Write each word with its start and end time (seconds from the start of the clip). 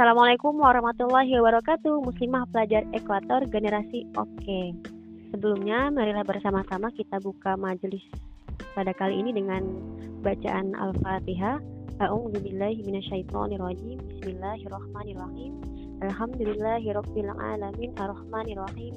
Assalamualaikum 0.00 0.56
warahmatullahi 0.56 1.28
wabarakatuh. 1.28 2.00
Muslimah 2.00 2.48
pelajar 2.48 2.88
Ekuator 2.96 3.44
generasi 3.52 4.08
Oke. 4.16 4.72
Sebelumnya 5.28 5.92
marilah 5.92 6.24
bersama-sama 6.24 6.88
kita 6.96 7.20
buka 7.20 7.52
majelis 7.60 8.00
pada 8.72 8.96
kali 8.96 9.20
ini 9.20 9.36
dengan 9.36 9.60
bacaan 10.24 10.72
Al-Fatihah. 10.72 11.60
A'udzubillahi 12.00 12.80
minasyaitonirrajim. 12.80 14.00
Bismillahirrahmanirrahim. 14.00 15.52
Alhamdulillahirabbil 16.00 17.36
alamin. 17.36 17.92
Arrahmanirrahim 18.00 18.96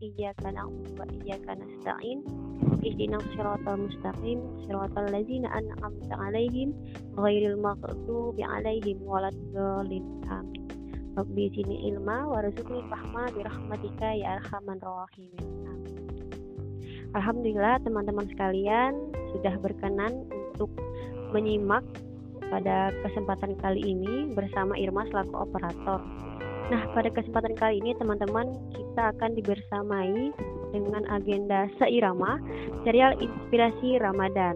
iyyaka 0.00 0.48
na'budu 0.48 0.96
wa 0.96 1.06
iyyaka 1.12 1.52
nasta'in 1.60 2.24
ihdinas 2.80 3.24
siratal 3.36 3.76
mustaqim 3.76 4.40
siratal 4.64 5.06
ladzina 5.12 5.52
an'amta 5.52 6.16
'alaihim 6.16 6.72
ghairil 7.20 7.60
maghdubi 7.60 8.40
'alaihim 8.40 8.98
waladdallin. 9.04 10.04
Amin. 10.32 10.64
Rabbi 11.20 11.52
sini 11.52 11.90
ilma 11.92 12.24
warzuqni 12.32 12.80
fahma 12.88 13.28
birahmatika 13.36 14.08
ya 14.16 14.40
arhamar 14.40 14.80
rahimin. 14.80 15.60
Alhamdulillah 17.10 17.82
teman-teman 17.82 18.30
sekalian 18.30 18.94
sudah 19.34 19.58
berkenan 19.58 20.30
untuk 20.30 20.70
menyimak 21.34 21.82
pada 22.50 22.94
kesempatan 23.02 23.58
kali 23.58 23.82
ini 23.82 24.30
bersama 24.30 24.78
Irma 24.78 25.02
selaku 25.10 25.34
operator. 25.42 25.98
Nah, 26.70 26.86
pada 26.94 27.10
kesempatan 27.10 27.58
kali 27.58 27.82
ini 27.82 27.98
teman-teman 27.98 28.46
kita 28.70 29.10
akan 29.18 29.34
dibersamai 29.34 30.30
dengan 30.70 31.02
agenda 31.10 31.66
seirama 31.82 32.38
serial 32.86 33.18
inspirasi 33.18 33.98
Ramadan. 33.98 34.54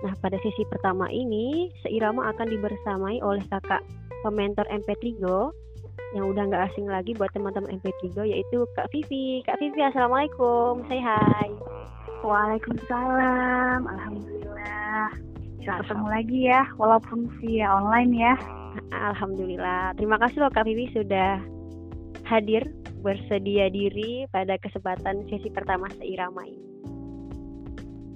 Nah, 0.00 0.14
pada 0.24 0.40
sesi 0.40 0.64
pertama 0.72 1.12
ini 1.12 1.68
seirama 1.84 2.32
akan 2.32 2.48
dibersamai 2.48 3.20
oleh 3.20 3.44
kakak 3.52 3.84
pementor 4.24 4.64
MP3 4.72 5.20
yang 6.16 6.24
udah 6.32 6.48
nggak 6.48 6.72
asing 6.72 6.88
lagi 6.88 7.12
buat 7.12 7.28
teman-teman 7.36 7.76
MP3 7.76 8.24
yaitu 8.24 8.64
Kak 8.72 8.88
Vivi. 8.88 9.44
Kak 9.44 9.60
Vivi, 9.60 9.84
Assalamualaikum. 9.84 10.80
Say 10.88 11.04
hi. 11.04 11.52
Waalaikumsalam. 12.24 13.84
Alhamdulillah. 13.84 15.12
Bisa 15.60 15.84
ketemu 15.84 16.06
lagi 16.08 16.38
ya, 16.48 16.62
walaupun 16.80 17.28
via 17.42 17.68
online 17.68 18.12
ya. 18.16 18.34
Alhamdulillah. 18.90 19.94
Terima 19.96 20.16
kasih 20.18 20.42
loh 20.42 20.52
Kak 20.52 20.66
Vivi 20.66 20.90
sudah 20.92 21.40
hadir 22.26 22.66
bersedia 23.00 23.70
diri 23.70 24.26
pada 24.28 24.58
kesempatan 24.58 25.24
sesi 25.30 25.48
pertama 25.48 25.86
seirama 25.96 26.42
ini. 26.44 26.68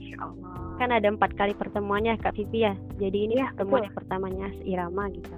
Insya 0.03 0.17
Allah. 0.27 0.57
Kan 0.83 0.91
ada 0.91 1.09
empat 1.09 1.33
kali 1.39 1.55
pertemuannya 1.55 2.19
Kak 2.19 2.35
Vivi 2.37 2.67
ya. 2.67 2.75
Jadi 2.99 3.19
ini 3.31 3.35
Ya, 3.39 3.51
pertemuan 3.55 3.87
betul. 3.87 3.97
pertamanya 3.97 4.47
seirama 4.61 5.05
gitu. 5.15 5.37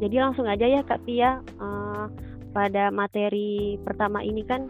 Jadi 0.00 0.16
langsung 0.16 0.48
aja 0.48 0.64
ya 0.64 0.80
Kak 0.80 1.04
Pia 1.04 1.40
eh, 1.44 2.04
pada 2.56 2.88
materi 2.88 3.76
pertama 3.84 4.24
ini 4.24 4.40
kan 4.48 4.66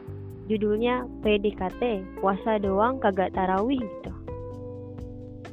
judulnya 0.50 1.06
PDKT 1.22 2.02
puasa 2.18 2.58
doang 2.58 2.98
kagak 2.98 3.30
tarawih 3.38 3.78
gitu. 3.78 4.12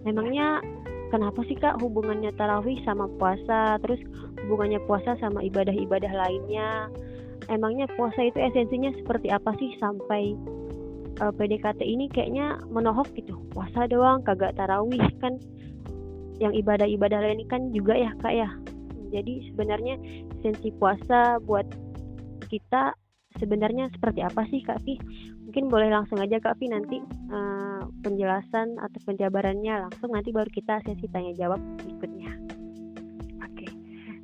Memangnya 0.01 0.63
kenapa 1.09 1.43
sih 1.47 1.57
Kak 1.57 1.79
hubungannya 1.81 2.31
tarawih 2.35 2.79
sama 2.83 3.07
puasa 3.19 3.79
terus 3.83 3.99
hubungannya 4.45 4.81
puasa 4.85 5.15
sama 5.19 5.43
ibadah-ibadah 5.43 6.11
lainnya? 6.11 6.91
Emangnya 7.47 7.87
puasa 7.95 8.27
itu 8.27 8.37
esensinya 8.41 8.91
seperti 8.97 9.31
apa 9.31 9.55
sih 9.55 9.75
sampai 9.79 10.35
eh, 11.21 11.33
PDKT 11.33 11.79
ini 11.83 12.11
kayaknya 12.11 12.59
menohok 12.67 13.07
gitu. 13.15 13.39
Puasa 13.53 13.87
doang 13.87 14.23
kagak 14.23 14.57
tarawih 14.59 15.03
kan 15.23 15.39
yang 16.37 16.53
ibadah-ibadah 16.53 17.17
lain 17.23 17.45
kan 17.49 17.73
juga 17.73 17.97
ya 17.97 18.11
Kak 18.21 18.33
ya. 18.33 18.49
Jadi 19.09 19.51
sebenarnya 19.51 19.95
esensi 20.39 20.69
puasa 20.75 21.39
buat 21.41 21.65
kita 22.51 22.93
sebenarnya 23.39 23.91
seperti 23.93 24.23
apa 24.23 24.43
sih 24.51 24.61
Kak 24.63 24.83
Vi? 24.83 24.99
Mungkin 25.47 25.71
boleh 25.71 25.87
langsung 25.87 26.19
aja 26.19 26.43
Kak 26.43 26.59
Vi 26.59 26.67
nanti 26.67 26.99
eh, 27.31 27.81
penjelasan 28.03 28.75
atau 28.83 28.99
penjabarannya 29.07 29.87
langsung 29.87 30.11
nanti 30.11 30.35
baru 30.35 30.51
kita 30.51 30.83
sesi 30.83 31.07
tanya 31.07 31.31
jawab 31.39 31.63
berikutnya. 31.79 32.35
Oke. 33.47 33.71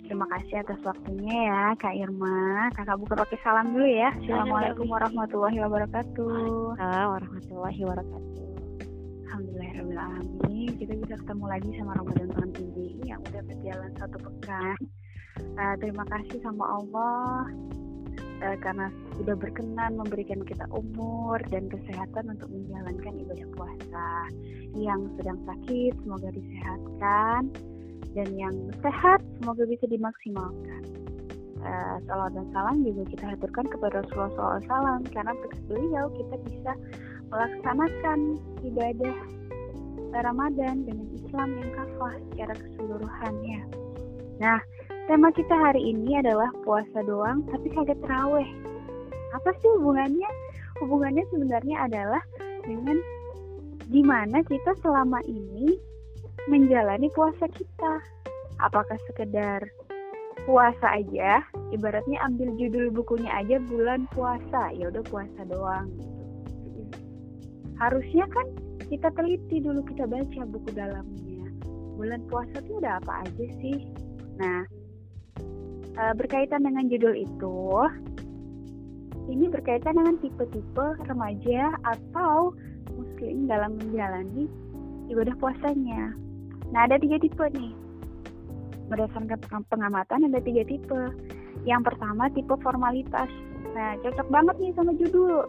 Terima 0.04 0.28
kasih 0.36 0.68
atas 0.68 0.84
waktunya 0.84 1.48
ya, 1.48 1.64
Kak 1.80 1.96
Irma. 1.96 2.68
Kakak 2.76 3.00
buka 3.00 3.16
pakai 3.24 3.40
salam 3.40 3.72
dulu 3.72 3.88
ya. 3.88 4.12
Assalamualaikum 4.20 4.84
warahmatullahi 4.92 5.58
wabarakatuh. 5.64 6.76
Assalamualaikum 6.76 7.16
warahmatullahi 7.16 7.80
wabarakatuh. 7.88 8.44
Alhamdulillahirrahmanirrahim. 9.24 10.72
Kita 10.76 10.94
bisa 11.08 11.16
ketemu 11.24 11.46
lagi 11.48 11.70
sama 11.80 11.92
Ramadan 12.04 12.28
Tahun 12.36 12.52
TV 12.52 12.76
yang 13.08 13.24
udah 13.24 13.42
berjalan 13.48 13.92
satu 13.96 14.18
pekan. 14.20 14.76
Eh, 15.40 15.76
terima 15.80 16.04
kasih 16.04 16.44
sama 16.44 16.68
Allah 16.68 17.48
eh, 18.42 18.58
karena 18.64 18.90
sudah 19.20 19.36
berkenan 19.38 20.00
memberikan 20.00 20.42
kita 20.48 20.66
umur 20.74 21.38
dan 21.54 21.70
kesehatan 21.70 22.34
untuk 22.34 22.50
menjalankan 22.50 23.14
ibadah 23.22 23.48
puasa. 23.54 24.10
Yang 24.74 25.02
sedang 25.22 25.40
sakit 25.46 25.94
semoga 26.02 26.30
disehatkan 26.34 27.42
dan 28.18 28.28
yang 28.34 28.56
sehat 28.82 29.22
semoga 29.42 29.64
bisa 29.70 29.86
dimaksimalkan. 29.86 30.84
Eh, 31.64 31.96
salawat 32.10 32.36
dan 32.36 32.48
salam 32.52 32.84
juga 32.84 33.08
kita 33.08 33.24
haturkan 33.38 33.66
kepada 33.72 34.04
Rasulullah 34.04 34.60
SAW 34.68 35.00
karena 35.16 35.32
berkat 35.32 35.62
beliau 35.72 36.06
kita 36.12 36.36
bisa 36.44 36.72
melaksanakan 37.32 38.20
ibadah 38.68 39.16
Ramadan 40.14 40.86
dengan 40.86 41.08
Islam 41.16 41.50
yang 41.58 41.72
kafah 41.74 42.14
secara 42.30 42.54
keseluruhannya. 42.54 43.62
Nah, 44.38 44.60
tema 45.08 45.30
kita 45.36 45.52
hari 45.52 45.92
ini 45.92 46.24
adalah 46.24 46.48
puasa 46.64 47.04
doang 47.04 47.44
tapi 47.52 47.68
kagak 47.76 48.00
terawih. 48.00 48.48
Apa 49.36 49.52
sih 49.60 49.70
hubungannya? 49.80 50.30
Hubungannya 50.80 51.26
sebenarnya 51.34 51.76
adalah 51.90 52.24
dengan 52.64 52.98
gimana 53.92 54.40
kita 54.48 54.72
selama 54.80 55.20
ini 55.28 55.76
menjalani 56.48 57.12
puasa 57.12 57.50
kita. 57.52 58.00
Apakah 58.64 58.96
sekedar 59.12 59.68
puasa 60.48 61.04
aja, 61.04 61.44
ibaratnya 61.76 62.20
ambil 62.24 62.56
judul 62.56 62.94
bukunya 62.94 63.32
aja 63.34 63.60
bulan 63.68 64.08
puasa, 64.16 64.72
ya 64.72 64.88
udah 64.88 65.04
puasa 65.08 65.42
doang. 65.50 65.92
Harusnya 67.76 68.24
kan 68.32 68.48
kita 68.88 69.10
teliti 69.18 69.60
dulu 69.60 69.84
kita 69.84 70.08
baca 70.08 70.42
buku 70.48 70.70
dalamnya. 70.72 71.48
Bulan 72.00 72.24
puasa 72.32 72.62
tuh 72.64 72.80
udah 72.80 73.04
apa 73.04 73.28
aja 73.28 73.46
sih? 73.60 73.84
Nah, 74.40 74.64
eh, 75.98 76.14
berkaitan 76.18 76.66
dengan 76.66 76.90
judul 76.90 77.14
itu, 77.18 77.60
ini 79.32 79.48
berkaitan 79.48 79.96
dengan 79.96 80.20
tipe-tipe 80.20 80.88
remaja 81.08 81.72
atau 81.88 82.52
muslim 82.92 83.48
dalam 83.48 83.80
menjalani 83.80 84.52
ibadah 85.08 85.36
puasanya. 85.40 86.12
Nah, 86.76 86.90
ada 86.90 87.00
tiga 87.00 87.22
tipe 87.22 87.46
nih. 87.54 87.72
Berdasarkan 88.92 89.40
peng- 89.48 89.68
pengamatan 89.72 90.28
ada 90.28 90.42
tiga 90.44 90.68
tipe. 90.68 91.02
Yang 91.64 91.94
pertama 91.94 92.28
tipe 92.34 92.54
formalitas. 92.60 93.30
Nah, 93.72 93.96
cocok 94.04 94.28
banget 94.28 94.56
nih 94.60 94.74
sama 94.76 94.92
judul. 94.98 95.48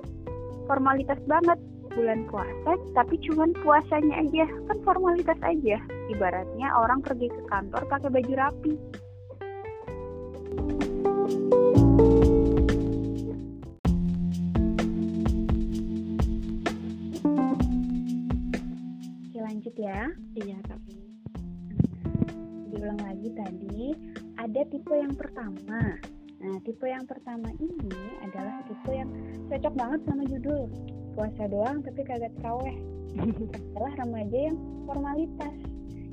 Formalitas 0.71 1.19
banget 1.28 1.59
bulan 1.94 2.27
puasa, 2.27 2.75
tapi 2.94 3.15
cuman 3.27 3.54
puasanya 3.62 4.22
aja. 4.22 4.44
Kan 4.71 4.78
formalitas 4.87 5.38
aja. 5.43 5.77
Ibaratnya 6.10 6.69
orang 6.78 7.03
pergi 7.03 7.27
ke 7.31 7.43
kantor 7.50 7.83
pakai 7.91 8.10
baju 8.10 8.33
rapi. 8.38 8.75
Oke, 19.24 19.39
lanjut 19.42 19.74
ya. 19.74 20.06
Iya 20.39 20.59
Kak. 20.66 20.78
Vi. 20.86 20.97
diulang 22.74 22.98
lagi 23.06 23.30
tadi 23.39 23.95
ada 24.36 24.60
tipe 24.68 24.95
yang 24.95 25.15
pertama. 25.16 25.97
Nah 26.45 26.57
tipe 26.62 26.84
yang 26.84 27.09
pertama 27.09 27.48
ini 27.57 27.97
adalah 28.21 28.60
tipe 28.68 28.92
yang 28.92 29.09
cocok 29.48 29.74
banget 29.74 30.00
sama 30.04 30.22
judul. 30.28 30.68
Puasa 31.16 31.48
doang 31.48 31.80
tapi 31.80 32.04
kagak 32.04 32.34
teraweh 32.42 32.77
adalah 33.72 33.92
remaja 34.04 34.39
yang 34.53 34.59
formalitas. 34.84 35.54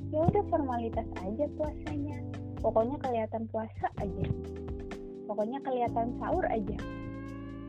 Ya 0.08 0.20
udah 0.24 0.44
formalitas 0.48 1.08
aja 1.20 1.44
puasanya 1.60 2.31
pokoknya 2.62 2.96
kelihatan 3.02 3.42
puasa 3.50 3.86
aja. 3.98 4.26
Pokoknya 5.26 5.58
kelihatan 5.66 6.14
sahur 6.22 6.46
aja. 6.46 6.78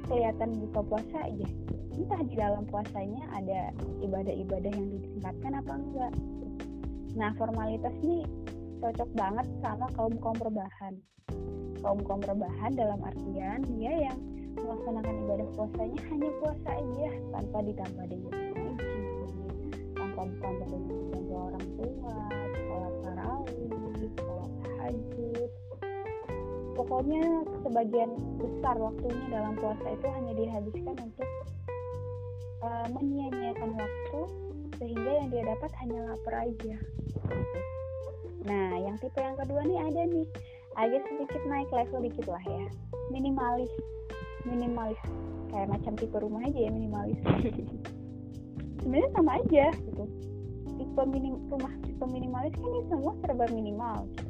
Kelihatan 0.08 0.50
buka 0.70 0.82
puasa 0.86 1.18
aja. 1.26 1.48
Entah 1.94 2.22
di 2.26 2.34
dalam 2.38 2.64
puasanya 2.70 3.24
ada 3.34 3.74
ibadah-ibadah 4.02 4.72
yang 4.72 4.88
ditingkatkan 4.94 5.52
apa 5.58 5.74
enggak. 5.74 6.14
Nah 7.18 7.32
formalitas 7.38 7.94
nih 8.02 8.26
cocok 8.82 9.10
banget 9.18 9.48
sama 9.62 9.90
kaum 9.98 10.14
kaum 10.22 10.38
rebahan. 10.38 10.94
Kaum 11.82 12.00
kaum 12.06 12.22
rebahan 12.24 12.72
dalam 12.78 13.02
artian 13.02 13.60
dia 13.78 14.10
yang 14.10 14.18
melaksanakan 14.58 15.16
ibadah 15.26 15.48
puasanya 15.58 16.00
hanya 16.14 16.30
puasa 16.42 16.70
aja 16.78 17.10
tanpa 17.34 17.58
ditambah 17.66 18.06
dengan 18.06 18.34
ngaji 18.54 19.02
tanpa 19.98 20.22
tambah 20.40 20.68
dengan 20.70 21.24
orang 21.34 21.68
tua 21.74 22.16
sholat 22.54 22.94
tarawih 23.02 23.70
sholat 24.14 24.43
tahajud 24.84 25.52
pokoknya 26.74 27.24
sebagian 27.64 28.12
besar 28.42 28.76
waktunya 28.76 29.26
dalam 29.30 29.54
puasa 29.56 29.88
itu 29.94 30.08
hanya 30.10 30.34
dihabiskan 30.36 30.96
untuk 31.00 31.30
uh, 32.66 32.88
menyia-nyiakan 32.92 33.72
waktu 33.78 34.22
sehingga 34.82 35.12
yang 35.22 35.28
dia 35.30 35.44
dapat 35.48 35.72
hanya 35.80 36.00
lapar 36.12 36.50
aja. 36.50 36.76
Gitu. 37.24 37.60
nah 38.44 38.76
yang 38.76 39.00
tipe 39.00 39.16
yang 39.22 39.38
kedua 39.38 39.62
nih 39.64 39.80
ada 39.80 40.02
nih. 40.10 40.28
Agak 40.74 41.06
sedikit 41.06 41.42
naik 41.46 41.70
level 41.70 42.02
dikit 42.02 42.26
lah 42.26 42.44
ya. 42.50 42.66
Minimalis. 43.14 43.70
Minimalis. 44.44 45.00
Kayak 45.54 45.70
macam 45.70 45.94
tipe 45.94 46.18
rumah 46.18 46.42
aja 46.42 46.60
ya 46.68 46.72
minimalis. 46.74 47.22
Sebenarnya 48.82 49.10
sama 49.14 49.32
aja 49.38 49.66
gitu. 49.78 50.04
Tipe 50.74 51.02
minim 51.06 51.38
rumah 51.54 51.72
tipe 51.86 52.04
minimalis 52.10 52.52
kan 52.58 52.66
ini 52.66 52.82
semua 52.90 53.14
serba 53.22 53.46
minimal 53.54 54.10
gitu 54.10 54.23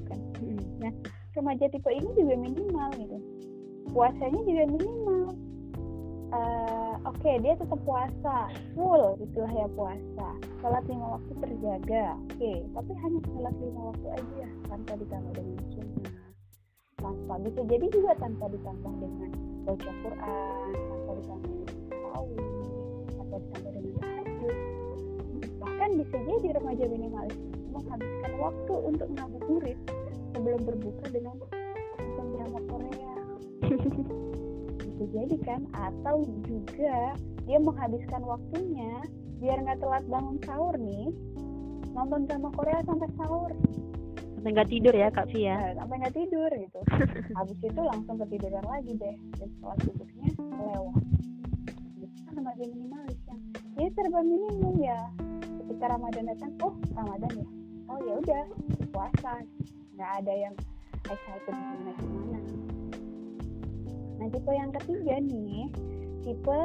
hmm. 0.43 0.83
nah 0.83 0.93
remaja 1.33 1.65
tipe 1.69 1.89
ini 1.89 2.09
juga 2.13 2.35
minimal 2.37 2.89
gitu. 2.97 3.17
Puasanya 3.93 4.41
juga 4.45 4.63
minimal. 4.69 5.23
Uh, 6.33 6.97
oke 7.05 7.21
okay, 7.21 7.37
dia 7.45 7.53
tetap 7.57 7.77
puasa. 7.85 8.49
Full 8.73 9.03
itulah 9.21 9.53
ya 9.53 9.67
puasa. 9.77 10.27
Sholat 10.61 10.83
lima 10.89 11.17
waktu 11.17 11.33
terjaga. 11.41 12.17
Oke 12.17 12.37
okay. 12.37 12.57
tapi 12.73 12.91
hanya 13.01 13.19
sholat 13.29 13.55
lima 13.61 13.81
waktu 13.93 14.07
aja 14.17 14.47
tanpa 14.69 14.93
ditambah 14.97 15.33
dengan 15.37 15.65
sunnah. 15.73 16.13
Tanpa 17.01 17.33
bisa 17.43 17.61
jadi 17.67 17.85
juga 17.91 18.11
tanpa 18.17 18.45
ditambah 18.49 18.93
dengan 19.01 19.31
baca 19.63 19.91
Quran 20.03 20.71
tanpa 20.75 21.11
ditambah 21.15 21.49
dengan 21.55 21.79
tarawih 21.87 22.47
tanpa 23.15 23.35
ditambah 23.39 23.71
dengan 23.73 23.93
tahajud. 23.99 24.55
Bahkan 25.63 25.89
bisa 25.97 26.17
jadi 26.19 26.47
remaja 26.59 26.83
minimalis 26.87 27.39
menghabiskan 27.73 28.31
waktu 28.37 28.73
untuk 28.85 29.07
ngabuburit 29.17 29.79
sebelum 30.33 30.61
berbuka 30.65 31.05
dengan 31.13 31.37
nonton 32.01 32.27
drama 32.33 32.59
Korea. 32.67 33.15
Bisa 34.81 35.05
jadi 35.13 35.37
kan? 35.45 35.61
Atau 35.71 36.25
juga 36.43 37.13
dia 37.45 37.59
menghabiskan 37.61 38.21
waktunya 38.25 39.03
biar 39.37 39.57
nggak 39.61 39.79
telat 39.79 40.03
bangun 40.09 40.37
sahur 40.43 40.75
nih. 40.79 41.13
Nonton 41.93 42.25
drama 42.25 42.49
Korea 42.57 42.81
sampai 42.83 43.09
sahur. 43.15 43.51
Sampai 44.17 44.49
nggak 44.59 44.71
tidur 44.73 44.93
ya 44.97 45.07
kak 45.13 45.29
Fia? 45.31 45.55
Nah, 45.55 45.73
sampai 45.85 45.95
nggak 46.03 46.15
tidur 46.17 46.49
gitu. 46.51 46.79
Habis 47.37 47.59
itu 47.61 47.81
langsung 47.81 48.17
ketiduran 48.25 48.65
lagi 48.65 48.91
deh. 48.97 49.15
Dan 49.39 49.47
setelah 49.55 49.77
tidurnya 49.79 50.29
lewat. 50.41 51.03
Kan 52.27 52.33
remaja 52.33 52.63
minimalis 52.67 53.19
yang 53.29 53.41
ya 53.77 53.87
serba 53.93 54.19
minimum 54.25 54.75
ya. 54.81 54.99
Ketika 55.63 55.85
Ramadan 55.95 56.25
datang 56.27 56.51
oh 56.65 56.73
Ramadan 56.97 57.31
ya? 57.37 57.47
Oh 57.91 57.99
ya 58.01 58.13
udah 58.19 58.43
puasa 58.89 59.31
nggak 59.93 60.11
ada 60.25 60.33
yang 60.33 60.55
excited 61.05 61.53
gimana 61.53 61.91
gimana. 62.01 62.39
Nah 64.17 64.27
tipe 64.33 64.51
yang 64.51 64.71
ketiga 64.81 65.15
nih 65.21 65.69
tipe 66.25 66.59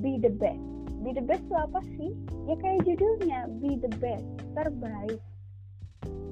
be 0.00 0.12
the 0.22 0.32
best. 0.32 0.62
Be 1.02 1.10
the 1.12 1.24
best 1.24 1.42
itu 1.44 1.56
apa 1.58 1.80
sih? 1.98 2.10
Ya 2.48 2.54
kayak 2.62 2.80
judulnya 2.88 3.50
be 3.60 3.76
the 3.76 3.92
best 4.00 4.24
terbaik. 4.56 5.20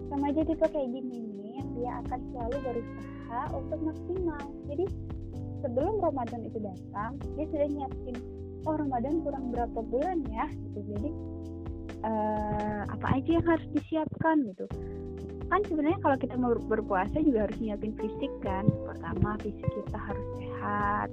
Sama 0.08 0.32
aja 0.32 0.42
tipe 0.46 0.64
kayak 0.64 0.88
gini 0.88 1.28
nih 1.36 1.52
yang 1.60 1.68
dia 1.76 1.90
akan 2.06 2.20
selalu 2.32 2.56
berusaha 2.64 3.40
untuk 3.52 3.80
maksimal. 3.84 4.44
Jadi 4.70 4.84
sebelum 5.60 5.94
Ramadan 6.00 6.40
itu 6.48 6.58
datang 6.62 7.20
dia 7.36 7.44
sudah 7.52 7.68
nyiapin 7.68 8.16
oh 8.64 8.74
Ramadan 8.80 9.20
kurang 9.20 9.44
berapa 9.52 9.80
bulan 9.92 10.24
ya? 10.32 10.48
Gitu. 10.48 10.78
Jadi 10.96 11.10
uh, 12.06 12.82
apa 12.88 13.06
aja 13.20 13.30
yang 13.36 13.46
harus 13.46 13.66
disiapkan 13.76 14.40
gitu 14.48 14.64
kan 15.50 15.60
sebenarnya 15.66 16.00
kalau 16.00 16.16
kita 16.16 16.34
mau 16.38 16.54
berpuasa 16.54 17.18
juga 17.20 17.50
harus 17.50 17.58
nyiapin 17.58 17.92
fisik 17.98 18.32
kan. 18.40 18.64
Pertama 18.86 19.34
fisik 19.42 19.66
kita 19.66 19.98
harus 19.98 20.26
sehat. 20.38 21.08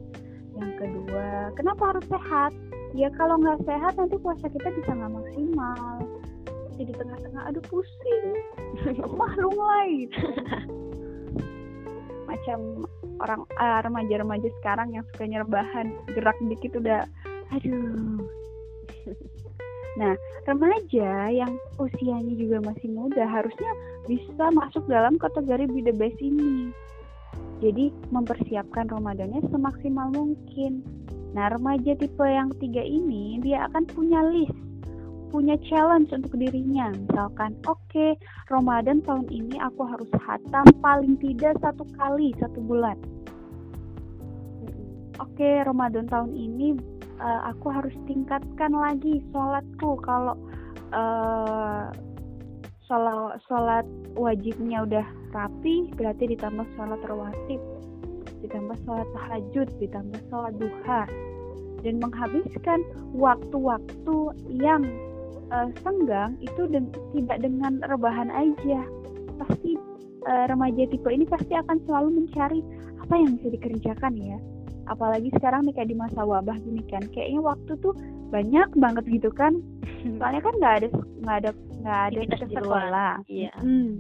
Yang 0.54 0.72
kedua 0.78 1.52
kenapa 1.58 1.84
harus 1.98 2.06
sehat? 2.06 2.54
Ya 2.94 3.10
kalau 3.18 3.42
nggak 3.42 3.66
sehat 3.66 3.98
nanti 3.98 4.16
puasa 4.22 4.46
kita 4.48 4.70
bisa 4.72 4.92
nggak 4.94 5.14
maksimal. 5.14 5.98
Jadi 6.78 6.92
tengah-tengah 6.94 7.44
aduh 7.50 7.66
pusing. 7.66 8.26
Lemah 9.02 9.34
lunglai 9.42 10.06
gitu. 10.06 10.22
macam 12.28 12.86
orang 13.24 13.42
uh, 13.58 13.80
remaja-remaja 13.82 14.50
sekarang 14.62 14.94
yang 14.94 15.04
suka 15.16 15.26
nyerbahan 15.26 15.96
gerak 16.14 16.38
dikit 16.46 16.78
udah 16.78 17.08
aduh 17.56 18.22
Nah, 19.98 20.14
remaja 20.46 21.34
yang 21.34 21.58
usianya 21.82 22.34
juga 22.38 22.62
masih 22.62 22.94
muda 22.94 23.26
harusnya 23.26 23.72
bisa 24.06 24.54
masuk 24.54 24.86
dalam 24.86 25.18
kategori 25.18 25.66
be 25.66 25.82
the 25.82 25.94
best 25.94 26.22
ini. 26.22 26.70
Jadi, 27.58 27.90
mempersiapkan 28.14 28.86
Ramadannya 28.94 29.42
semaksimal 29.50 30.14
mungkin. 30.14 30.86
Nah, 31.34 31.50
remaja 31.50 31.98
tipe 31.98 32.22
yang 32.22 32.54
tiga 32.62 32.86
ini, 32.86 33.42
dia 33.42 33.66
akan 33.66 33.90
punya 33.90 34.22
list, 34.30 34.54
punya 35.34 35.58
challenge 35.66 36.14
untuk 36.14 36.38
dirinya. 36.38 36.94
Misalkan, 36.94 37.58
oke, 37.66 37.82
okay, 37.90 38.14
Ramadan 38.54 39.02
tahun 39.02 39.26
ini 39.34 39.58
aku 39.58 39.82
harus 39.90 40.10
hatam 40.22 40.70
paling 40.86 41.18
tidak 41.18 41.58
satu 41.58 41.84
kali 41.98 42.38
satu 42.38 42.62
bulan. 42.62 43.02
Oke, 45.18 45.42
okay, 45.42 45.66
Ramadan 45.66 46.06
tahun 46.06 46.38
ini 46.38 46.78
uh, 47.22 47.42
aku 47.52 47.70
harus 47.74 47.94
tingkatkan 48.06 48.72
lagi 48.74 49.22
sholatku. 49.34 50.00
Kalau 50.06 50.36
uh, 50.94 51.90
sholat 52.88 53.42
sholat 53.46 53.86
wajibnya 54.16 54.88
udah 54.88 55.06
rapi 55.36 55.92
berarti 56.00 56.34
ditambah 56.34 56.66
sholat 56.80 57.02
rawatib 57.04 57.60
ditambah 58.38 58.78
sholat 58.86 59.08
tahajud 59.18 59.68
ditambah 59.82 60.20
sholat 60.30 60.54
duha. 60.58 61.04
Dan 61.86 62.02
menghabiskan 62.02 62.82
waktu-waktu 63.14 64.18
yang 64.50 64.82
uh, 65.54 65.70
senggang 65.86 66.34
itu 66.42 66.66
de 66.68 66.82
tidak 67.14 67.46
dengan 67.46 67.80
rebahan 67.86 68.34
aja. 68.34 68.82
Pasti 69.38 69.78
uh, 70.26 70.46
remaja 70.50 70.90
tipe 70.90 71.06
ini 71.06 71.24
pasti 71.30 71.54
akan 71.54 71.78
selalu 71.86 72.26
mencari 72.26 72.60
apa 72.98 73.14
yang 73.14 73.38
bisa 73.38 73.48
dikerjakan 73.54 74.14
ya 74.18 74.38
apalagi 74.88 75.30
sekarang 75.36 75.68
nih 75.68 75.74
kayak 75.76 75.90
di 75.92 75.98
masa 75.98 76.24
wabah 76.24 76.58
gini 76.64 76.84
kan 76.88 77.04
kayaknya 77.12 77.44
waktu 77.44 77.72
tuh 77.80 77.94
banyak 78.32 78.70
banget 78.76 79.04
gitu 79.08 79.30
kan. 79.32 79.60
Soalnya 80.20 80.42
kan 80.44 80.54
nggak 80.58 80.74
ada 80.84 80.88
nggak 81.24 81.38
ada 81.44 81.52
nggak 81.84 82.02
ada 82.12 82.20
tugas 82.26 82.52
sekolah. 82.52 83.14
Iya. 83.30 83.54
hmm. 83.62 83.92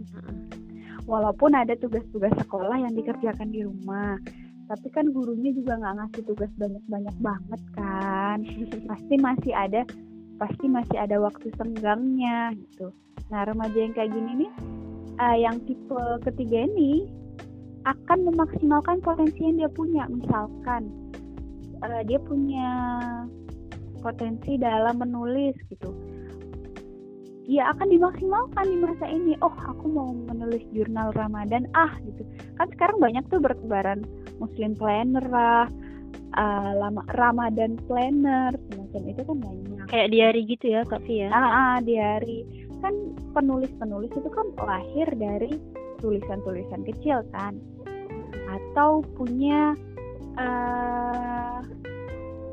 walaupun 1.07 1.55
ada 1.55 1.71
tugas-tugas 1.79 2.35
sekolah 2.35 2.83
yang 2.83 2.91
dikerjakan 2.91 3.47
di 3.47 3.63
rumah 3.63 4.19
tapi 4.67 4.91
kan 4.91 5.07
gurunya 5.15 5.55
juga 5.55 5.79
nggak 5.79 5.95
ngasih 5.95 6.23
tugas 6.27 6.51
banyak-banyak 6.59 7.15
banget 7.23 7.61
kan. 7.79 8.37
Pasti 8.91 9.15
masih 9.15 9.53
ada 9.55 9.87
pasti 10.37 10.69
masih 10.69 10.97
ada 11.01 11.17
waktu 11.17 11.49
senggangnya 11.57 12.53
gitu. 12.53 12.93
Nah 13.33 13.41
remaja 13.41 13.73
yang 13.73 13.93
kayak 13.97 14.13
gini 14.13 14.45
nih 14.45 14.51
uh, 15.17 15.37
yang 15.37 15.57
tipe 15.65 16.01
ketiga 16.23 16.69
ini 16.69 17.09
akan 17.87 18.19
memaksimalkan 18.27 18.99
potensi 18.99 19.39
yang 19.39 19.63
dia 19.63 19.71
punya. 19.71 20.03
Misalkan 20.11 20.91
uh, 21.83 22.01
dia 22.03 22.19
punya 22.19 22.69
potensi 24.03 24.59
dalam 24.59 24.99
menulis 24.99 25.55
gitu. 25.71 25.89
Ya 27.47 27.71
akan 27.71 27.87
dimaksimalkan 27.87 28.65
di 28.67 28.77
masa 28.83 29.05
ini. 29.07 29.39
Oh 29.39 29.55
aku 29.55 29.87
mau 29.87 30.11
menulis 30.11 30.63
jurnal 30.75 31.15
Ramadan. 31.15 31.63
Ah 31.71 31.95
gitu. 32.03 32.27
Kan 32.59 32.67
sekarang 32.75 32.99
banyak 32.99 33.23
tuh 33.31 33.39
bertebaran 33.39 34.03
Muslim 34.43 34.75
planner 34.75 35.23
lah 35.31 35.71
uh, 36.35 36.71
lama 36.75 37.07
Ramadan 37.15 37.79
planner 37.87 38.51
semacam 38.67 39.01
itu 39.07 39.21
kan 39.23 39.37
banyak. 39.39 39.85
Kayak 39.87 40.07
diary 40.11 40.41
gitu 40.43 40.65
ya 40.75 40.81
kak 40.83 40.99
Fia? 41.07 41.31
Ah, 41.31 41.47
ah 41.47 41.75
diary 41.79 42.43
kan 42.83 42.93
penulis-penulis 43.33 44.11
itu 44.13 44.29
kan 44.29 44.47
lahir 44.61 45.07
dari 45.17 45.57
tulisan-tulisan 45.97 46.85
kecil 46.85 47.25
kan 47.33 47.57
atau 48.45 49.01
punya 49.15 49.73
uh, 50.37 51.59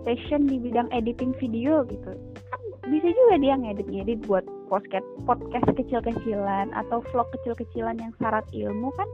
passion 0.04 0.48
di 0.48 0.60
bidang 0.60 0.88
editing 0.92 1.32
video 1.40 1.84
gitu. 1.88 2.12
Kan 2.52 2.60
bisa 2.88 3.08
juga 3.08 3.34
dia 3.40 3.54
ngedit-ngedit 3.56 4.28
buat 4.28 4.44
podcast 4.68 5.06
podcast 5.24 5.68
kecil-kecilan 5.76 6.72
atau 6.76 7.00
vlog 7.12 7.28
kecil-kecilan 7.40 7.96
yang 8.00 8.12
syarat 8.20 8.44
ilmu 8.52 8.92
kan 8.96 9.08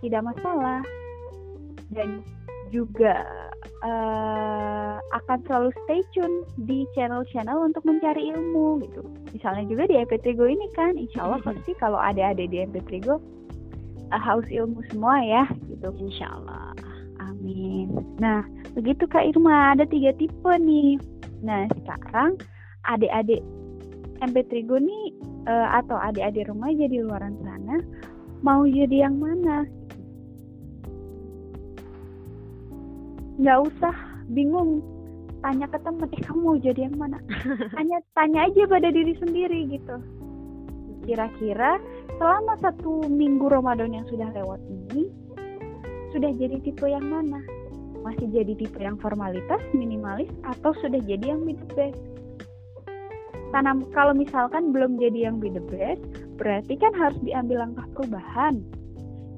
tidak 0.00 0.22
masalah. 0.24 0.80
Dan 1.88 2.20
juga 2.68 3.24
uh, 3.80 5.00
akan 5.00 5.38
selalu 5.48 5.70
stay 5.84 6.00
tune 6.12 6.44
di 6.68 6.84
channel-channel 6.92 7.64
untuk 7.64 7.80
mencari 7.88 8.28
ilmu 8.32 8.84
gitu. 8.84 9.02
Misalnya 9.32 9.64
juga 9.68 9.88
di 9.88 9.96
MP3 9.96 10.36
Go 10.36 10.46
ini 10.48 10.68
kan, 10.76 10.96
insya 11.00 11.24
Allah 11.24 11.40
pasti 11.40 11.72
kalau 11.80 11.96
ada 11.96 12.32
ada 12.32 12.44
di 12.44 12.56
MP3 12.60 12.90
Go 13.04 13.16
uh, 14.10 14.20
haus 14.22 14.46
ilmu 14.48 14.80
semua 14.92 15.20
ya 15.22 15.44
gitu 15.70 15.88
insya 16.00 16.28
Allah 16.32 16.72
amin 17.22 17.92
nah 18.20 18.44
begitu 18.74 19.04
Kak 19.08 19.26
Irma 19.26 19.74
ada 19.76 19.84
tiga 19.88 20.14
tipe 20.16 20.52
nih 20.58 20.98
nah 21.44 21.66
sekarang 21.84 22.36
adik-adik 22.88 23.42
MP3 24.18 24.66
Go 24.66 24.82
nih 24.82 25.14
uh, 25.46 25.78
atau 25.78 25.94
adik-adik 25.94 26.50
remaja 26.50 26.84
di 26.90 26.98
luar 26.98 27.22
sana 27.22 27.78
mau 28.42 28.62
jadi 28.66 29.08
yang 29.08 29.18
mana? 29.18 29.66
Nggak 33.38 33.58
usah 33.70 33.94
bingung 34.34 34.82
tanya 35.42 35.70
ke 35.70 35.78
temen, 35.86 36.10
eh 36.10 36.22
kamu 36.26 36.40
mau 36.42 36.58
jadi 36.58 36.90
yang 36.90 36.96
mana? 36.98 37.18
Tanya 37.78 38.02
tanya 38.18 38.50
aja 38.50 38.66
pada 38.66 38.90
diri 38.90 39.14
sendiri 39.22 39.70
gitu. 39.70 39.96
Kira-kira 41.08 41.80
selama 42.20 42.60
satu 42.60 43.08
minggu 43.08 43.48
Ramadan 43.48 43.96
yang 43.96 44.04
sudah 44.12 44.28
lewat 44.36 44.60
ini 44.68 45.08
sudah 46.12 46.28
jadi 46.36 46.60
tipe 46.60 46.84
yang 46.84 47.08
mana? 47.08 47.40
Masih 48.04 48.28
jadi 48.28 48.52
tipe 48.52 48.76
yang 48.76 49.00
formalitas, 49.00 49.60
minimalis, 49.72 50.28
atau 50.44 50.76
sudah 50.84 51.00
jadi 51.00 51.32
yang 51.32 51.48
mid 51.48 51.56
best? 51.72 51.96
tanam 53.50 53.84
kalau 53.96 54.12
misalkan 54.12 54.70
belum 54.72 55.00
jadi 55.00 55.30
yang 55.30 55.40
be 55.40 55.48
the 55.48 55.62
best 55.72 56.00
berarti 56.36 56.76
kan 56.76 56.92
harus 56.94 57.16
diambil 57.24 57.64
langkah 57.64 57.86
perubahan 57.96 58.60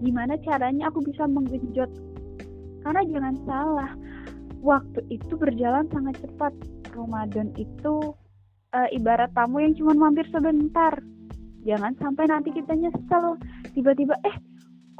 gimana 0.02 0.34
caranya 0.42 0.90
aku 0.90 1.04
bisa 1.04 1.24
menggenjot 1.30 1.90
karena 2.82 3.02
jangan 3.06 3.34
salah 3.46 3.90
waktu 4.60 5.00
itu 5.12 5.32
berjalan 5.38 5.86
sangat 5.94 6.18
cepat 6.20 6.52
Ramadan 6.90 7.54
itu 7.54 8.12
e, 8.74 8.78
ibarat 8.98 9.30
tamu 9.36 9.62
yang 9.62 9.76
cuma 9.78 9.94
mampir 9.94 10.26
sebentar 10.32 10.98
jangan 11.64 11.92
sampai 12.00 12.24
nanti 12.28 12.50
kita 12.54 12.72
nyesel 12.72 13.36
tiba-tiba 13.76 14.16
eh 14.24 14.36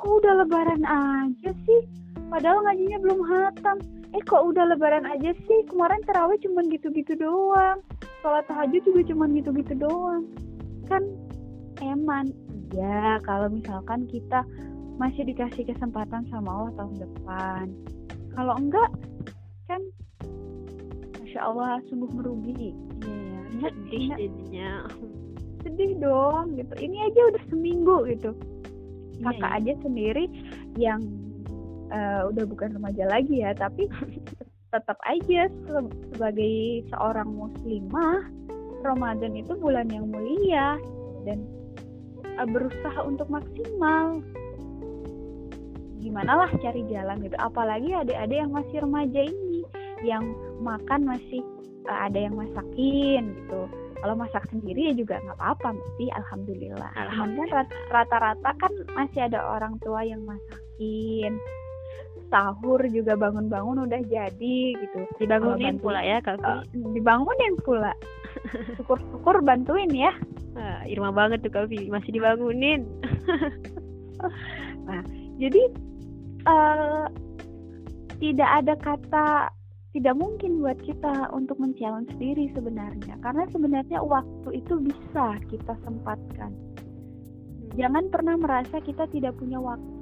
kok 0.01 0.25
udah 0.25 0.45
lebaran 0.45 0.83
aja 0.85 1.51
sih? 1.69 1.81
Padahal 2.33 2.65
ngajinya 2.65 2.99
belum 3.05 3.21
hatam. 3.27 3.77
Eh 4.17 4.23
kok 4.25 4.43
udah 4.49 4.65
lebaran 4.73 5.05
aja 5.05 5.37
sih? 5.45 5.61
Kemarin 5.69 6.01
terawih 6.09 6.41
cuma 6.41 6.65
gitu-gitu 6.67 7.13
doang. 7.21 7.85
Sholat 8.25 8.49
tahajud 8.49 8.81
juga 8.81 9.03
cuma 9.13 9.29
gitu-gitu 9.29 9.77
doang. 9.77 10.25
Kan 10.89 11.05
eman. 11.85 12.33
Ya 12.73 13.21
kalau 13.27 13.53
misalkan 13.53 14.09
kita 14.09 14.47
masih 14.97 15.27
dikasih 15.29 15.69
kesempatan 15.69 16.25
sama 16.33 16.49
Allah 16.49 16.73
tahun 16.81 16.97
depan. 16.97 17.65
Kalau 18.37 18.55
enggak 18.57 18.91
kan 19.69 19.83
masya 21.21 21.41
Allah 21.45 21.83
sungguh 21.93 22.11
merugi. 22.15 22.73
Iya 23.05 23.41
ya 23.61 23.69
sedih 23.69 24.07
jadinya 24.17 24.71
sedih 25.63 25.97
dong 26.01 26.57
gitu. 26.57 26.75
Ini 26.77 26.97
aja 27.11 27.21
udah 27.35 27.43
seminggu 27.53 27.97
gitu. 28.09 28.31
Iya, 29.21 29.37
kakak 29.37 29.53
iya. 29.53 29.59
aja 29.61 29.73
sendiri 29.85 30.25
yang 30.81 31.01
uh, 31.93 32.33
udah 32.33 32.45
bukan 32.49 32.73
remaja 32.73 33.05
lagi 33.05 33.45
ya 33.45 33.53
tapi 33.53 33.85
tetap 34.73 34.97
aja 35.05 35.51
sebagai 36.17 36.87
seorang 36.95 37.29
muslimah 37.29 38.25
Ramadan 38.81 39.37
itu 39.37 39.53
bulan 39.61 39.93
yang 39.93 40.09
mulia 40.09 40.81
dan 41.29 41.45
uh, 42.41 42.49
berusaha 42.49 43.01
untuk 43.05 43.29
maksimal. 43.29 44.25
Gimana 46.01 46.33
lah 46.47 46.51
cari 46.65 46.81
jalan 46.89 47.21
gitu. 47.21 47.37
Apalagi 47.37 47.93
adik-adik 47.93 48.41
yang 48.41 48.53
masih 48.57 48.81
remaja 48.81 49.21
ini 49.21 49.61
yang 50.01 50.25
makan 50.65 51.05
masih 51.05 51.45
uh, 51.93 52.09
ada 52.09 52.25
yang 52.25 52.41
masakin 52.41 53.37
gitu 53.37 53.69
kalau 54.01 54.15
masak 54.17 54.45
sendiri 54.49 54.91
ya 54.91 54.95
juga 54.97 55.21
nggak 55.21 55.37
apa-apa 55.37 55.77
mesti 55.77 56.05
alhamdulillah. 56.17 56.91
Alhamdulillah. 56.97 57.65
Rata-rata 57.93 58.51
kan 58.57 58.73
masih 58.97 59.29
ada 59.29 59.45
orang 59.45 59.77
tua 59.85 60.01
yang 60.03 60.25
masakin. 60.25 61.37
Sahur 62.31 62.81
juga 62.89 63.19
bangun-bangun 63.19 63.91
udah 63.91 64.01
jadi 64.09 64.59
gitu. 64.73 64.99
Dibangunin 65.21 65.77
pula 65.77 66.01
ya 66.01 66.23
kak 66.25 66.41
dibangunin 66.73 67.55
pula. 67.61 67.93
Syukur-syukur 68.81 69.45
bantuin 69.45 69.91
ya. 69.93 70.15
Uh, 70.57 70.83
Irma 70.89 71.13
banget 71.13 71.45
tuh 71.45 71.53
kak 71.53 71.69
masih 71.69 72.11
dibangunin. 72.11 72.87
Nah 74.85 75.01
jadi 75.41 75.63
uh, 76.45 77.09
tidak 78.21 78.51
ada 78.61 78.75
kata 78.77 79.49
tidak 79.91 80.15
mungkin 80.15 80.63
buat 80.63 80.79
kita 80.87 81.35
untuk 81.35 81.59
men-challenge 81.59 82.15
diri 82.23 82.47
sebenarnya. 82.55 83.19
Karena 83.27 83.43
sebenarnya 83.51 83.99
waktu 83.99 84.63
itu 84.63 84.79
bisa 84.79 85.39
kita 85.51 85.75
sempatkan. 85.83 86.55
Hmm. 86.55 87.71
jangan 87.75 88.07
pernah 88.11 88.39
merasa 88.39 88.79
kita 88.79 89.11
tidak 89.11 89.35
punya 89.39 89.59
waktu. 89.59 89.99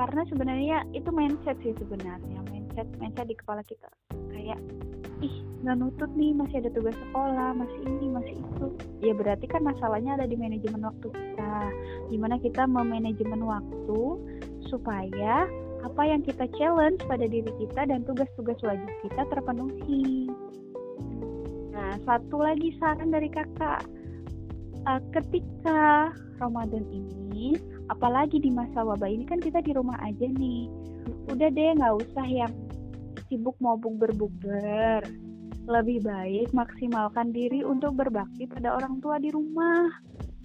Karena 0.00 0.24
sebenarnya 0.32 0.88
itu 0.96 1.12
mindset 1.12 1.60
sih 1.60 1.76
sebenarnya. 1.76 2.40
Mindset 2.48 2.88
mindset 2.96 3.28
di 3.28 3.36
kepala 3.36 3.60
kita. 3.68 3.90
Kayak 4.32 4.60
ih 5.20 5.36
nggak 5.60 5.76
nutut 5.76 6.08
nih 6.16 6.32
masih 6.32 6.64
ada 6.64 6.72
tugas 6.72 6.96
sekolah 6.96 7.52
masih 7.52 7.80
ini 7.84 8.06
masih 8.08 8.34
itu. 8.40 8.66
Ya 9.04 9.12
berarti 9.12 9.44
kan 9.44 9.60
masalahnya 9.60 10.16
ada 10.16 10.24
di 10.24 10.40
manajemen 10.40 10.80
waktu 10.80 11.12
kita. 11.12 11.52
Gimana 12.08 12.40
kita 12.40 12.64
memanajemen 12.64 13.44
waktu 13.44 14.00
supaya 14.72 15.44
apa 15.80 16.02
yang 16.04 16.20
kita 16.20 16.44
challenge 16.56 17.00
pada 17.08 17.24
diri 17.24 17.48
kita 17.56 17.88
dan 17.88 18.04
tugas-tugas 18.04 18.58
wajib 18.60 18.90
kita 19.04 19.22
terpenuhi. 19.32 20.28
Nah 21.72 21.96
satu 22.04 22.40
lagi 22.40 22.76
saran 22.76 23.12
dari 23.12 23.32
kakak. 23.32 23.84
Uh, 24.88 24.96
ketika 25.12 26.08
Ramadan 26.40 26.88
ini 26.88 27.60
apalagi 27.92 28.40
di 28.40 28.48
masa 28.48 28.80
wabah 28.80 29.12
ini 29.12 29.28
kan 29.28 29.40
kita 29.40 29.60
di 29.60 29.76
rumah 29.76 29.96
aja 30.00 30.24
nih. 30.24 30.68
Udah 31.28 31.48
deh 31.52 31.70
nggak 31.76 31.94
usah 32.00 32.26
yang 32.28 32.52
sibuk 33.28 33.56
mau 33.60 33.76
berbukber 33.76 35.04
lebih 35.68 36.02
baik 36.02 36.48
maksimalkan 36.56 37.30
diri 37.30 37.62
untuk 37.62 37.94
berbakti 37.94 38.48
pada 38.48 38.76
orang 38.76 38.98
tua 39.04 39.20
di 39.20 39.28
rumah. 39.28 39.92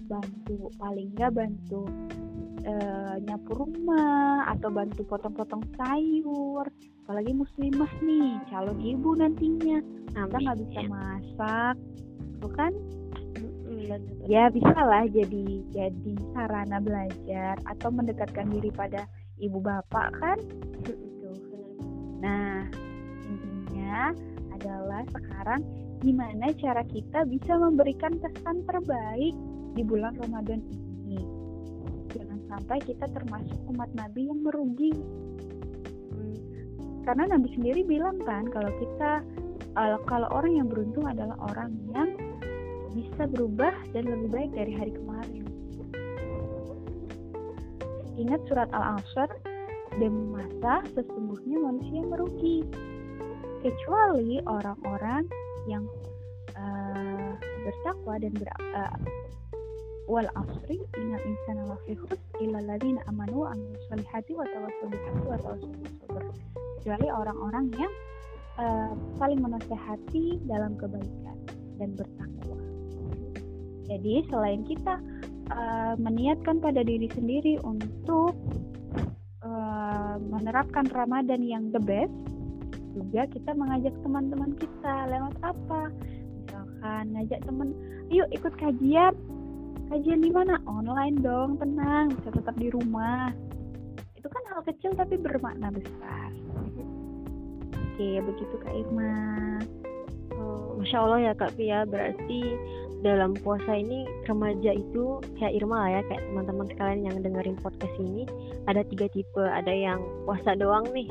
Bantu 0.06 0.70
paling 0.78 1.16
nggak 1.16 1.32
bantu 1.34 1.88
e, 2.66 2.72
nyapu 3.22 3.54
rumah 3.54 4.50
atau 4.50 4.68
bantu 4.74 5.06
potong-potong 5.06 5.62
sayur. 5.78 6.66
Apalagi 7.06 7.32
muslimah 7.32 7.92
nih 8.02 8.42
calon 8.50 8.78
ibu 8.82 9.14
nantinya. 9.14 9.78
Kita 10.10 10.36
nggak 10.42 10.58
bisa 10.66 10.80
masak 10.90 11.76
bukan 12.42 12.72
ya 14.26 14.50
bisa 14.50 14.74
lah 14.74 15.06
jadi 15.06 15.62
jadi 15.70 16.12
sarana 16.34 16.82
belajar 16.82 17.54
atau 17.70 17.88
mendekatkan 17.94 18.50
diri 18.50 18.70
pada 18.74 19.06
ibu 19.38 19.62
bapak 19.62 20.10
kan? 20.18 20.38
Nah 22.18 22.66
intinya 23.30 24.10
adalah 24.56 25.06
sekarang 25.14 25.62
gimana 26.02 26.50
cara 26.58 26.82
kita 26.90 27.24
bisa 27.30 27.54
memberikan 27.56 28.18
kesan 28.18 28.66
terbaik 28.66 29.34
di 29.76 29.82
bulan 29.84 30.16
Ramadan 30.18 30.60
ini 30.66 30.85
sampai 32.56 32.80
kita 32.88 33.04
termasuk 33.12 33.60
umat 33.68 33.92
Nabi 33.92 34.32
yang 34.32 34.40
merugi 34.40 34.96
karena 37.06 37.38
Nabi 37.38 37.48
sendiri 37.54 37.86
bilang 37.86 38.18
kan 38.26 38.50
kalau 38.50 38.72
kita 38.82 39.22
kalau 40.08 40.28
orang 40.34 40.58
yang 40.58 40.66
beruntung 40.66 41.06
adalah 41.06 41.38
orang 41.52 41.70
yang 41.94 42.10
bisa 42.96 43.28
berubah 43.28 43.76
dan 43.92 44.08
lebih 44.08 44.28
baik 44.32 44.50
dari 44.56 44.72
hari 44.72 44.92
kemarin. 44.96 45.44
Ingat 48.16 48.40
surat 48.48 48.72
Al-Asr, 48.72 49.28
demi 50.00 50.24
masa 50.32 50.80
sesungguhnya 50.96 51.60
manusia 51.60 52.00
merugi. 52.00 52.64
Kecuali 53.60 54.40
orang-orang 54.48 55.28
yang 55.68 55.84
uh, 56.56 57.36
bertakwa 57.68 58.16
dan 58.16 58.32
ber, 58.32 58.48
uh, 58.72 58.96
illa 62.38 62.62
alladziina 62.62 63.02
amanu 63.10 63.42
wa 63.42 63.48
amilus 63.52 63.82
solihati 63.90 64.32
wa 64.38 64.46
tawassaw 64.46 64.86
bil 64.86 65.02
haqqi 65.02 65.26
wa 65.26 65.38
tawassaw 65.42 65.72
sabr. 66.06 66.22
Kecuali 66.78 67.06
orang-orang 67.10 67.66
yang 67.74 67.92
uh, 68.62 68.92
saling 69.18 69.40
menasehati 69.42 70.38
dalam 70.46 70.78
kebaikan 70.78 71.38
dan 71.82 71.90
bertakwa. 71.98 72.58
Jadi 73.86 74.14
selain 74.30 74.62
kita 74.66 74.94
uh, 75.50 75.94
meniatkan 75.98 76.62
pada 76.62 76.86
diri 76.86 77.10
sendiri 77.10 77.58
untuk 77.66 78.34
uh, 79.42 80.16
menerapkan 80.22 80.86
Ramadan 80.90 81.42
yang 81.42 81.70
the 81.74 81.82
best, 81.82 82.14
juga 82.96 83.28
kita 83.28 83.52
mengajak 83.52 83.94
teman-teman 84.00 84.56
kita 84.56 84.94
lewat 85.10 85.34
apa? 85.44 85.92
Misalkan 86.46 87.04
ngajak 87.12 87.40
teman, 87.44 87.68
yuk 88.08 88.28
ikut 88.32 88.54
kajian. 88.56 89.14
Kajian 89.86 90.18
di 90.18 90.30
mana? 90.34 90.58
Online 90.66 91.16
dong, 91.22 91.62
tenang, 91.62 92.10
bisa 92.10 92.34
tetap 92.34 92.58
di 92.58 92.68
rumah. 92.74 93.30
Itu 94.18 94.26
kan 94.26 94.42
hal 94.50 94.60
kecil 94.66 94.98
tapi 94.98 95.14
bermakna 95.14 95.70
besar. 95.70 96.30
Oke, 97.70 98.08
begitu 98.18 98.54
Kak 98.60 98.74
Irma. 98.74 99.62
Oh, 100.34 100.76
Masya 100.82 100.98
Allah 101.00 101.20
ya 101.30 101.32
Kak 101.38 101.54
Pia, 101.54 101.86
berarti 101.86 102.42
dalam 103.06 103.38
puasa 103.38 103.78
ini 103.78 104.08
remaja 104.26 104.74
itu 104.74 105.22
kayak 105.38 105.54
Irma 105.54 105.86
lah 105.86 105.90
ya 105.94 106.00
kayak 106.10 106.22
teman-teman 106.32 106.66
sekalian 106.74 107.02
yang 107.06 107.16
dengerin 107.22 107.56
podcast 107.60 107.94
ini 108.02 108.24
ada 108.66 108.82
tiga 108.88 109.06
tipe 109.12 109.44
ada 109.44 109.68
yang 109.68 110.00
puasa 110.24 110.56
doang 110.56 110.88
nih 110.96 111.06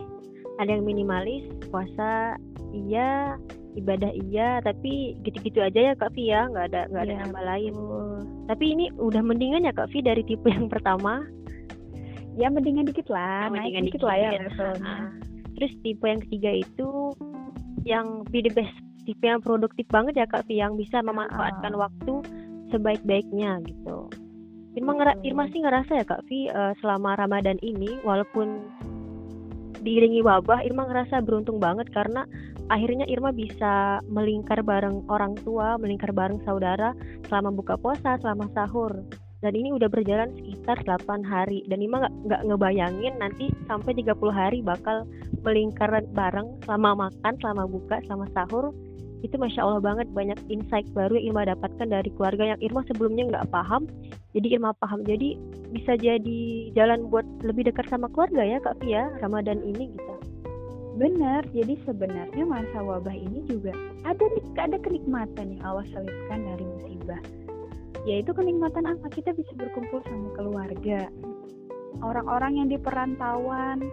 ada 0.57 0.75
yang 0.75 0.83
minimalis 0.83 1.45
puasa 1.69 2.35
iya 2.73 3.39
ibadah 3.75 4.11
iya 4.11 4.59
tapi 4.63 5.19
gitu-gitu 5.23 5.61
aja 5.61 5.91
ya 5.91 5.93
Kak 5.95 6.15
Vi 6.15 6.31
ya 6.31 6.47
nggak 6.47 6.65
ada 6.73 6.81
nggak 6.89 7.03
ada 7.05 7.15
nama 7.27 7.39
lain. 7.55 7.73
Tapi 8.45 8.77
ini 8.77 8.93
udah 8.97 9.21
mendingan 9.25 9.65
ya 9.65 9.73
Kak 9.73 9.89
Vi 9.93 10.05
dari 10.05 10.21
tipe 10.25 10.47
yang 10.49 10.69
pertama 10.69 11.25
Ya 12.35 12.51
mendingan 12.51 12.83
dikit 12.83 13.07
lah, 13.07 13.47
naik 13.47 13.71
mendingan 13.71 13.83
dikit, 13.87 14.03
lah 14.03 14.15
ya 14.19 14.29
dikit. 14.35 14.43
levelnya. 14.51 14.83
Ah. 14.91 15.07
terus 15.55 15.71
tipe 15.87 16.03
yang 16.03 16.19
ketiga 16.27 16.51
itu 16.51 16.89
yang 17.87 18.07
be 18.27 18.43
the 18.43 18.51
best 18.51 18.75
tipe 19.07 19.23
yang 19.23 19.39
produktif 19.39 19.87
banget 19.87 20.19
ya 20.19 20.27
Kak 20.27 20.43
Vi 20.49 20.59
yang 20.59 20.75
bisa 20.75 20.99
memanfaatkan 20.99 21.71
waktu 21.79 22.13
sebaik-baiknya 22.75 23.63
gitu 23.63 24.11
Irma, 24.75 24.91
ngera-. 24.99 25.19
Irma 25.23 25.47
sih 25.55 25.63
ngerasa 25.63 25.91
ya 25.95 26.03
Kak 26.03 26.27
Vi 26.27 26.51
eh, 26.51 26.73
selama 26.83 27.15
Ramadan 27.15 27.55
ini 27.63 28.03
walaupun 28.03 28.67
diiringi 29.79 30.19
wabah 30.25 30.65
Irma 30.67 30.89
ngerasa 30.91 31.23
beruntung 31.23 31.63
banget 31.63 31.87
karena 31.95 32.27
akhirnya 32.69 33.05
Irma 33.05 33.29
bisa 33.29 34.01
melingkar 34.09 34.65
bareng 34.65 35.05
orang 35.09 35.37
tua, 35.45 35.77
melingkar 35.77 36.09
bareng 36.11 36.41
saudara 36.43 36.91
selama 37.29 37.53
buka 37.53 37.77
puasa, 37.77 38.17
selama 38.21 38.49
sahur. 38.57 38.91
Dan 39.43 39.53
ini 39.53 39.69
udah 39.75 39.85
berjalan 39.85 40.33
sekitar 40.33 40.81
8 40.89 41.21
hari 41.21 41.61
dan 41.69 41.77
Irma 41.77 42.09
nggak 42.25 42.49
ngebayangin 42.49 43.13
nanti 43.21 43.53
sampai 43.69 43.93
30 43.93 44.17
hari 44.33 44.65
bakal 44.65 45.05
melingkar 45.45 45.93
bareng 46.17 46.57
selama 46.65 47.09
makan, 47.09 47.33
selama 47.37 47.69
buka, 47.69 48.01
selama 48.09 48.25
sahur. 48.33 48.73
Itu 49.21 49.37
masya 49.37 49.65
Allah 49.65 49.81
banget 49.81 50.09
banyak 50.13 50.37
insight 50.49 50.85
baru 50.97 51.17
yang 51.17 51.33
Irma 51.33 51.49
dapatkan 51.53 51.87
dari 51.89 52.09
keluarga 52.17 52.57
yang 52.57 52.59
Irma 52.61 52.81
sebelumnya 52.89 53.23
nggak 53.29 53.47
paham. 53.53 53.85
Jadi 54.33 54.47
Irma 54.57 54.73
paham. 54.81 55.05
Jadi 55.05 55.37
bisa 55.69 55.93
jadi 55.97 56.41
jalan 56.73 57.09
buat 57.13 57.25
lebih 57.45 57.69
dekat 57.69 57.85
sama 57.89 58.09
keluarga 58.09 58.41
ya 58.41 58.57
Kak 58.61 58.81
Via 58.81 59.13
Ramadan 59.21 59.61
ini 59.61 59.93
gitu. 59.93 60.34
Benar, 60.95 61.43
jadi 61.51 61.75
sebenarnya 61.83 62.47
masa 62.47 62.79
wabah 62.79 63.11
ini 63.11 63.43
juga 63.51 63.75
ada 64.07 64.23
ada 64.55 64.79
kenikmatan 64.79 65.59
yang 65.59 65.61
Allah 65.67 65.83
selipkan 65.91 66.39
dari 66.39 66.63
musibah. 66.63 67.19
Yaitu 68.07 68.31
kenikmatan 68.31 68.87
apa? 68.87 69.11
Kita 69.11 69.35
bisa 69.35 69.51
berkumpul 69.59 69.99
sama 70.07 70.31
keluarga. 70.39 71.11
Orang-orang 71.99 72.63
yang 72.63 72.67
di 72.71 72.79
perantauan, 72.79 73.83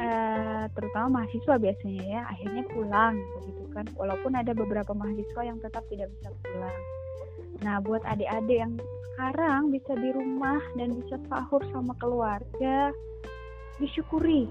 eh, 0.00 0.64
terutama 0.72 1.20
mahasiswa 1.20 1.60
biasanya 1.60 2.04
ya, 2.06 2.20
akhirnya 2.32 2.64
pulang 2.72 3.20
begitu 3.36 3.64
kan. 3.76 3.84
Walaupun 3.92 4.32
ada 4.32 4.56
beberapa 4.56 4.96
mahasiswa 4.96 5.42
yang 5.44 5.60
tetap 5.60 5.84
tidak 5.92 6.08
bisa 6.16 6.32
pulang. 6.48 6.80
Nah, 7.60 7.76
buat 7.84 8.00
adik-adik 8.08 8.56
yang 8.56 8.72
sekarang 9.12 9.68
bisa 9.68 9.92
di 10.00 10.08
rumah 10.16 10.64
dan 10.80 10.96
bisa 10.96 11.20
sahur 11.28 11.60
sama 11.76 11.92
keluarga, 12.00 12.88
disyukuri 13.76 14.48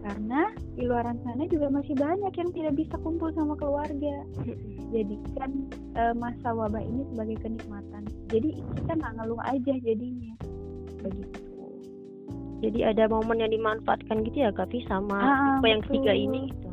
karena 0.00 0.48
di 0.76 0.88
luar 0.88 1.04
sana 1.24 1.44
juga 1.48 1.68
masih 1.68 1.92
banyak 1.92 2.32
yang 2.32 2.50
tidak 2.56 2.72
bisa 2.76 2.94
kumpul 3.04 3.28
sama 3.36 3.52
keluarga. 3.60 4.16
Jadikan 4.90 5.50
eh, 5.96 6.14
masa 6.16 6.56
wabah 6.56 6.80
ini 6.80 7.04
sebagai 7.12 7.36
kenikmatan. 7.44 8.02
Jadi 8.32 8.64
kita 8.80 8.92
nggak 8.96 9.12
ngeluh 9.20 9.40
aja 9.44 9.74
jadinya. 9.84 10.34
Begitu. 11.04 11.40
Jadi 12.60 12.80
ada 12.84 13.08
momen 13.08 13.40
yang 13.40 13.52
dimanfaatkan 13.56 14.20
gitu 14.28 14.44
ya 14.44 14.52
Kak 14.52 14.68
Vi 14.68 14.84
sama 14.84 15.16
Ah, 15.16 15.36
tipe 15.56 15.66
yang 15.68 15.82
ketiga 15.84 16.12
ini 16.12 16.52
gitu. 16.52 16.70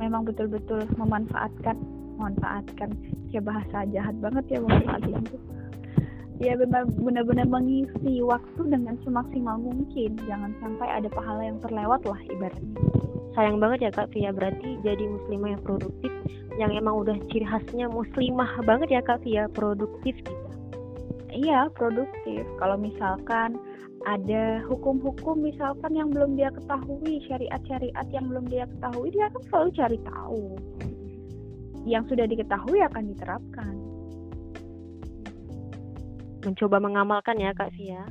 Memang 0.00 0.24
betul-betul 0.24 0.84
memanfaatkan, 0.96 1.76
memanfaatkan. 2.16 2.92
Ya 3.32 3.40
bahasa 3.44 3.84
jahat 3.92 4.16
banget 4.20 4.44
ya 4.56 4.58
memanfaatkan 4.64 5.20
itu. 5.28 5.38
Ya 6.36 6.52
benar- 6.52 6.92
benar-benar 7.00 7.48
mengisi 7.48 8.20
waktu 8.20 8.62
dengan 8.68 9.00
semaksimal 9.02 9.56
mungkin. 9.56 10.20
Jangan 10.28 10.52
sampai 10.60 10.88
ada 11.00 11.08
pahala 11.08 11.48
yang 11.48 11.58
terlewat 11.64 12.04
lah 12.04 12.20
ibaratnya. 12.28 12.76
Sayang 13.32 13.60
banget 13.60 13.88
ya 13.88 13.90
Kak 13.92 14.12
Via 14.12 14.32
berarti 14.32 14.80
jadi 14.80 15.04
muslimah 15.08 15.56
yang 15.56 15.62
produktif 15.64 16.12
yang 16.56 16.72
emang 16.72 17.04
udah 17.04 17.16
ciri 17.28 17.44
khasnya 17.44 17.84
muslimah 17.88 18.48
banget 18.64 18.88
ya 18.96 19.00
Kak 19.04 19.20
Via 19.24 19.44
produktif 19.52 20.16
gitu. 20.24 20.46
Iya, 21.36 21.68
produktif. 21.76 22.48
Kalau 22.56 22.80
misalkan 22.80 23.60
ada 24.08 24.64
hukum-hukum 24.64 25.44
misalkan 25.44 25.92
yang 25.92 26.08
belum 26.08 26.40
dia 26.40 26.48
ketahui, 26.48 27.20
syariat-syariat 27.28 28.06
yang 28.08 28.32
belum 28.32 28.48
dia 28.48 28.64
ketahui, 28.64 29.12
dia 29.12 29.28
akan 29.28 29.42
selalu 29.52 29.68
cari 29.76 29.98
tahu. 30.00 30.44
Yang 31.84 32.04
sudah 32.16 32.26
diketahui 32.30 32.78
akan 32.88 33.04
diterapkan. 33.12 33.85
Mencoba 36.44 36.76
mengamalkan 36.82 37.38
ya 37.40 37.54
Kak 37.56 37.72
Via. 37.78 38.04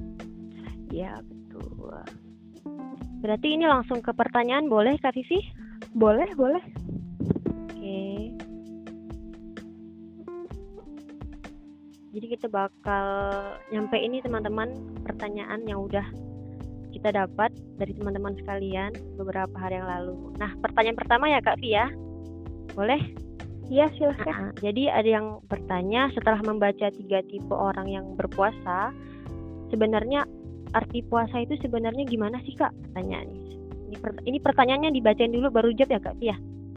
Ya, 0.90 1.20
betul. 1.22 2.00
Berarti 3.26 3.58
ini 3.58 3.66
langsung 3.66 4.06
ke 4.06 4.14
pertanyaan 4.14 4.70
boleh 4.70 5.02
Kak 5.02 5.18
Vivi? 5.18 5.42
Boleh, 5.98 6.30
boleh. 6.38 6.62
Oke. 7.50 8.32
Jadi 12.16 12.26
kita 12.32 12.48
bakal 12.48 13.08
nyampe 13.74 13.98
ini 13.98 14.22
teman-teman 14.22 14.72
pertanyaan 15.04 15.66
yang 15.68 15.84
udah 15.84 16.06
kita 16.96 17.12
dapat 17.12 17.52
dari 17.76 17.92
teman-teman 17.92 18.38
sekalian 18.40 18.94
beberapa 19.20 19.52
hari 19.60 19.82
yang 19.82 19.90
lalu. 19.90 20.32
Nah, 20.40 20.54
pertanyaan 20.64 20.96
pertama 20.96 21.28
ya 21.28 21.44
Kak 21.44 21.60
Via. 21.60 21.92
Boleh? 22.72 23.25
Iya, 23.66 23.90
silahkan. 23.98 24.30
Nah, 24.30 24.52
jadi 24.62 24.94
ada 24.94 25.10
yang 25.10 25.28
bertanya 25.50 26.14
setelah 26.14 26.38
membaca 26.46 26.88
tiga 26.94 27.26
tipe 27.26 27.50
orang 27.50 27.90
yang 27.90 28.06
berpuasa, 28.14 28.94
sebenarnya 29.74 30.30
arti 30.78 31.02
puasa 31.02 31.42
itu 31.42 31.58
sebenarnya 31.66 32.06
gimana 32.06 32.38
sih 32.46 32.54
kak? 32.54 32.70
Pertanyaannya. 32.90 33.42
Ini, 33.90 33.96
per- 33.98 34.24
ini 34.26 34.38
pertanyaannya 34.38 34.92
dibacain 34.94 35.34
dulu 35.34 35.50
baru 35.50 35.70
jawab 35.74 35.98
ya 35.98 36.00
kak 36.02 36.18
Pia? 36.22 36.36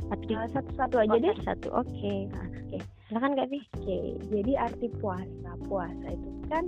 Arti 0.09 0.33
Eh, 0.33 0.49
Satu-satu 0.57 0.97
aja 0.97 1.13
oh, 1.13 1.21
deh. 1.21 1.37
satu. 1.45 1.69
Oke. 1.77 2.15
Nah, 2.33 2.47
Oke. 2.65 2.79
Silakan 3.09 3.33
kak 3.37 3.49
Pi. 3.53 3.59
Oke, 3.77 3.99
jadi 4.33 4.53
arti 4.57 4.87
puasa. 5.01 5.51
Puasa 5.69 6.07
itu 6.09 6.31
kan 6.49 6.65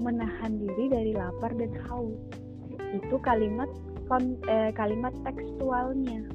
menahan 0.00 0.58
diri 0.58 0.90
dari 0.90 1.12
lapar 1.14 1.54
dan 1.54 1.70
haus. 1.86 2.18
Itu 2.90 3.22
kalimat 3.22 3.70
kon, 4.10 4.34
eh, 4.50 4.74
kalimat 4.74 5.14
tekstualnya. 5.22 6.26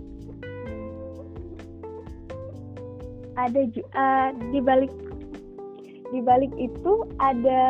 Ada 3.36 3.62
eh, 3.68 4.30
di 4.56 4.60
balik 4.64 4.92
di 6.16 6.20
balik 6.24 6.54
itu 6.56 6.94
ada 7.20 7.64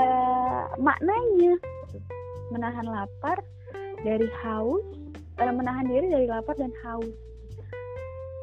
maknanya. 0.77 1.57
Menahan 2.53 2.85
lapar 2.85 3.41
dari 4.05 4.29
haus, 4.45 4.85
eh, 5.41 5.49
menahan 5.49 5.89
diri 5.89 6.13
dari 6.13 6.27
lapar 6.29 6.53
dan 6.61 6.69
haus. 6.85 7.09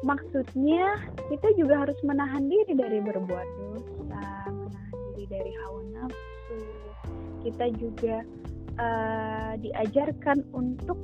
Maksudnya 0.03 0.99
kita 1.31 1.47
juga 1.55 1.87
harus 1.87 1.95
menahan 2.03 2.51
diri 2.51 2.75
dari 2.75 2.99
berbuat 2.99 3.47
dosa, 3.63 4.51
menahan 4.51 4.99
diri 5.15 5.25
dari 5.31 5.51
hawa 5.63 5.79
nafsu. 5.95 6.59
Kita 7.47 7.65
juga 7.79 8.15
eh, 8.75 9.51
diajarkan 9.63 10.43
untuk 10.51 10.99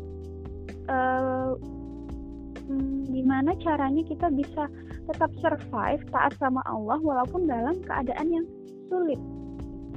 hmm, 2.67 3.07
gimana 3.07 3.55
caranya 3.63 4.03
kita 4.03 4.27
bisa 4.35 4.67
tetap 5.09 5.33
survive 5.41 6.01
taat 6.13 6.33
sama 6.37 6.61
Allah 6.69 7.01
walaupun 7.01 7.49
dalam 7.49 7.81
keadaan 7.81 8.29
yang 8.29 8.45
sulit. 8.87 9.17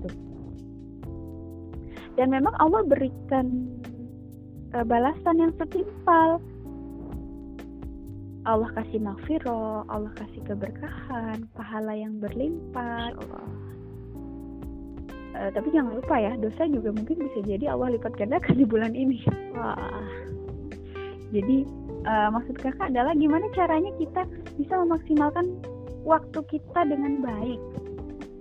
Gitu. 0.01 0.09
Dan 2.17 2.33
memang 2.33 2.57
Allah 2.57 2.83
berikan 2.89 3.69
eh, 4.73 4.85
balasan 4.85 5.37
yang 5.37 5.53
setimpal. 5.61 6.41
Allah 8.43 8.75
kasih 8.75 8.99
maghfirah, 8.99 9.87
Allah 9.87 10.11
kasih 10.19 10.43
keberkahan, 10.43 11.47
pahala 11.55 11.95
yang 11.95 12.19
berlimpah. 12.19 13.15
Eh, 15.33 15.51
tapi 15.55 15.69
jangan 15.73 15.97
lupa 15.97 16.19
ya, 16.21 16.35
dosa 16.37 16.69
juga 16.69 16.93
mungkin 16.93 17.23
bisa 17.31 17.41
jadi 17.47 17.73
Allah 17.73 17.95
lipat 17.97 18.19
gandakan 18.19 18.57
di 18.61 18.67
bulan 18.67 18.93
ini. 18.93 19.23
Wah. 19.57 19.77
Jadi 21.33 21.65
eh, 22.07 22.29
maksud 22.31 22.57
kakak 22.59 22.91
adalah 22.91 23.15
gimana 23.15 23.47
caranya 23.55 23.93
kita 23.99 24.23
bisa 24.59 24.75
memaksimalkan 24.83 25.47
waktu 26.03 26.39
kita 26.51 26.81
dengan 26.87 27.23
baik. 27.23 27.61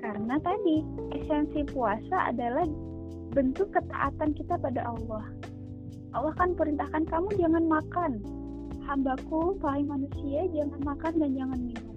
Karena 0.01 0.35
tadi 0.41 0.81
esensi 1.13 1.61
puasa 1.69 2.33
adalah 2.33 2.65
bentuk 3.31 3.71
ketaatan 3.71 4.33
kita 4.35 4.57
pada 4.59 4.81
Allah. 4.83 5.25
Allah 6.11 6.33
kan 6.35 6.57
perintahkan 6.57 7.07
kamu 7.07 7.29
jangan 7.39 7.63
makan. 7.69 8.11
Hambaku, 8.83 9.55
wahai 9.63 9.87
manusia, 9.87 10.43
jangan 10.51 10.81
makan 10.83 11.13
dan 11.21 11.31
jangan 11.37 11.59
minum. 11.63 11.95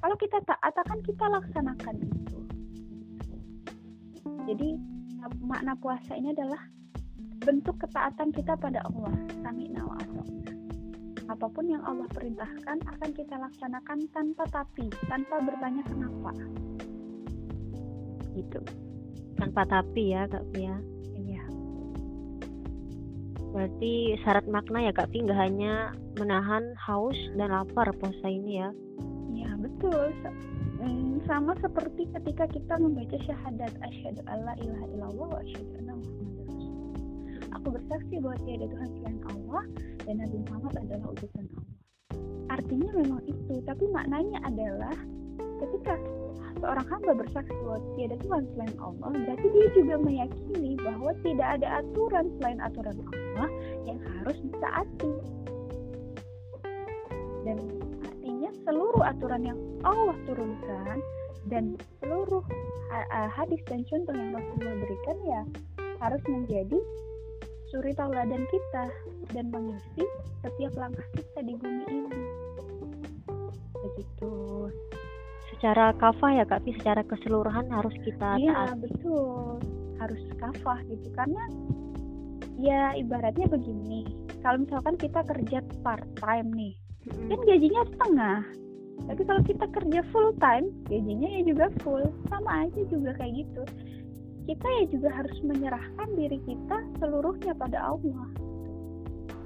Kalau 0.00 0.16
kita 0.16 0.38
taat 0.46 0.74
akan 0.76 0.98
kita 1.02 1.24
laksanakan 1.26 1.94
itu. 1.98 2.38
Jadi 4.46 4.68
makna 5.42 5.74
puasa 5.76 6.14
ini 6.14 6.30
adalah 6.30 6.62
bentuk 7.42 7.80
ketaatan 7.82 8.30
kita 8.30 8.54
pada 8.54 8.84
Allah. 8.86 9.12
Sami'na 9.42 9.82
wa. 9.82 9.98
Apa 11.30 11.46
pun 11.46 11.70
yang 11.70 11.86
Allah 11.86 12.10
perintahkan 12.10 12.82
akan 12.90 13.10
kita 13.14 13.38
laksanakan 13.38 13.98
tanpa 14.10 14.44
tapi, 14.50 14.90
tanpa 15.06 15.38
bertanya 15.38 15.86
kenapa. 15.86 16.34
Gitu. 18.34 18.60
Tanpa 19.38 19.62
tapi 19.70 20.10
ya 20.10 20.26
kak 20.26 20.42
Pia. 20.50 20.74
Iya. 21.14 21.44
Berarti 23.54 24.18
syarat 24.26 24.46
makna 24.50 24.90
ya 24.90 24.92
Kak 24.94 25.10
Pi 25.10 25.26
nggak 25.26 25.38
hanya 25.38 25.94
menahan 26.18 26.74
haus 26.86 27.18
dan 27.34 27.50
lapar 27.50 27.90
puasa 27.98 28.26
ini 28.26 28.62
ya. 28.62 28.70
Ya 29.30 29.50
betul. 29.58 30.10
Hmm, 30.82 31.18
sama 31.26 31.54
seperti 31.58 32.10
ketika 32.14 32.46
kita 32.50 32.74
membaca 32.78 33.18
syahadat 33.26 33.74
asyhadu 33.86 34.22
alla 34.30 34.54
ilaha 34.58 34.86
illallah 34.94 35.28
wa 35.34 35.38
asyhadu 35.42 35.72
anna. 35.82 35.94
Aku 37.58 37.66
bersaksi 37.74 38.14
bahwa 38.22 38.36
tiada 38.46 38.66
Tuhan 38.70 38.88
selain 39.00 39.20
Allah 39.26 39.62
dan 40.06 40.14
Nabi 40.22 40.38
Muhammad 40.46 40.74
adalah 40.86 41.06
utusan 41.16 41.44
Allah. 41.50 41.76
Artinya 42.50 42.90
memang 42.98 43.20
itu, 43.30 43.54
tapi 43.66 43.84
maknanya 43.90 44.38
adalah 44.42 44.96
ketika 45.62 45.94
seorang 46.58 46.86
hamba 46.90 47.12
bersaksi 47.14 47.54
bahwa 47.62 47.80
tiada 47.94 48.16
Tuhan 48.20 48.42
selain 48.54 48.76
Allah, 48.82 49.08
berarti 49.14 49.46
dia 49.54 49.66
juga 49.76 49.94
meyakini 50.02 50.72
bahwa 50.82 51.10
tidak 51.22 51.48
ada 51.60 51.68
aturan 51.84 52.26
selain 52.38 52.58
aturan 52.58 52.96
Allah 53.06 53.48
yang 53.86 53.98
harus 54.02 54.38
ditaati. 54.42 55.14
Dan 57.46 57.56
artinya 58.04 58.50
seluruh 58.66 59.02
aturan 59.04 59.42
yang 59.46 59.58
Allah 59.86 60.16
turunkan 60.28 60.98
dan 61.48 61.78
seluruh 62.02 62.44
hadis 63.32 63.62
dan 63.70 63.86
contoh 63.86 64.12
yang 64.12 64.34
Rasulullah 64.34 64.76
berikan 64.82 65.16
ya 65.24 65.42
harus 66.02 66.22
menjadi 66.28 66.78
suri 67.70 67.94
tauladan 67.94 68.44
kita 68.50 68.84
dan 69.30 69.46
mengisi 69.54 70.04
setiap 70.42 70.74
langkah 70.74 71.06
kita 71.14 71.38
di 71.46 71.54
bumi 71.54 71.84
ini. 71.86 72.22
Begitu 73.80 74.30
secara 75.60 75.92
kafah 76.00 76.40
ya 76.40 76.44
Kak 76.48 76.64
secara 76.64 77.04
keseluruhan 77.04 77.68
harus 77.68 77.92
kita 78.00 78.40
Iya, 78.40 78.72
betul. 78.80 79.60
Harus 80.00 80.22
kafah 80.40 80.80
gitu 80.88 81.12
karena 81.12 81.44
ya 82.56 82.96
ibaratnya 82.96 83.44
begini. 83.44 84.08
Kalau 84.40 84.64
misalkan 84.64 84.96
kita 84.96 85.20
kerja 85.20 85.60
part 85.84 86.08
time 86.16 86.48
nih, 86.56 86.72
hmm. 87.12 87.28
kan 87.28 87.40
gajinya 87.44 87.82
setengah. 87.92 88.40
Tapi 89.04 89.22
kalau 89.28 89.42
kita 89.44 89.66
kerja 89.68 90.00
full 90.08 90.32
time, 90.40 90.72
gajinya 90.88 91.28
ya 91.28 91.42
juga 91.44 91.66
full. 91.84 92.08
Sama 92.32 92.64
aja 92.64 92.80
juga 92.88 93.12
kayak 93.20 93.44
gitu. 93.44 93.62
Kita 94.48 94.66
ya 94.66 94.84
juga 94.88 95.08
harus 95.12 95.38
menyerahkan 95.44 96.08
diri 96.16 96.38
kita 96.48 96.76
seluruhnya 97.02 97.52
pada 97.56 97.78
Allah. 97.92 98.28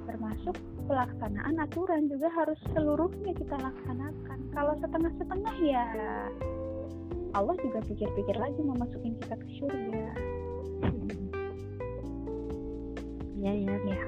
Termasuk 0.05 0.55
pelaksanaan 0.85 1.59
aturan 1.59 2.07
juga 2.07 2.29
harus 2.31 2.59
seluruhnya 2.71 3.33
kita 3.35 3.55
laksanakan. 3.57 4.39
Kalau 4.53 4.73
setengah-setengah 4.79 5.55
ya 5.65 5.85
Allah 7.35 7.55
juga 7.59 7.83
pikir-pikir 7.83 8.35
lagi 8.39 8.59
mau 8.63 8.79
masukin 8.79 9.19
kita 9.19 9.35
ke 9.35 9.47
surga. 9.59 10.07
Ya 13.43 13.53
ya 13.53 13.75
ya. 13.83 14.01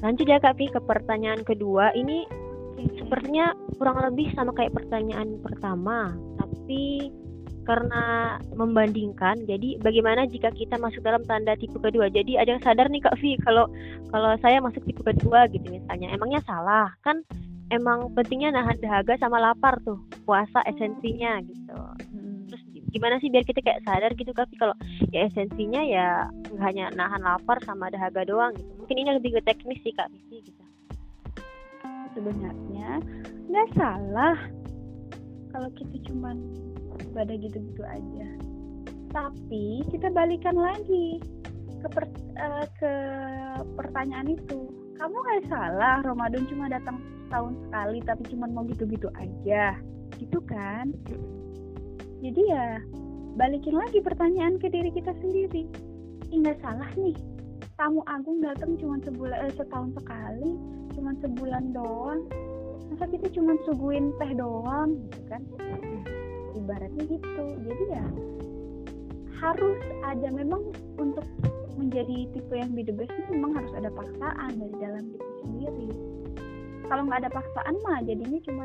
Lanjut 0.00 0.26
ya 0.26 0.40
Kak 0.40 0.56
Pi 0.56 0.72
ke 0.72 0.80
pertanyaan 0.80 1.44
kedua. 1.44 1.92
Ini 1.92 2.24
sepertinya 2.96 3.52
kurang 3.76 4.00
lebih 4.00 4.32
sama 4.32 4.56
kayak 4.56 4.72
pertanyaan 4.72 5.36
pertama, 5.44 6.16
tapi 6.40 7.12
karena 7.64 8.36
membandingkan. 8.56 9.44
Jadi 9.44 9.80
bagaimana 9.80 10.24
jika 10.28 10.50
kita 10.52 10.80
masuk 10.80 11.04
dalam 11.04 11.22
tanda 11.28 11.56
tipe 11.56 11.76
kedua? 11.76 12.08
Jadi 12.08 12.40
ada 12.40 12.56
yang 12.56 12.62
sadar 12.64 12.88
nih 12.88 13.04
kak 13.04 13.16
Vi 13.20 13.36
kalau 13.44 13.68
kalau 14.10 14.34
saya 14.40 14.60
masuk 14.64 14.82
tipe 14.84 15.00
kedua 15.04 15.46
gitu 15.52 15.64
misalnya. 15.68 16.12
Emangnya 16.12 16.40
salah? 16.44 16.92
Kan 17.04 17.22
emang 17.70 18.10
pentingnya 18.18 18.50
nahan 18.54 18.76
dahaga 18.82 19.14
sama 19.22 19.38
lapar 19.38 19.78
tuh 19.86 19.98
puasa 20.26 20.60
esensinya 20.66 21.38
gitu. 21.46 21.78
Hmm. 22.10 22.50
terus 22.50 22.62
gimana 22.90 23.22
sih 23.22 23.30
biar 23.30 23.46
kita 23.46 23.62
kayak 23.62 23.86
sadar 23.86 24.10
gitu 24.18 24.34
kak 24.34 24.50
kalau 24.58 24.74
ya 25.14 25.30
esensinya 25.30 25.78
ya 25.86 26.26
nggak 26.50 26.66
hanya 26.66 26.90
nahan 26.98 27.22
lapar 27.22 27.62
sama 27.62 27.86
dahaga 27.88 28.26
doang 28.26 28.52
gitu. 28.58 28.70
Mungkin 28.82 28.96
ini 28.98 29.10
lebih 29.14 29.38
ke 29.38 29.40
teknis 29.46 29.78
sih 29.86 29.94
kak 29.94 30.10
Vivi 30.10 30.50
gitu. 30.50 30.64
Sebenarnya 32.18 32.98
nggak 33.46 33.68
salah. 33.78 34.36
Kalau 35.50 35.70
kita 35.74 35.98
cuman 36.10 36.38
pada 37.12 37.32
gitu-gitu 37.34 37.82
aja. 37.84 38.28
Tapi 39.10 39.82
kita 39.90 40.08
balikan 40.14 40.54
lagi 40.54 41.18
ke 41.80 41.88
per, 41.90 42.04
uh, 42.38 42.66
ke 42.78 42.92
pertanyaan 43.74 44.36
itu. 44.36 44.70
Kamu 45.00 45.16
nggak 45.16 45.48
salah 45.48 46.04
Ramadan 46.04 46.44
cuma 46.46 46.68
datang 46.68 47.00
setahun 47.26 47.56
sekali 47.66 47.98
tapi 48.04 48.22
cuma 48.30 48.46
mau 48.52 48.62
gitu-gitu 48.68 49.08
aja. 49.16 49.74
Gitu 50.20 50.38
kan? 50.46 50.92
Jadi 52.20 52.42
ya 52.46 52.78
balikin 53.34 53.74
lagi 53.80 53.98
pertanyaan 54.04 54.60
ke 54.60 54.68
diri 54.68 54.92
kita 54.92 55.16
sendiri. 55.18 55.66
Nggak 56.30 56.60
salah 56.60 56.90
nih. 56.94 57.16
Tamu 57.80 58.04
agung 58.04 58.44
datang 58.44 58.76
cuma 58.76 59.00
sebulan 59.00 59.48
eh, 59.48 59.54
setahun 59.56 59.90
sekali 59.96 60.50
cuma 60.92 61.16
sebulan 61.24 61.72
doang. 61.72 62.28
Masa 62.92 63.08
kita 63.08 63.32
cuma 63.32 63.56
suguhin 63.64 64.12
teh 64.20 64.36
doang 64.36 65.00
gitu 65.08 65.20
kan 65.32 65.42
ibaratnya 66.56 67.04
gitu. 67.06 67.44
Jadi 67.66 67.84
ya 67.90 68.06
harus 69.40 69.80
ada 70.04 70.28
memang 70.28 70.68
untuk 71.00 71.24
menjadi 71.80 72.28
tipe 72.36 72.54
yang 72.54 72.76
be 72.76 72.84
the 72.84 72.92
best 72.92 73.12
memang 73.32 73.56
harus 73.56 73.72
ada 73.72 73.88
paksaan 73.88 74.52
dari 74.60 74.74
dalam 74.76 75.04
diri 75.08 75.32
sendiri. 75.40 75.88
Kalau 76.90 77.02
nggak 77.08 77.20
ada 77.24 77.30
paksaan 77.32 77.74
mah 77.80 77.98
jadinya 78.04 78.38
cuma 78.44 78.64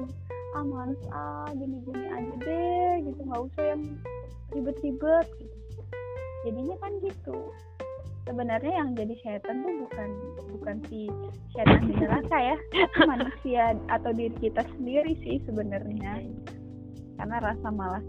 ah 0.55 0.63
males 0.63 0.99
ah 1.15 1.47
gini-gini 1.55 2.05
aja 2.11 2.35
deh 2.43 2.93
gitu. 3.07 3.19
Nggak 3.23 3.41
usah 3.47 3.63
yang 3.75 3.81
ribet-ribet 4.51 5.27
gitu. 5.39 5.57
Jadinya 6.43 6.75
kan 6.83 6.91
gitu. 6.99 7.37
Sebenarnya 8.25 8.73
yang 8.73 8.89
jadi 8.97 9.15
setan 9.21 9.61
tuh 9.61 9.73
bukan 9.85 10.09
bukan 10.57 10.75
si 10.89 11.05
setan 11.53 11.85
di 11.87 11.93
neraka 12.01 12.37
ya 12.41 12.57
manusia 13.05 13.77
atau 13.87 14.11
diri 14.11 14.33
kita 14.41 14.65
sendiri 14.75 15.13
sih 15.21 15.37
sebenarnya 15.45 16.25
karena 17.19 17.37
rasa 17.43 17.67
malas. 17.71 18.05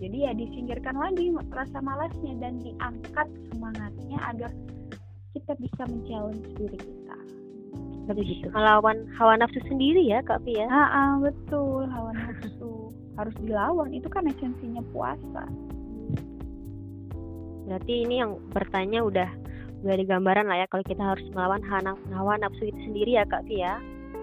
Jadi 0.00 0.16
ya 0.24 0.32
disingkirkan 0.32 0.96
lagi 0.96 1.28
rasa 1.52 1.78
malasnya 1.84 2.32
dan 2.40 2.56
diangkat 2.64 3.28
semangatnya 3.52 4.18
agar 4.32 4.50
kita 5.36 5.52
bisa 5.60 5.82
menchallenge 5.84 6.48
diri 6.56 6.78
kita. 6.80 7.16
Jadi 8.10 8.20
gitu. 8.26 8.48
Melawan 8.50 9.06
hawa 9.20 9.38
nafsu 9.38 9.60
sendiri 9.68 10.02
ya 10.08 10.24
kak 10.24 10.42
Pia 10.42 10.66
ah, 10.66 10.88
ah 10.90 11.12
betul. 11.20 11.84
Hawa 11.86 12.16
nafsu 12.16 12.90
harus 13.20 13.36
dilawan. 13.44 13.92
Itu 13.92 14.08
kan 14.08 14.26
esensinya 14.26 14.80
puasa. 14.90 15.44
Berarti 17.68 18.02
ini 18.02 18.18
yang 18.18 18.40
bertanya 18.50 19.04
udah 19.04 19.30
udah 19.80 19.92
ada 19.94 20.04
gambaran 20.04 20.48
lah 20.48 20.64
ya 20.64 20.66
kalau 20.68 20.84
kita 20.84 21.00
harus 21.00 21.24
melawan 21.32 21.62
hawa 22.12 22.34
nafsu 22.40 22.68
itu 22.68 22.80
sendiri 22.88 23.20
ya 23.20 23.24
kak 23.28 23.44
Pia 23.46 23.78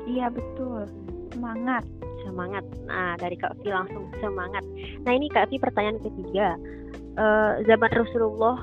iya 0.10 0.28
betul. 0.34 0.89
Semangat 1.32 1.86
semangat. 2.28 2.63
Nah, 2.84 3.16
dari 3.16 3.40
Kak 3.40 3.56
Fi 3.63 3.72
langsung 3.72 4.12
semangat. 4.20 4.63
Nah, 5.08 5.12
ini 5.16 5.32
Kak 5.32 5.48
Fi 5.48 5.56
pertanyaan 5.58 6.04
ketiga. 6.04 6.60
Uh, 7.18 7.66
zaman 7.66 7.90
Rasulullah 7.96 8.62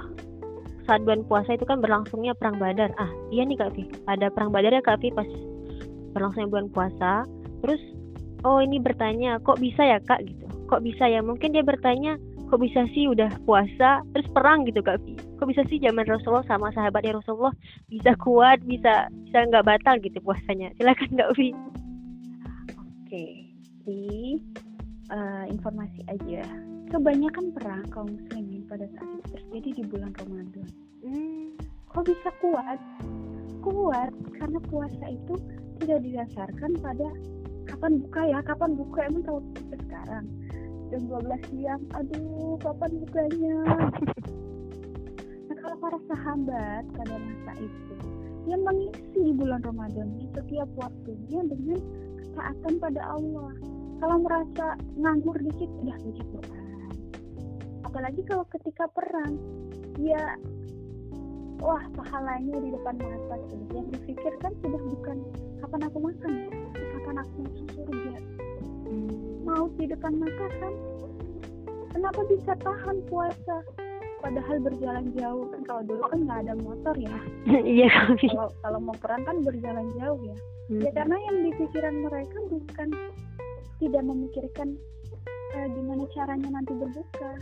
saat 0.84 1.00
bulan 1.02 1.24
puasa 1.24 1.56
itu 1.56 1.64
kan 1.64 1.80
berlangsungnya 1.80 2.36
perang 2.36 2.60
Badar. 2.60 2.92
Ah, 3.00 3.08
iya 3.32 3.44
nih 3.48 3.56
Kak 3.56 3.72
Fi. 3.74 3.88
Ada 4.04 4.28
perang 4.30 4.52
Badar 4.52 4.76
ya 4.76 4.84
Kak 4.84 5.00
Fi 5.00 5.08
pas 5.12 5.26
berlangsungnya 6.12 6.52
bulan 6.52 6.68
puasa. 6.70 7.24
Terus 7.64 7.80
oh 8.44 8.60
ini 8.60 8.76
bertanya, 8.76 9.40
kok 9.40 9.58
bisa 9.58 9.80
ya 9.80 9.98
Kak 10.04 10.22
gitu. 10.28 10.44
Kok 10.68 10.84
bisa 10.84 11.08
ya? 11.08 11.24
Mungkin 11.24 11.56
dia 11.56 11.64
bertanya, 11.64 12.20
kok 12.52 12.60
bisa 12.60 12.84
sih 12.92 13.08
udah 13.08 13.32
puasa 13.48 14.04
terus 14.12 14.28
perang 14.36 14.68
gitu 14.68 14.84
Kak 14.84 15.00
Fi. 15.02 15.16
Kok 15.40 15.48
bisa 15.48 15.64
sih 15.72 15.80
zaman 15.80 16.04
Rasulullah 16.04 16.44
sama 16.46 16.68
sahabatnya 16.76 17.18
Rasulullah 17.18 17.56
bisa 17.88 18.12
kuat, 18.20 18.60
bisa 18.68 19.08
bisa 19.08 19.38
nggak 19.48 19.64
batal 19.64 19.96
gitu 20.04 20.20
puasanya. 20.20 20.70
Silakan 20.76 21.10
Kak 21.16 21.32
Fi. 21.34 21.48
Oke 23.04 23.43
kasih 23.84 24.40
uh, 25.12 25.44
informasi 25.52 26.00
aja. 26.08 26.40
Kebanyakan 26.88 27.52
perang 27.52 27.84
kaum 27.92 28.08
muslimin 28.16 28.64
pada 28.64 28.88
saat 28.96 29.08
itu 29.20 29.28
terjadi 29.36 29.70
di 29.76 29.82
bulan 29.92 30.12
Ramadan. 30.16 30.68
Hmm, 31.04 31.52
kok 31.92 32.04
bisa 32.08 32.30
kuat? 32.40 32.80
Kuat 33.60 34.12
karena 34.40 34.58
puasa 34.72 35.04
itu 35.12 35.36
tidak 35.84 36.00
didasarkan 36.00 36.72
pada 36.80 37.08
kapan 37.68 37.92
buka 38.00 38.22
ya, 38.24 38.38
kapan 38.44 38.70
buka 38.72 38.98
emang 39.04 39.24
tahu 39.24 39.38
kita 39.52 39.76
sekarang 39.88 40.24
jam 40.88 41.02
12 41.08 41.48
siang, 41.52 41.82
aduh 41.96 42.56
kapan 42.60 42.90
bukanya? 43.04 43.56
nah 45.44 45.56
kalau 45.60 45.76
para 45.80 45.98
sahabat 46.08 46.84
pada 46.92 47.14
masa 47.20 47.52
itu 47.60 47.96
yang 48.48 48.60
mengisi 48.64 49.32
bulan 49.32 49.60
Ramadan 49.64 50.08
setiap 50.36 50.68
waktunya 50.76 51.40
dengan 51.48 51.80
ketaatan 52.20 52.74
pada 52.82 53.02
Allah 53.08 53.52
kalau 54.02 54.16
merasa 54.22 54.66
nganggur 54.98 55.36
dikit 55.42 55.70
udah 55.82 55.96
baca 55.98 56.22
Quran 56.32 56.64
apalagi 57.84 58.20
kalau 58.26 58.44
ketika 58.50 58.90
perang 58.90 59.38
ya 60.02 60.34
wah 61.64 61.80
pahalanya 61.96 62.60
di 62.60 62.68
depan 62.74 62.98
mata 62.98 63.36
gitu. 63.48 63.64
yang 63.72 63.88
dipikirkan 63.94 64.52
sudah 64.60 64.82
bukan 64.82 65.16
kapan 65.62 65.80
aku 65.88 65.98
makan 66.02 66.32
tapi 66.50 66.84
kapan 66.92 67.16
aku 67.22 67.34
masuk 67.46 67.68
surga. 67.72 68.14
Mau 69.48 69.64
di 69.80 69.86
depan 69.88 70.12
mata 70.20 70.46
kan 70.60 70.74
kenapa 71.94 72.20
bisa 72.28 72.52
tahan 72.60 72.96
puasa? 73.08 73.56
Padahal 74.20 74.56
berjalan 74.60 75.12
jauh 75.16 75.44
kan 75.52 75.60
kalau 75.68 75.82
dulu 75.84 76.04
kan 76.08 76.20
nggak 76.24 76.38
ada 76.48 76.54
motor 76.60 76.94
ya. 77.00 77.16
Iya 77.78 77.88
kalau 78.20 78.48
kalau 78.60 78.78
mau 78.80 78.96
perang 79.00 79.22
kan 79.24 79.36
berjalan 79.40 79.86
jauh 80.00 80.20
ya. 80.20 80.36
Hmm. 80.64 80.80
ya 80.80 80.90
karena 80.96 81.16
yang 81.28 81.36
di 81.44 81.50
pikiran 81.60 81.94
mereka 82.08 82.38
bukan 82.48 82.88
tidak 83.80 84.02
memikirkan 84.04 84.68
eh, 85.54 85.66
gimana 85.72 86.04
caranya 86.14 86.48
nanti 86.60 86.72
berbuka. 86.74 87.32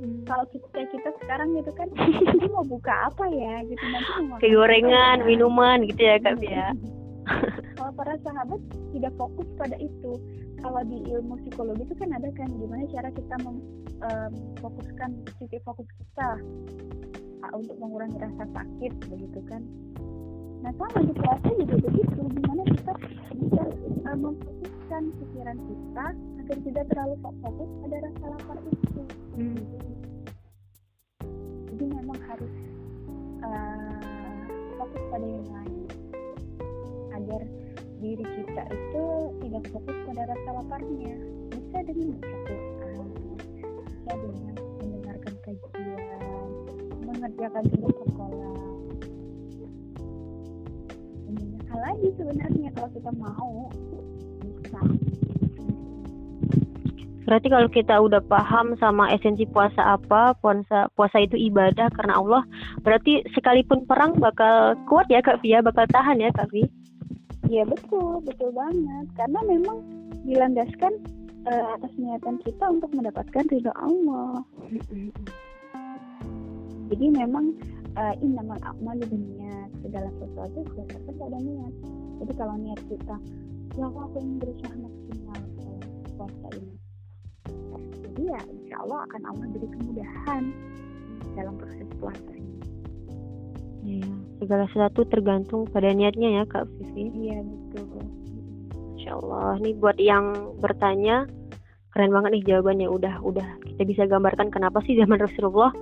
Hmm. 0.00 0.24
kalau 0.24 0.48
kita 0.48 0.88
kita 0.88 1.12
sekarang 1.20 1.52
gitu 1.60 1.76
kan 1.76 1.84
ini 2.32 2.48
mau 2.48 2.64
buka 2.64 3.12
apa 3.12 3.28
ya 3.28 3.60
gitu. 3.68 3.84
Nanti 3.84 4.10
mau 4.24 4.40
Kayak 4.40 4.56
gorengan, 4.56 5.16
apa 5.20 5.28
minuman 5.28 5.78
gitu 5.84 6.00
ya 6.00 6.16
kak 6.16 6.40
ya. 6.40 6.72
kalau 7.76 7.92
para 7.92 8.16
sahabat 8.24 8.60
tidak 8.96 9.12
fokus 9.20 9.44
pada 9.60 9.76
itu. 9.76 10.16
Kalau 10.60 10.80
di 10.88 11.04
ilmu 11.08 11.40
psikologi 11.44 11.84
itu 11.84 11.94
kan 11.96 12.12
ada 12.16 12.28
kan 12.36 12.48
gimana 12.48 12.84
cara 12.92 13.08
kita 13.12 13.36
memfokuskan 13.44 15.10
titik 15.40 15.60
fokus 15.68 15.88
kita. 16.00 16.30
Untuk 17.52 17.76
mengurangi 17.80 18.20
rasa 18.20 18.44
sakit 18.56 18.92
begitu 19.08 19.40
kan 19.48 19.64
nah 20.60 20.72
sama 20.76 21.00
di 21.04 21.14
puasa 21.16 21.48
juga 21.56 21.76
begitu. 21.80 22.20
Gimana 22.20 22.62
kita 22.68 22.92
bisa 23.36 23.62
eh, 24.06 24.16
memfokuskan 24.16 25.02
pikiran 25.16 25.56
kita 25.56 26.06
agar 26.14 26.58
tidak 26.64 26.84
terlalu 26.92 27.16
fokus 27.24 27.70
pada 27.80 27.96
rasa 28.04 28.24
lapar 28.28 28.58
itu? 28.68 29.02
Hmm. 29.40 29.62
jadi 31.72 31.84
memang 31.96 32.20
harus 32.28 32.54
eh, 33.40 34.00
fokus 34.76 35.02
pada 35.08 35.26
yang 35.26 35.48
lain. 35.48 35.80
Agar 37.16 37.42
diri 38.00 38.24
kita 38.24 38.62
itu 38.68 39.04
tidak 39.44 39.64
fokus 39.72 39.96
pada 40.08 40.22
rasa 40.28 40.48
laparnya. 40.60 41.14
Bisa 41.50 41.78
dengan 41.88 42.18
baca 42.20 42.56
Quran 42.56 43.08
bisa 44.10 44.12
dengan 44.16 44.54
mendengarkan 44.80 45.34
kajian 45.44 46.48
mengerjakan 47.04 47.64
tugas 47.68 47.96
sekolah 48.06 48.69
lagi 51.78 52.08
sebenarnya 52.18 52.68
kalau 52.74 52.90
kita 52.90 53.10
mau 53.14 53.70
bisa 54.42 54.80
Berarti 57.30 57.46
kalau 57.46 57.68
kita 57.70 57.94
udah 57.94 58.18
paham 58.26 58.74
sama 58.82 59.06
esensi 59.14 59.46
puasa 59.46 59.94
apa, 59.94 60.34
puasa 60.42 60.90
puasa 60.98 61.22
itu 61.22 61.38
ibadah 61.38 61.86
karena 61.94 62.18
Allah, 62.18 62.42
berarti 62.82 63.22
sekalipun 63.38 63.86
perang 63.86 64.18
bakal 64.18 64.74
kuat 64.90 65.06
ya 65.06 65.22
Kak 65.22 65.38
Via, 65.38 65.62
bakal 65.62 65.86
tahan 65.94 66.18
ya 66.18 66.34
Kak 66.34 66.50
Vi. 66.50 66.66
Iya 67.46 67.70
betul, 67.70 68.18
betul 68.26 68.50
banget. 68.50 69.06
Karena 69.14 69.46
memang 69.46 69.78
dilandaskan 70.26 70.92
eh, 71.46 71.64
atas 71.78 71.92
niatan 72.02 72.42
kita 72.42 72.66
untuk 72.66 72.90
mendapatkan 72.98 73.46
ridho 73.46 73.70
Allah. 73.78 74.42
Jadi 76.90 77.06
memang 77.14 77.54
uh, 77.96 78.14
innamal 78.22 78.60
a'malu 78.62 79.04
binniyat. 79.08 79.70
Segala 79.82 80.08
sesuatu 80.20 80.58
berdasarkan 80.70 81.14
pada 81.16 81.38
niat. 81.40 81.74
Jadi 82.20 82.32
kalau 82.36 82.54
niat 82.60 82.80
kita, 82.86 83.16
ya 83.74 83.84
Allah 83.88 84.02
aku 84.06 84.16
ingin 84.20 84.36
berusaha 84.38 84.74
maksimal 84.76 85.40
puasa 86.18 86.46
ini. 86.58 86.74
Jadi 88.04 88.22
ya 88.28 88.40
insya 88.52 88.76
Allah 88.84 88.98
akan 89.08 89.22
Allah 89.24 89.46
beri 89.56 89.68
kemudahan 89.72 90.42
dalam 91.34 91.54
proses 91.56 91.88
puasa 91.96 92.30
ini. 92.36 92.58
Iya, 93.80 94.12
segala 94.44 94.68
sesuatu 94.68 95.08
tergantung 95.08 95.64
pada 95.72 95.88
niatnya 95.96 96.42
ya 96.42 96.44
Kak 96.44 96.68
Vivi. 96.76 97.32
Iya 97.32 97.40
betul. 97.72 98.04
Masya 99.00 99.16
Allah. 99.16 99.56
Ini 99.64 99.70
buat 99.80 99.96
yang 99.96 100.54
bertanya, 100.60 101.24
keren 101.96 102.12
banget 102.12 102.30
nih 102.36 102.44
jawabannya. 102.52 102.88
Udah, 102.92 103.14
udah 103.24 103.48
kita 103.64 103.82
bisa 103.88 104.02
gambarkan 104.04 104.52
kenapa 104.52 104.84
sih 104.84 104.94
zaman 105.00 105.16
Rasulullah 105.16 105.72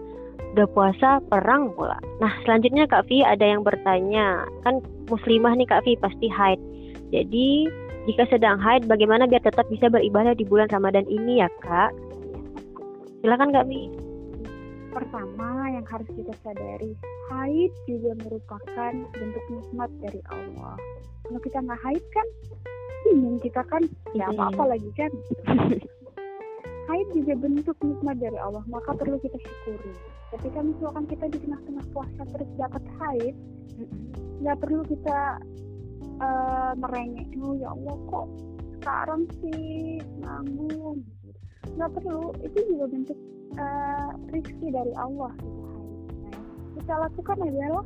udah 0.55 0.69
puasa 0.75 1.23
perang 1.29 1.71
pula. 1.77 1.99
Nah 2.19 2.33
selanjutnya 2.43 2.89
Kak 2.89 3.07
Vi 3.07 3.23
ada 3.23 3.45
yang 3.45 3.63
bertanya, 3.63 4.49
kan 4.65 4.81
muslimah 5.07 5.55
nih 5.55 5.69
Kak 5.69 5.85
Vi 5.85 5.95
pasti 6.01 6.27
haid. 6.27 6.61
Jadi 7.15 7.69
jika 8.09 8.25
sedang 8.33 8.57
haid, 8.57 8.89
bagaimana 8.89 9.29
biar 9.29 9.45
tetap 9.45 9.69
bisa 9.69 9.93
beribadah 9.93 10.33
di 10.33 10.45
bulan 10.49 10.73
Ramadan 10.73 11.05
ini 11.07 11.45
ya 11.45 11.49
Kak? 11.61 11.93
Silakan 13.21 13.53
Kak 13.53 13.69
Vi. 13.69 13.93
Pertama 14.89 15.69
yang 15.69 15.85
harus 15.85 16.09
kita 16.11 16.33
sadari, 16.41 16.97
haid 17.29 17.73
juga 17.85 18.17
merupakan 18.25 18.93
bentuk 19.15 19.45
nikmat 19.53 19.91
dari 20.01 20.21
Allah. 20.33 20.75
Kalau 21.29 21.41
kita 21.45 21.61
nggak 21.61 21.81
haid 21.85 22.05
kan, 22.17 22.27
bingung 23.05 23.39
kita 23.45 23.61
kan, 23.69 23.85
ya 24.17 24.33
apa-apa 24.33 24.75
lagi 24.75 24.91
kan. 24.97 25.13
haid 26.89 27.09
juga 27.13 27.35
bentuk 27.37 27.77
nikmat 27.85 28.17
dari 28.17 28.39
Allah, 28.41 28.65
maka 28.73 28.97
perlu 28.97 29.21
kita 29.21 29.37
syukuri. 29.37 29.93
Ketika 30.33 30.61
misalkan 30.65 31.05
kita 31.05 31.25
di 31.29 31.39
tengah-tengah 31.45 31.87
puasa 31.93 32.23
terus 32.33 32.51
dapat 32.57 32.83
haid, 32.97 33.37
nggak 34.41 34.57
perlu 34.57 34.83
kita 34.89 35.19
eh, 36.01 36.73
merengek, 36.81 37.29
oh 37.45 37.55
ya 37.61 37.69
Allah 37.77 37.97
kok 38.09 38.27
sekarang 38.81 39.23
sih 39.45 40.01
nanggung. 40.25 41.05
Nggak 41.77 41.91
perlu, 42.01 42.33
itu 42.41 42.59
juga 42.73 42.85
bentuk 42.89 43.19
eh, 43.61 44.11
rizki 44.33 44.69
dari 44.73 44.93
Allah 44.97 45.33
gitu 45.45 45.61
haid. 45.69 45.93
Nah, 46.25 46.41
kita 46.81 46.95
lakukan 47.05 47.37
adalah 47.45 47.85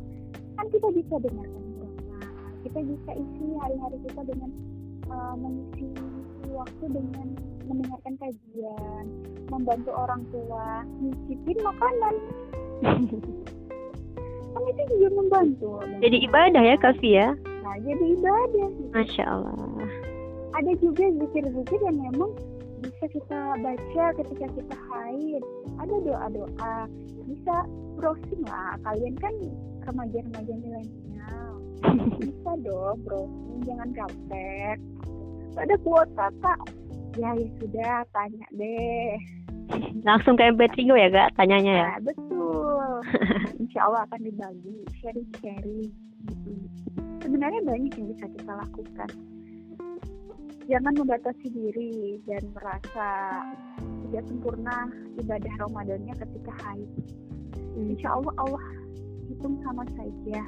kan 0.54 0.66
kita 0.70 0.88
bisa 0.94 1.14
dengarkan 1.18 1.64
doa, 1.74 2.22
kita 2.62 2.78
bisa 2.86 3.10
isi 3.18 3.46
hari-hari 3.58 3.98
kita 4.06 4.22
dengan 4.30 4.50
eh, 5.10 5.34
mengisi 5.42 5.90
waktu 6.54 6.86
dengan 6.86 7.28
mendengarkan 7.66 8.14
kajian, 8.18 9.04
membantu 9.50 9.90
orang 9.94 10.22
tua, 10.30 10.82
nyicipin 10.98 11.58
makanan. 11.62 12.14
kan 14.52 14.62
itu 14.68 14.82
juga 14.96 15.08
membantu. 15.16 15.72
Jadi 15.98 16.16
ibadah 16.28 16.62
ya 16.62 16.76
Kak 16.78 17.00
Vi 17.00 17.16
ya? 17.18 17.28
Nah, 17.64 17.76
jadi 17.80 18.04
ibadah. 18.20 18.68
Masya 18.92 19.24
Allah. 19.24 19.88
Ada 20.52 20.72
juga 20.84 21.04
zikir-zikir 21.08 21.80
yang 21.80 21.98
memang 22.12 22.36
bisa 22.84 23.04
kita 23.08 23.40
baca 23.64 24.04
ketika 24.20 24.46
kita 24.52 24.76
haid. 24.92 25.42
Ada 25.80 25.96
doa-doa. 26.04 26.76
Bisa 27.24 27.54
browsing 27.96 28.44
lah. 28.44 28.76
Kalian 28.84 29.16
kan 29.16 29.34
remaja-remaja 29.88 30.52
milenial. 30.60 31.52
bisa 32.20 32.50
dong 32.60 32.98
browsing. 33.08 33.58
Jangan 33.64 33.88
gaptek. 33.96 34.78
Ada 35.56 35.74
kuota, 35.80 36.26
Kak. 36.44 36.60
Ya, 37.16 37.30
ya 37.36 37.48
sudah. 37.60 37.96
Tanya 38.12 38.46
deh. 38.56 39.16
Langsung 40.02 40.34
ke 40.36 40.42
MP3 40.52 40.78
ya 40.98 41.08
Kak 41.12 41.28
tanyanya 41.38 41.72
ya? 41.72 41.86
Nah, 41.86 42.00
betul. 42.02 42.86
Insya 43.62 43.80
Allah 43.88 44.04
akan 44.08 44.20
dibagi, 44.26 44.76
sharing-sharing. 45.00 45.90
Sebenarnya 47.22 47.60
banyak 47.64 47.92
yang 47.96 48.06
bisa 48.12 48.26
kita 48.34 48.52
lakukan. 48.52 49.10
Jangan 50.70 50.94
membatasi 50.94 51.46
diri 51.50 52.22
dan 52.26 52.42
merasa 52.54 53.08
tidak 54.08 54.24
sempurna 54.28 54.90
ibadah 55.18 55.52
Ramadannya 55.66 56.14
ketika 56.18 56.52
haid. 56.66 56.90
Insya 57.78 58.18
Allah 58.18 58.34
Allah 58.42 58.64
hitung 59.30 59.56
sama 59.64 59.84
saja. 59.96 60.40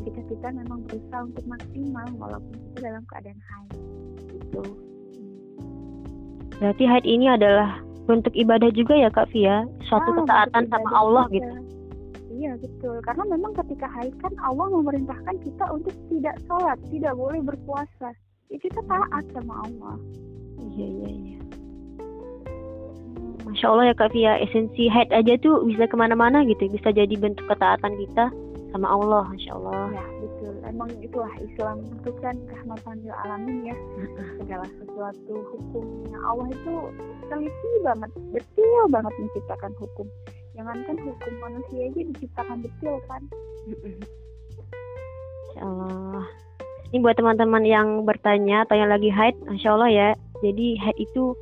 Ketika 0.00 0.20
kita 0.32 0.48
memang 0.54 0.86
berusaha 0.88 1.28
untuk 1.28 1.44
maksimal 1.44 2.08
walaupun 2.16 2.54
kita 2.70 2.78
dalam 2.88 3.04
keadaan 3.10 3.40
haid. 3.40 3.78
Gitu. 4.30 4.89
Berarti 6.60 6.84
haid 6.84 7.08
ini 7.08 7.26
adalah 7.26 7.80
bentuk 8.04 8.36
ibadah 8.36 8.68
juga 8.70 8.92
ya 8.92 9.08
Kak 9.08 9.32
Via? 9.32 9.64
Suatu 9.88 10.12
Ah, 10.12 10.16
ketaatan 10.22 10.64
sama 10.68 10.90
Allah 10.92 11.24
juga. 11.32 11.40
gitu. 11.40 11.52
Iya 12.30 12.56
betul, 12.56 12.96
karena 13.04 13.24
memang 13.28 13.52
ketika 13.52 13.84
haid 13.90 14.16
kan 14.20 14.32
Allah 14.40 14.64
memerintahkan 14.72 15.36
kita 15.44 15.64
untuk 15.72 15.92
tidak 16.08 16.40
sholat, 16.44 16.80
tidak 16.88 17.12
boleh 17.12 17.40
berpuasa. 17.42 18.16
Ya, 18.48 18.56
kita 18.56 18.80
taat 18.88 19.24
sama 19.36 19.60
Allah. 19.64 19.96
Iya 20.72 20.86
iya 20.88 21.10
iya. 21.10 21.38
Masya 23.44 23.66
Allah 23.66 23.84
ya 23.90 23.94
Kak 23.98 24.14
Via, 24.14 24.32
esensi 24.38 24.86
haid 24.86 25.10
aja 25.10 25.34
tuh 25.36 25.66
bisa 25.66 25.84
ke 25.84 25.96
mana-mana 25.98 26.46
gitu, 26.46 26.70
bisa 26.70 26.94
jadi 26.94 27.12
bentuk 27.12 27.44
ketaatan 27.44 27.98
kita 27.98 28.30
sama 28.70 28.88
Allah, 28.88 29.26
Masya 29.26 29.52
Allah. 29.58 29.90
Ya 29.90 30.04
emang 30.70 30.90
itulah 31.02 31.34
Islam 31.42 31.82
itu 31.82 32.10
kan 32.22 32.38
rahmatan 32.46 33.02
lil 33.02 33.14
alamin 33.26 33.74
ya. 33.74 33.76
Segala 34.38 34.66
sesuatu 34.78 35.34
hukumnya 35.50 36.18
Allah 36.22 36.48
itu 36.54 36.74
teliti 37.26 37.70
banget, 37.82 38.10
detail 38.30 38.84
banget 38.88 39.12
menciptakan 39.18 39.72
hukum. 39.76 40.06
Jangankan 40.54 40.96
hukum 41.02 41.32
manusia 41.42 41.90
aja 41.90 42.00
diciptakan 42.14 42.56
detail 42.62 42.96
kan. 43.10 43.22
Masya 45.50 45.62
Allah. 45.66 46.26
Ini 46.90 47.06
buat 47.06 47.14
teman-teman 47.18 47.62
yang 47.62 47.88
bertanya 48.02 48.66
atau 48.66 48.74
yang 48.74 48.90
lagi 48.90 49.10
haid, 49.10 49.38
Masya 49.46 49.68
Allah 49.74 49.90
ya. 49.90 50.08
Jadi 50.42 50.74
haid 50.78 50.98
itu 50.98 51.34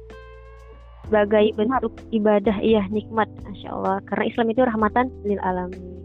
sebagai 1.08 1.56
Nikmat. 1.56 1.80
bentuk 1.80 1.94
ibadah, 2.12 2.56
iya 2.60 2.84
nikmat, 2.92 3.28
Masya 3.48 3.68
Allah. 3.72 3.96
Karena 4.04 4.24
Islam 4.28 4.46
itu 4.52 4.60
rahmatan 4.60 5.08
lil 5.24 5.40
alamin. 5.40 5.98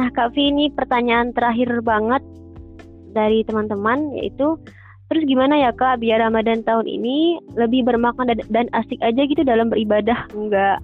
Nah 0.00 0.08
Kak 0.14 0.32
Vi 0.32 0.48
ini 0.48 0.72
pertanyaan 0.72 1.34
terakhir 1.36 1.82
banget 1.82 2.22
dari 3.12 3.42
teman-teman 3.46 4.14
yaitu 4.16 4.58
Terus 5.10 5.26
gimana 5.26 5.58
ya 5.58 5.74
kak 5.74 5.98
biar 5.98 6.22
Ramadan 6.22 6.62
tahun 6.62 6.86
ini 6.86 7.42
lebih 7.58 7.82
bermakna 7.82 8.30
dan, 8.46 8.70
asik 8.70 9.02
aja 9.02 9.26
gitu 9.26 9.42
dalam 9.42 9.66
beribadah? 9.66 10.30
Nggak 10.30 10.78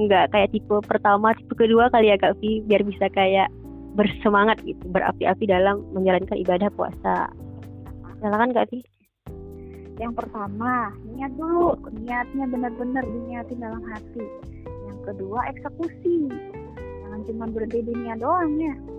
nggak 0.00 0.32
kayak 0.32 0.48
tipe 0.56 0.76
pertama 0.88 1.36
tipe 1.36 1.52
kedua 1.52 1.92
kali 1.92 2.08
ya 2.08 2.16
Kak 2.16 2.40
Vi 2.40 2.64
biar 2.64 2.80
bisa 2.84 3.12
kayak 3.12 3.52
bersemangat 3.92 4.60
gitu 4.64 4.80
berapi-api 4.92 5.44
dalam 5.44 5.84
menjalankan 5.92 6.40
ibadah 6.40 6.72
puasa. 6.72 7.28
Silakan 8.16 8.56
Kak 8.56 8.72
Vi 8.72 8.80
yang 10.00 10.12
pertama 10.16 10.92
niat 11.12 11.32
dulu. 11.36 11.76
Niatnya 12.00 12.48
benar-benar 12.48 13.04
diniatin 13.04 13.60
dalam 13.60 13.84
hati. 13.92 14.24
Yang 14.88 14.98
kedua 15.12 15.52
eksekusi. 15.52 16.32
Jangan 17.04 17.20
cuma 17.28 17.44
berhenti 17.52 17.84
di 17.84 17.92
niat 17.92 18.20
doang 18.24 18.56
ya 18.56 18.95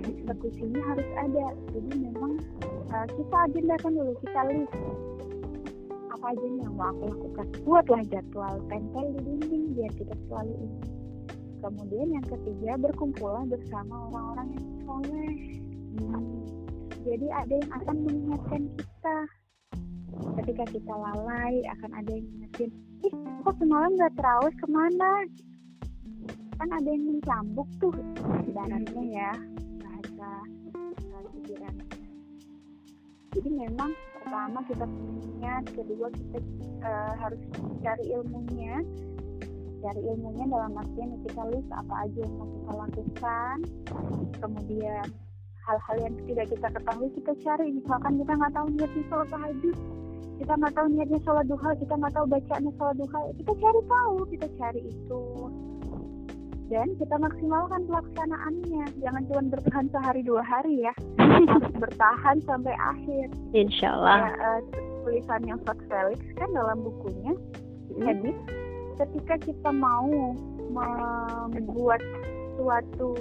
eksekusinya 0.00 0.80
harus 0.88 1.08
ada. 1.20 1.46
Jadi 1.76 1.90
memang 2.00 2.40
uh, 2.92 3.06
kita 3.12 3.36
agendakan 3.50 3.92
dulu 3.92 4.12
kita 4.24 4.40
list. 4.48 4.72
Apa 6.12 6.32
aja 6.32 6.46
yang 6.46 6.72
mau 6.78 6.88
aku 6.94 7.02
lakukan? 7.12 7.46
Buatlah 7.66 8.02
jadwal 8.08 8.56
tempel 8.70 9.04
di 9.16 9.20
dinding 9.26 9.64
biar 9.76 9.92
kita 9.98 10.14
selalu 10.28 10.54
ingat 10.56 11.02
kemudian 11.62 12.18
yang 12.18 12.26
ketiga 12.26 12.74
berkumpullah 12.74 13.46
bersama 13.46 14.10
orang-orang 14.10 14.48
yang 14.58 14.68
soleh. 14.82 15.34
Hmm. 15.92 16.24
jadi 17.04 17.26
ada 17.30 17.54
yang 17.54 17.70
akan 17.70 17.96
mengingatkan 18.02 18.62
kita. 18.74 19.18
Ketika 20.42 20.64
kita 20.70 20.92
lalai 20.92 21.64
akan 21.72 21.90
ada 21.96 22.10
yang 22.12 22.26
ngingetin 22.28 22.70
ih 23.02 23.14
kok 23.42 23.56
semalam 23.58 23.90
nggak 23.96 24.12
terawih? 24.18 24.54
Ke 24.58 24.66
mana? 24.68 25.12
Kan 26.60 26.68
ada 26.70 26.88
yang 26.88 27.04
mencambuk 27.08 27.68
tuh 27.80 27.94
ibaratnya 28.46 29.04
ya 29.08 29.32
pikiran 31.52 32.02
jadi 33.32 33.48
memang 33.48 33.90
pertama 34.12 34.60
kita 34.68 34.84
punya 34.84 35.54
kedua 35.72 36.08
kita 36.12 36.38
uh, 36.84 37.12
harus 37.16 37.40
cari 37.80 38.04
ilmunya. 38.12 38.84
Cari 39.82 40.00
ilmunya 40.04 40.44
dalam 40.52 40.76
artian 40.76 41.16
kita 41.24 41.42
list 41.48 41.70
apa 41.72 41.94
aja 42.06 42.18
yang 42.20 42.34
mau 42.36 42.46
kita 42.52 42.72
lakukan. 42.76 43.56
Kemudian 44.36 45.06
hal-hal 45.64 45.96
yang 45.96 46.14
tidak 46.28 46.46
kita 46.52 46.68
ketahui 46.76 47.08
kita 47.16 47.32
cari. 47.40 47.66
Misalkan 47.72 48.12
kita 48.20 48.32
nggak 48.36 48.52
tahu 48.52 48.66
niatnya 48.76 49.02
sholat 49.08 49.28
tahajud 49.32 49.76
kita 50.42 50.58
nggak 50.58 50.74
tahu 50.74 50.86
niatnya 50.90 51.18
sholat 51.22 51.46
duha 51.46 51.70
kita 51.78 51.94
nggak 51.94 52.14
tahu 52.18 52.26
bacaannya 52.26 52.72
sholat 52.74 52.96
duha 52.98 53.20
kita 53.38 53.52
cari 53.62 53.80
tahu 53.86 54.16
kita 54.26 54.46
cari 54.58 54.80
itu 54.90 55.22
dan 56.72 56.88
kita 56.96 57.20
maksimalkan 57.20 57.84
pelaksanaannya. 57.84 58.84
Jangan 59.04 59.22
cuma 59.28 59.42
bertahan 59.52 59.86
sehari 59.92 60.24
dua 60.24 60.40
hari 60.40 60.88
ya. 60.88 60.94
Harus 61.20 61.68
bertahan 61.84 62.40
sampai 62.48 62.72
akhir. 62.72 63.28
Insyaallah. 63.52 64.16
Ya, 64.24 64.32
uh, 64.40 64.60
tulisannya 65.02 65.54
Fat 65.66 65.78
Felix 65.90 66.20
kan 66.38 66.48
dalam 66.54 66.78
bukunya 66.80 67.34
hmm. 67.34 68.00
jadi 68.00 68.30
ketika 69.02 69.34
kita 69.42 69.70
mau 69.74 70.08
membuat 71.52 72.00
suatu 72.56 73.12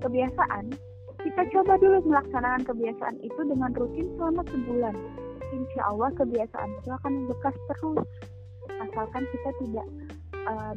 kebiasaan 0.00 0.72
kita 1.20 1.42
coba 1.52 1.76
dulu 1.76 2.00
melaksanakan 2.08 2.64
kebiasaan 2.64 3.16
itu 3.20 3.40
dengan 3.44 3.76
rutin 3.76 4.08
selama 4.16 4.40
sebulan. 4.48 4.96
Insya 5.52 5.82
Allah 5.92 6.08
kebiasaan 6.16 6.70
itu 6.80 6.88
akan 6.88 7.12
bekas 7.28 7.52
terus. 7.68 8.00
Asalkan 8.80 9.28
kita 9.28 9.50
tidak 9.60 9.86
uh, 10.48 10.72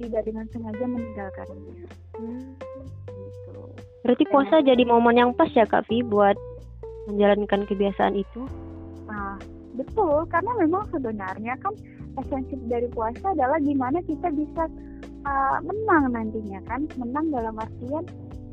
tidak 0.00 0.22
dengan 0.28 0.46
sengaja 0.52 0.84
meninggalkannya. 0.84 1.74
Hmm. 2.16 2.54
Gitu. 3.08 3.60
Berarti 4.04 4.24
puasa 4.28 4.62
jadi 4.62 4.82
momen 4.86 5.16
yang 5.18 5.30
pas 5.34 5.50
ya 5.52 5.66
Kak 5.66 5.88
Vi 5.90 6.04
buat 6.04 6.36
menjalankan 7.10 7.66
kebiasaan 7.66 8.14
itu? 8.18 8.46
Nah, 9.06 9.38
betul 9.78 10.26
karena 10.28 10.52
memang 10.58 10.84
sebenarnya 10.90 11.54
kan 11.62 11.74
esensi 12.18 12.56
dari 12.66 12.88
puasa 12.90 13.32
adalah 13.36 13.60
gimana 13.60 14.00
kita 14.04 14.32
bisa 14.32 14.64
uh, 15.26 15.58
menang 15.62 16.16
nantinya 16.16 16.60
kan 16.66 16.88
menang 16.96 17.28
dalam 17.28 17.54
artian 17.60 18.04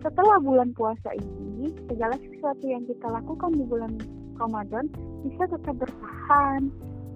setelah 0.04 0.38
bulan 0.44 0.76
puasa 0.76 1.16
ini 1.16 1.72
segala 1.88 2.20
sesuatu 2.20 2.66
yang 2.68 2.84
kita 2.84 3.08
lakukan 3.08 3.56
di 3.56 3.64
bulan 3.64 3.96
Ramadan 4.36 4.92
bisa 5.24 5.48
tetap 5.48 5.76
bertahan 5.80 6.68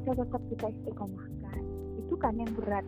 bisa 0.01 0.11
tetap 0.23 0.41
kita 0.55 0.65
istiqomahkan 0.71 1.61
itu 1.99 2.15
kan 2.15 2.33
yang 2.39 2.51
berat 2.55 2.85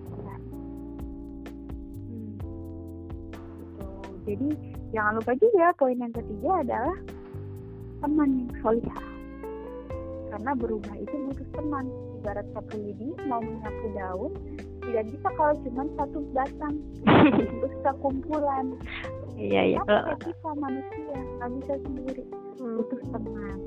jadi 4.30 4.50
jangan 4.94 5.18
lupa 5.18 5.34
juga 5.42 5.74
poin 5.82 5.98
yang 5.98 6.14
ketiga 6.14 6.52
adalah 6.62 6.98
teman 8.06 8.30
yang 8.46 8.52
solihah 8.62 9.10
karena 10.30 10.52
berubah 10.54 10.96
itu 11.02 11.16
butuh 11.26 11.50
teman. 11.58 11.86
Ibarat 12.20 12.48
satu 12.52 12.76
lidi 12.78 13.16
mau 13.26 13.42
menyapu 13.42 13.86
daun 13.96 14.32
tidak 14.86 15.04
bisa 15.10 15.28
kalau 15.34 15.54
cuma 15.66 15.84
satu 15.98 16.20
batang. 16.36 16.76
Terus 17.04 17.74
kumpulan 18.04 18.66
iya 19.40 19.74
iya. 19.74 19.80
Kalau 19.88 20.16
kita 20.20 20.52
manusia 20.60 21.18
nggak 21.40 21.50
bisa 21.60 21.74
sendiri? 21.88 22.24
Hmm. 22.60 22.76
butuh 22.84 23.02
teman. 23.10 23.58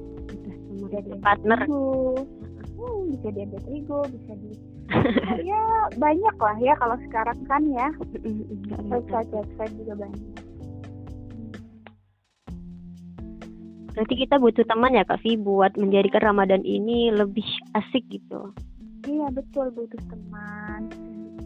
Bisa 0.72 0.86
jadi 1.00 1.10
partner. 1.24 1.60
hmm, 1.66 3.00
bisa 3.14 3.28
diambil 3.32 3.60
terigu 3.64 4.00
bisa 4.10 4.32
di 4.36 4.50
ya 5.48 5.62
banyak 5.96 6.36
lah 6.36 6.56
ya 6.60 6.74
kalau 6.76 6.96
sekarang 7.08 7.38
kan 7.48 7.62
ya. 7.72 7.88
Website 8.92 9.72
juga 9.80 9.96
banyak 9.96 10.41
Berarti 13.92 14.14
kita 14.16 14.40
butuh 14.40 14.64
teman 14.64 14.96
ya 14.96 15.04
Kak 15.04 15.20
Vi 15.20 15.36
buat 15.36 15.76
menjadikan 15.76 16.32
Ramadan 16.32 16.64
ini 16.64 17.12
lebih 17.12 17.44
asik 17.76 18.04
gitu. 18.08 18.52
Iya 19.04 19.28
betul 19.34 19.68
butuh 19.76 20.00
teman. 20.08 20.88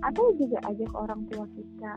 Atau 0.05 0.37
juga 0.39 0.61
ajak 0.69 0.93
orang 0.93 1.25
tua 1.33 1.49
kita, 1.57 1.97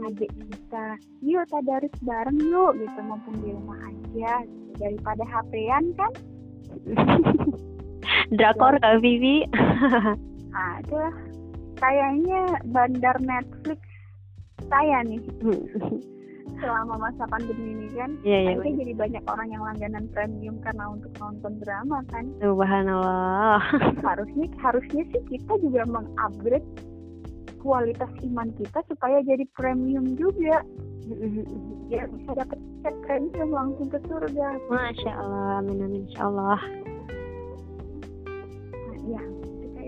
adik 0.00 0.32
kita, 0.32 0.96
yuk 1.22 1.44
tadarus 1.52 1.92
bareng 2.02 2.40
yuk 2.40 2.72
gitu 2.80 2.98
mumpung 3.04 3.36
di 3.44 3.52
rumah 3.52 3.78
aja 3.84 4.42
gitu. 4.42 4.72
daripada 4.80 5.22
HP-an 5.28 5.84
kan 5.98 6.12
Drakor 8.36 8.80
Kak 8.80 9.00
Vivi. 9.00 9.44
Ada. 10.52 11.04
Kayaknya 11.82 12.42
bandar 12.74 13.16
Netflix 13.22 13.80
saya 14.66 15.06
nih. 15.06 15.22
Selama 16.56 16.94
masa 16.96 17.28
pandemi 17.28 17.76
ini 17.76 17.88
kan, 17.92 18.16
yeah, 18.24 18.48
yeah, 18.48 18.56
jadi 18.56 18.92
banyak 18.96 19.24
orang 19.28 19.48
yang 19.52 19.62
langganan 19.62 20.04
premium 20.10 20.56
karena 20.64 20.88
untuk 20.88 21.12
nonton 21.20 21.60
drama 21.60 22.00
kan. 22.08 22.24
Subhanallah. 22.40 23.60
harusnya 24.08 24.46
harusnya 24.58 25.02
sih 25.12 25.22
kita 25.28 25.52
juga 25.60 25.84
mengupgrade 25.84 26.66
kualitas 27.60 28.10
iman 28.24 28.48
kita 28.56 28.80
supaya 28.88 29.20
jadi 29.22 29.44
premium 29.54 30.16
juga. 30.16 30.64
Ya 31.88 32.04
bisa 32.04 32.30
dapat 32.36 32.58
cek 32.84 32.96
premium 33.04 33.50
langsung 33.52 33.88
ke 33.88 33.98
surga. 34.08 34.48
Masya 34.68 35.12
Allah 35.12 35.64
amin 35.64 35.84
amin 35.84 36.02
insya 36.08 36.28
Allah. 36.28 36.60
Nah, 38.68 38.98
ya 39.08 39.22
kita 39.62 39.78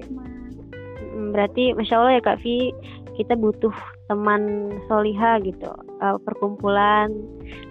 berarti 1.34 1.76
masya 1.76 1.94
Allah 2.00 2.12
ya 2.18 2.22
kak 2.22 2.38
Vi 2.42 2.72
kita 3.20 3.36
butuh 3.36 3.72
teman 4.08 4.72
soliha 4.88 5.38
gitu 5.44 5.68
uh, 6.00 6.16
perkumpulan 6.24 7.12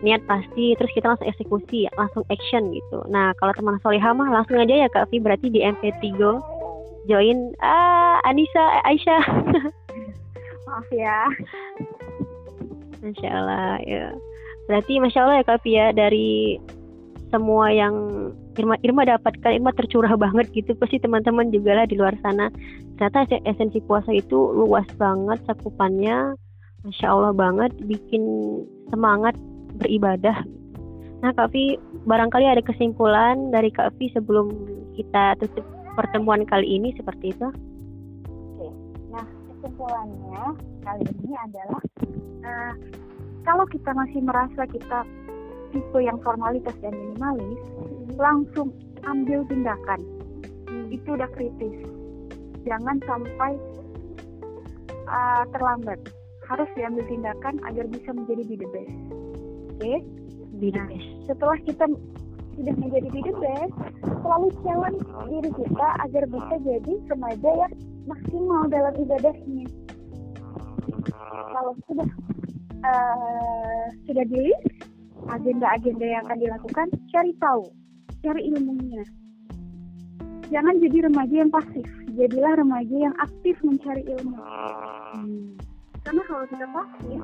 niat 0.05 0.21
pasti 0.29 0.77
terus 0.77 0.93
kita 0.93 1.11
langsung 1.11 1.27
eksekusi 1.27 1.89
langsung 1.97 2.23
action 2.29 2.69
gitu. 2.69 3.01
Nah 3.09 3.33
kalau 3.41 3.51
teman 3.57 3.81
soliha 3.81 4.13
mah 4.13 4.29
langsung 4.29 4.61
aja 4.61 4.85
ya 4.85 4.87
kak 4.93 5.09
Vi 5.09 5.17
berarti 5.17 5.49
di 5.49 5.65
MP3 5.65 6.05
join 7.09 7.37
ah 7.65 8.21
Anissa 8.29 8.85
Aisyah. 8.85 9.25
Maaf 10.69 10.87
ya. 10.93 11.25
Masya 13.01 13.29
Allah 13.31 13.79
ya. 13.87 14.13
Berarti 14.69 15.01
Masya 15.01 15.19
Allah 15.25 15.35
ya 15.41 15.45
Kak 15.49 15.65
ya 15.65 15.87
dari 15.95 16.59
semua 17.29 17.69
yang 17.69 17.93
Irma 18.57 18.75
Irma 18.81 19.05
dapatkan 19.05 19.55
Irma 19.55 19.71
tercurah 19.73 20.13
banget 20.19 20.51
gitu. 20.53 20.73
Pasti 20.75 20.99
teman-teman 20.99 21.49
juga 21.53 21.81
lah 21.81 21.85
di 21.85 21.95
luar 21.95 22.13
sana. 22.21 22.49
Ternyata 22.97 23.39
esensi 23.47 23.79
puasa 23.85 24.11
itu 24.11 24.53
luas 24.53 24.85
banget 24.97 25.39
cakupannya. 25.47 26.35
Masya 26.83 27.07
Allah 27.11 27.33
banget 27.35 27.71
bikin 27.85 28.23
semangat 28.89 29.35
beribadah. 29.79 30.43
Nah 31.19 31.35
Kak 31.35 31.51
barangkali 32.07 32.45
ada 32.47 32.63
kesimpulan 32.63 33.51
dari 33.51 33.67
Kak 33.75 33.99
Vi 33.99 34.07
sebelum 34.15 34.47
kita 34.95 35.35
tutup 35.43 35.67
pertemuan 35.99 36.47
kali 36.47 36.79
ini 36.79 36.95
seperti 36.95 37.35
itu? 37.35 37.47
Oke, 38.31 38.67
nah 39.11 39.27
kesimpulannya 39.51 40.55
kali 40.79 41.03
ini 41.03 41.33
adalah 41.35 41.81
uh, 42.47 42.73
kalau 43.43 43.67
kita 43.67 43.91
masih 43.91 44.23
merasa 44.23 44.63
kita 44.71 45.03
tipe 45.71 45.99
yang 45.99 46.17
formalitas 46.21 46.75
dan 46.83 46.93
minimalis, 46.93 47.59
hmm. 47.75 48.15
langsung 48.19 48.73
ambil 49.05 49.45
tindakan. 49.47 49.99
Hmm. 50.67 50.87
Itu 50.93 51.15
udah 51.15 51.29
kritis. 51.33 51.75
Jangan 52.67 53.01
sampai 53.07 53.57
uh, 55.07 55.43
terlambat. 55.55 55.99
Harus 56.49 56.69
diambil 56.73 57.05
tindakan 57.05 57.61
agar 57.69 57.85
bisa 57.89 58.09
menjadi 58.09 58.41
be 58.45 58.55
the 58.57 58.69
best. 58.73 58.95
Oke? 59.77 59.81
Okay? 59.81 59.97
Be 60.57 60.67
the 60.73 60.81
nah, 60.81 60.87
best. 60.89 61.09
Setelah 61.29 61.57
kita 61.63 61.85
sudah 62.57 62.75
menjadi 62.75 63.07
be 63.13 63.21
the 63.21 63.35
best, 63.37 63.73
selalu 64.03 64.47
challenge 64.65 65.01
diri 65.29 65.51
kita 65.53 65.87
agar 66.09 66.23
bisa 66.25 66.55
jadi 66.65 66.93
remaja 67.07 67.49
yang 67.53 67.73
maksimal 68.09 68.65
dalam 68.67 68.93
ibadahnya 68.97 69.69
kalau 71.53 71.73
sudah 71.87 72.09
uh, 72.85 73.85
sudah 74.07 74.25
di 74.27 74.53
agenda-agenda 75.27 76.05
yang 76.05 76.21
akan 76.23 76.39
dilakukan 76.39 76.87
cari 77.11 77.33
tahu 77.43 77.67
cari 78.23 78.41
ilmunya. 78.51 79.03
Jangan 80.49 80.81
jadi 80.81 80.97
remaja 81.11 81.35
yang 81.45 81.51
pasif 81.53 81.87
jadilah 82.19 82.53
remaja 82.59 82.95
yang 82.99 83.15
aktif 83.21 83.55
mencari 83.63 84.03
ilmu. 84.03 84.35
Hmm. 85.09 85.57
karena 86.05 86.21
kalau 86.25 86.45
kita 86.47 86.65
pasif 86.67 87.21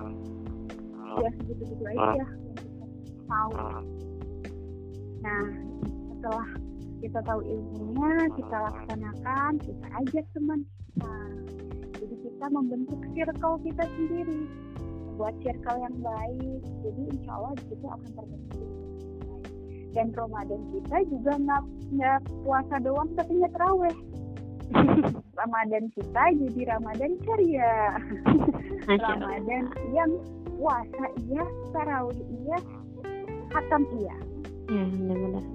ya 1.16 1.30
segitu-gitu 1.42 1.84
aja 1.96 2.26
tahu. 3.26 3.52
Nah 5.24 5.46
setelah 6.12 6.48
kita 7.02 7.20
tahu 7.24 7.42
ilmunya 7.44 8.12
kita 8.40 8.56
laksanakan 8.72 9.52
kita 9.64 9.86
ajak 10.04 10.26
teman 10.32 10.60
kita. 10.64 11.16
Jadi 11.96 12.16
kita 12.24 12.46
membentuk 12.52 13.02
circle 13.16 13.56
kita 13.64 13.84
sendiri 13.96 14.42
buat 15.16 15.36
circle 15.44 15.78
yang 15.80 15.96
baik 16.04 16.62
jadi 16.84 17.02
insya 17.16 17.32
Allah 17.36 17.52
di 17.60 17.64
situ 17.72 17.86
akan 17.88 18.10
terbentuk 18.16 18.70
dan 19.96 20.08
Ramadan 20.12 20.62
kita 20.76 20.98
juga 21.08 21.32
nggak 21.40 21.64
nggak 21.96 22.20
puasa 22.44 22.76
doang 22.84 23.10
tapi 23.16 23.32
nggak 23.40 23.54
teraweh 23.56 23.96
Ramadan 25.36 25.92
kita 25.92 26.24
jadi 26.32 26.62
Ramadan 26.76 27.12
ceria. 27.22 28.00
Ramadan 29.04 29.64
yang 29.92 30.12
puasa 30.56 31.06
iya 31.28 31.44
tarawih 31.76 32.24
iya 32.46 32.58
khatam 33.52 33.84
iya. 34.00 34.16
Ya 34.66 34.84
benar-benar. 34.90 35.46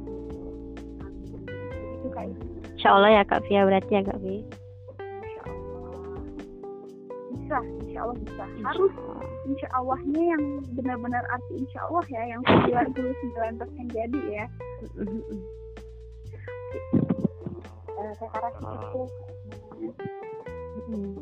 Itu 1.98 2.08
kayak 2.14 2.36
Insya 2.78 2.90
Allah 2.96 3.10
ya 3.12 3.22
Kak 3.26 3.42
Fia 3.48 3.66
berarti 3.66 3.92
ya 3.92 4.02
Kak 4.06 4.18
Fia. 4.22 4.40
Bisa 7.34 7.56
Insya 7.82 7.98
Allah 8.06 8.16
bisa. 8.20 8.44
Harus 8.62 8.92
insya 9.48 9.68
Allahnya 9.72 10.36
yang 10.36 10.42
benar-benar 10.76 11.24
arti 11.32 11.64
insya 11.64 11.80
Allah 11.88 12.04
ya 12.10 12.22
yang 12.36 12.40
99 12.44 13.60
persen 13.60 13.86
jadi 13.92 14.20
ya. 14.28 14.44
Itu 18.00 19.02
Hmm. 20.90 21.14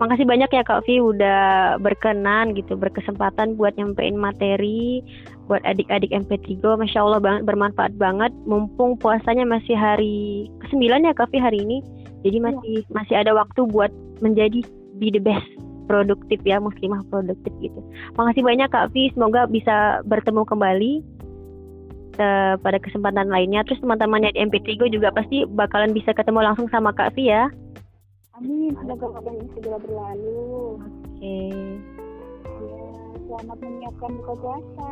Makasih 0.00 0.26
banyak 0.26 0.50
ya 0.50 0.62
Kak 0.66 0.88
Vi 0.88 0.98
udah 0.98 1.76
berkenan 1.78 2.56
gitu 2.58 2.74
berkesempatan 2.74 3.54
buat 3.54 3.76
nyampein 3.78 4.18
materi 4.18 5.04
buat 5.46 5.60
adik-adik 5.62 6.10
MP3 6.10 6.58
Go 6.58 6.74
Masya 6.74 7.04
Allah 7.04 7.20
banget 7.22 7.42
bermanfaat 7.46 7.94
banget. 8.00 8.32
Mumpung 8.48 8.98
puasanya 8.98 9.44
masih 9.46 9.76
hari 9.76 10.48
ke-9 10.64 11.04
ya 11.04 11.12
Kak 11.14 11.30
Vi 11.30 11.38
hari 11.38 11.62
ini. 11.62 11.78
Jadi 12.24 12.38
masih 12.40 12.76
ya. 12.80 12.88
masih 12.90 13.14
ada 13.20 13.36
waktu 13.36 13.60
buat 13.70 13.92
menjadi 14.24 14.64
be 14.96 15.12
the 15.12 15.20
best 15.20 15.63
produktif 15.84 16.40
ya 16.42 16.58
muslimah 16.58 17.04
produktif 17.08 17.52
gitu. 17.60 17.80
Makasih 18.16 18.42
banyak 18.44 18.68
Kak 18.72 18.90
Vi, 18.92 19.12
semoga 19.12 19.46
bisa 19.48 20.00
bertemu 20.08 20.42
kembali 20.44 20.92
uh, 22.18 22.54
pada 22.58 22.78
kesempatan 22.80 23.28
lainnya. 23.30 23.62
Terus 23.66 23.80
teman-temannya 23.82 24.34
di 24.34 24.40
MP3 24.44 24.90
juga 24.90 25.14
pasti 25.14 25.44
bakalan 25.46 25.92
bisa 25.92 26.12
ketemu 26.12 26.40
langsung 26.44 26.66
sama 26.70 26.90
Kak 26.94 27.14
Vi 27.14 27.30
ya. 27.30 27.48
Amin, 28.34 28.74
semoga 28.74 29.06
wabah 29.14 29.30
ini 29.30 29.48
segera 29.54 29.78
berlalu. 29.78 30.82
Oke. 30.82 31.22
Okay. 31.22 31.54
Ya, 32.54 32.86
selamat 33.30 33.58
menyiapkan 33.62 34.10
buka 34.18 34.34
puasa. 34.42 34.90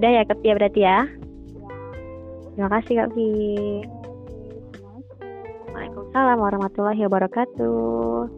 Udah 0.00 0.10
ya 0.10 0.22
Kak 0.24 0.38
Pia 0.40 0.56
berarti 0.56 0.80
ya? 0.80 1.04
Ya. 1.04 1.68
Terima 2.56 2.70
kasih 2.80 2.92
Kak 3.04 3.10
Vi. 3.12 3.32
Waalaikumsalam 5.72 6.36
warahmatullahi 6.36 7.00
wabarakatuh. 7.08 8.28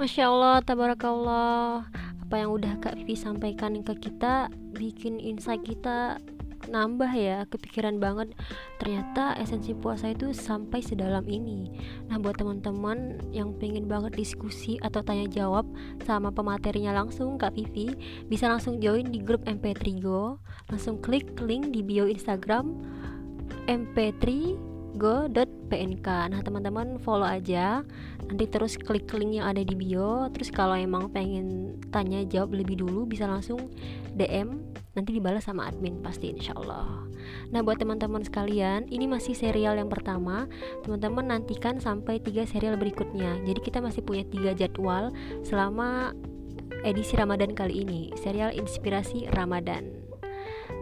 Masya 0.00 0.28
Allah, 0.28 0.60
tabarakallah 0.60 1.88
Apa 2.28 2.34
yang 2.36 2.52
udah 2.52 2.76
Kak 2.76 2.92
Vivi 2.96 3.16
sampaikan 3.16 3.80
ke 3.80 3.96
kita 3.96 4.52
Bikin 4.76 5.16
insight 5.16 5.64
kita 5.64 6.20
nambah 6.68 7.12
ya 7.14 7.44
kepikiran 7.48 7.98
banget. 8.00 8.32
Ternyata 8.80 9.36
esensi 9.38 9.72
puasa 9.72 10.10
itu 10.12 10.32
sampai 10.32 10.80
sedalam 10.84 11.24
ini. 11.28 11.70
Nah 12.08 12.20
buat 12.20 12.36
teman-teman 12.36 13.20
yang 13.30 13.56
pengen 13.56 13.88
banget 13.88 14.14
diskusi 14.16 14.76
atau 14.80 15.00
tanya 15.00 15.28
jawab 15.30 15.64
sama 16.04 16.32
pematerinya 16.32 16.94
langsung 16.94 17.36
Kak 17.40 17.54
Vivi 17.56 17.94
bisa 18.26 18.50
langsung 18.50 18.82
join 18.82 19.08
di 19.08 19.20
grup 19.22 19.44
MP3 19.44 20.02
Go 20.02 20.38
langsung 20.68 21.00
klik 21.00 21.36
link 21.40 21.70
di 21.72 21.80
bio 21.80 22.08
Instagram 22.08 22.80
MP3 23.68 24.73
go.pnk 24.94 26.06
Nah 26.06 26.40
teman-teman 26.40 26.96
follow 27.02 27.26
aja. 27.26 27.82
Nanti 28.24 28.44
terus 28.48 28.78
klik 28.80 29.10
link 29.14 29.42
yang 29.42 29.50
ada 29.50 29.60
di 29.60 29.74
bio. 29.76 30.30
Terus 30.32 30.48
kalau 30.54 30.78
emang 30.78 31.10
pengen 31.10 31.78
tanya 31.92 32.24
jawab 32.24 32.56
lebih 32.56 32.80
dulu 32.80 33.06
Bisa 33.06 33.28
langsung 33.28 33.70
DM 34.14 34.74
nanti 34.94 35.10
dibalas 35.10 35.44
sama 35.50 35.66
admin 35.66 35.98
pasti 35.98 36.30
insya 36.30 36.54
Allah 36.54 37.04
nah 37.50 37.60
buat 37.62 37.78
teman-teman 37.78 38.22
sekalian 38.24 38.86
ini 38.90 39.08
masih 39.08 39.32
serial 39.32 39.78
yang 39.78 39.88
pertama. 39.88 40.44
Teman-teman 40.84 41.32
nantikan 41.32 41.80
sampai 41.80 42.20
tiga 42.20 42.44
serial 42.44 42.76
berikutnya. 42.76 43.40
Jadi 43.46 43.60
kita 43.64 43.78
masih 43.80 44.04
punya 44.04 44.26
tiga 44.28 44.52
jadwal 44.52 45.14
selama 45.46 46.12
edisi 46.84 47.16
Ramadan 47.16 47.56
kali 47.56 47.86
ini. 47.86 48.12
Serial 48.20 48.52
inspirasi 48.52 49.30
Ramadan. 49.32 49.88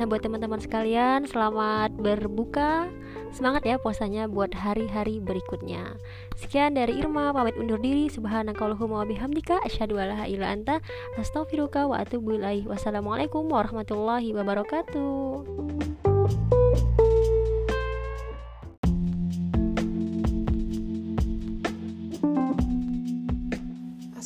Nah 0.00 0.08
buat 0.08 0.24
teman-teman 0.24 0.58
sekalian 0.58 1.28
selamat 1.28 1.94
berbuka 2.00 2.88
Semangat 3.32 3.64
ya 3.64 3.80
puasanya 3.80 4.28
buat 4.28 4.52
hari-hari 4.52 5.16
berikutnya. 5.16 5.96
Sekian 6.36 6.76
dari 6.76 7.00
Irma 7.00 7.32
pamit 7.32 7.56
undur 7.56 7.80
diri. 7.80 8.12
Subhanakallahumma 8.12 9.02
wa 9.02 9.06
bihamdika 9.08 9.56
asyhadu 9.64 9.96
alla 9.96 10.28
ila 10.28 10.52
anta 10.52 10.84
astaghfiruka 11.16 11.88
wa 11.88 12.04
atubu 12.04 12.36
ilaih. 12.36 12.68
Wassalamualaikum 12.68 13.48
warahmatullahi 13.48 14.36
wabarakatuh 14.36 16.11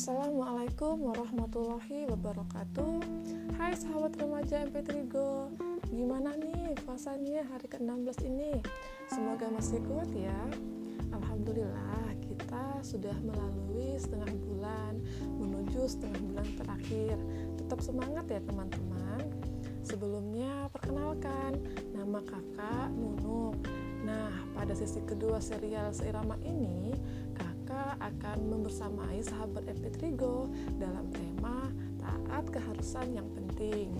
Assalamualaikum 0.07 1.11
warahmatullahi 1.11 2.07
wabarakatuh. 2.07 2.95
Hai 3.59 3.75
sahabat 3.75 4.15
remaja 4.15 4.63
MP3 4.63 5.03
Go 5.11 5.51
Gimana 5.91 6.31
nih 6.39 6.79
puasanya 6.87 7.43
hari 7.51 7.67
ke-16 7.67 8.23
ini? 8.23 8.55
Semoga 9.11 9.51
masih 9.51 9.83
kuat 9.83 10.07
ya. 10.15 10.47
Alhamdulillah 11.11 12.15
kita 12.23 12.79
sudah 12.87 13.19
melalui 13.19 13.99
setengah 13.99 14.31
bulan 14.47 14.95
Menuju 15.43 15.83
setengah 15.91 16.23
bulan 16.23 16.47
terakhir. 16.55 17.19
Tetap 17.59 17.83
semangat 17.83 18.31
ya 18.31 18.39
teman-teman. 18.47 19.27
Sebelumnya 19.83 20.71
perkenalkan 20.71 21.59
Nama 21.91 22.23
kakak 22.23 22.95
Nunuk 22.95 23.59
Nah 24.07 24.31
pada 24.55 24.71
sesi 24.71 25.03
kedua 25.03 25.43
serial 25.43 25.91
seirama 25.91 26.39
ini 26.47 26.95
akan 27.99 28.37
membersamai 28.49 29.21
sahabat 29.25 29.65
MP3 29.67 30.13
Go 30.17 30.49
dalam 30.77 31.09
tema 31.13 31.71
taat 31.97 32.45
keharusan 32.49 33.17
yang 33.17 33.27
penting. 33.33 33.91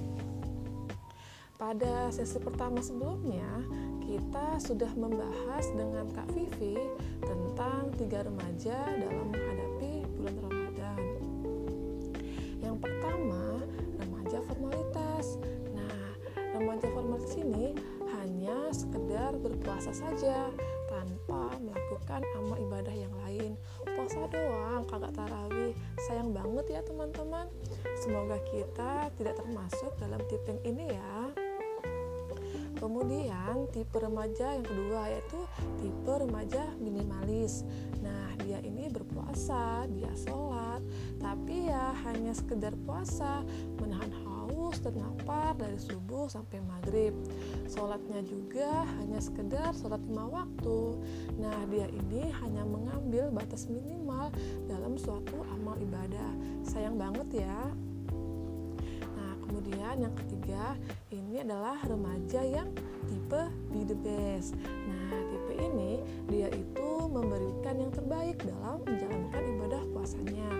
Pada 1.57 2.13
sesi 2.13 2.37
pertama 2.37 2.77
sebelumnya, 2.85 3.65
kita 4.05 4.61
sudah 4.61 4.93
membahas 4.93 5.65
dengan 5.73 6.05
Kak 6.13 6.29
Vivi 6.37 6.77
tentang 7.17 7.89
tiga 7.97 8.21
remaja 8.21 8.77
dalam 8.93 9.33
menghadapi 9.33 10.05
bulan 10.15 10.37
Ramadan. 10.37 10.99
Yang 12.61 12.77
pertama, 12.77 13.43
remaja 13.97 14.37
formalitas. 14.45 15.41
Nah, 15.73 16.13
remaja 16.53 16.87
formalitas 16.93 17.33
ini 17.41 17.73
hanya 18.13 18.69
sekedar 18.69 19.33
berpuasa 19.41 19.97
saja 19.97 20.53
tanpa 20.87 21.57
melakukan 21.57 22.21
amal 22.37 22.57
ibadah 22.61 22.93
yang 22.93 23.13
lain 23.25 23.57
puasa 24.07 24.23
doang 24.31 24.87
kagak 24.87 25.11
tarawih. 25.19 25.75
Sayang 26.07 26.31
banget 26.31 26.79
ya 26.79 26.81
teman-teman. 26.87 27.43
Semoga 27.99 28.39
kita 28.47 29.11
tidak 29.19 29.35
termasuk 29.35 29.91
dalam 29.99 30.23
tipe 30.31 30.47
yang 30.47 30.63
ini 30.63 30.95
ya. 30.95 31.15
Kemudian 32.79 33.67
tipe 33.75 33.99
remaja 33.99 34.55
yang 34.55 34.63
kedua 34.63 35.11
yaitu 35.11 35.43
tipe 35.83 36.07
remaja 36.07 36.71
minimalis. 36.79 37.67
Nah, 37.99 38.31
dia 38.47 38.63
ini 38.63 38.87
berpuasa, 38.87 39.83
dia 39.91 40.15
sholat, 40.15 40.79
tapi 41.19 41.67
ya 41.67 41.91
hanya 42.07 42.31
sekedar 42.31 42.79
puasa, 42.87 43.43
menahan 43.75 44.07
haus 44.67 44.83
dan 44.83 44.99
lapar 44.99 45.55
dari 45.55 45.79
subuh 45.79 46.27
sampai 46.27 46.59
maghrib. 46.59 47.15
Sholatnya 47.71 48.19
juga 48.27 48.83
hanya 48.99 49.23
sekedar 49.23 49.71
sholat 49.71 50.03
lima 50.03 50.27
waktu. 50.27 50.99
Nah, 51.39 51.55
dia 51.71 51.87
ini 51.87 52.27
hanya 52.43 52.67
mengambil 52.67 53.31
batas 53.31 53.71
minimal 53.71 54.27
dalam 54.67 54.99
suatu 54.99 55.39
amal 55.55 55.79
ibadah. 55.79 56.35
Sayang 56.67 56.99
banget 56.99 57.47
ya 57.47 57.71
Kemudian 59.47 60.03
yang 60.03 60.15
ketiga, 60.27 60.75
ini 61.07 61.39
adalah 61.39 61.79
remaja 61.87 62.43
yang 62.43 62.67
tipe 63.07 63.41
be 63.71 63.87
the 63.87 63.95
best. 63.95 64.53
Nah, 64.59 65.23
tipe 65.31 65.53
ini 65.55 66.03
dia 66.27 66.51
itu 66.51 66.89
memberikan 67.07 67.79
yang 67.79 67.91
terbaik 67.95 68.43
dalam 68.43 68.83
menjalankan 68.83 69.43
ibadah 69.55 69.81
puasanya. 69.95 70.56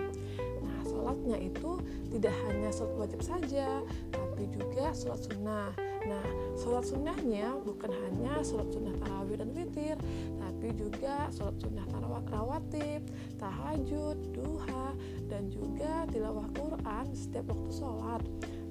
Sholatnya 1.08 1.40
itu 1.40 1.80
tidak 2.12 2.36
hanya 2.44 2.68
sholat 2.68 3.08
wajib 3.08 3.20
saja, 3.24 3.80
tapi 4.12 4.44
juga 4.52 4.92
sholat 4.92 5.24
sunnah. 5.24 5.72
Nah, 6.04 6.26
sholat 6.60 6.84
sunnahnya 6.84 7.56
bukan 7.64 7.88
hanya 7.88 8.44
sholat 8.44 8.68
sunnah 8.68 8.92
tarawih 9.00 9.40
dan 9.40 9.48
witir, 9.56 9.96
tapi 10.36 10.68
juga 10.76 11.32
sholat 11.32 11.56
sunnah 11.64 11.88
tarawih 11.88 12.28
rawatib, 12.28 13.00
tahajud, 13.40 14.20
duha, 14.36 14.92
dan 15.32 15.48
juga 15.48 16.04
tilawah 16.12 16.44
Quran 16.52 17.06
setiap 17.16 17.56
waktu 17.56 17.72
sholat 17.72 18.22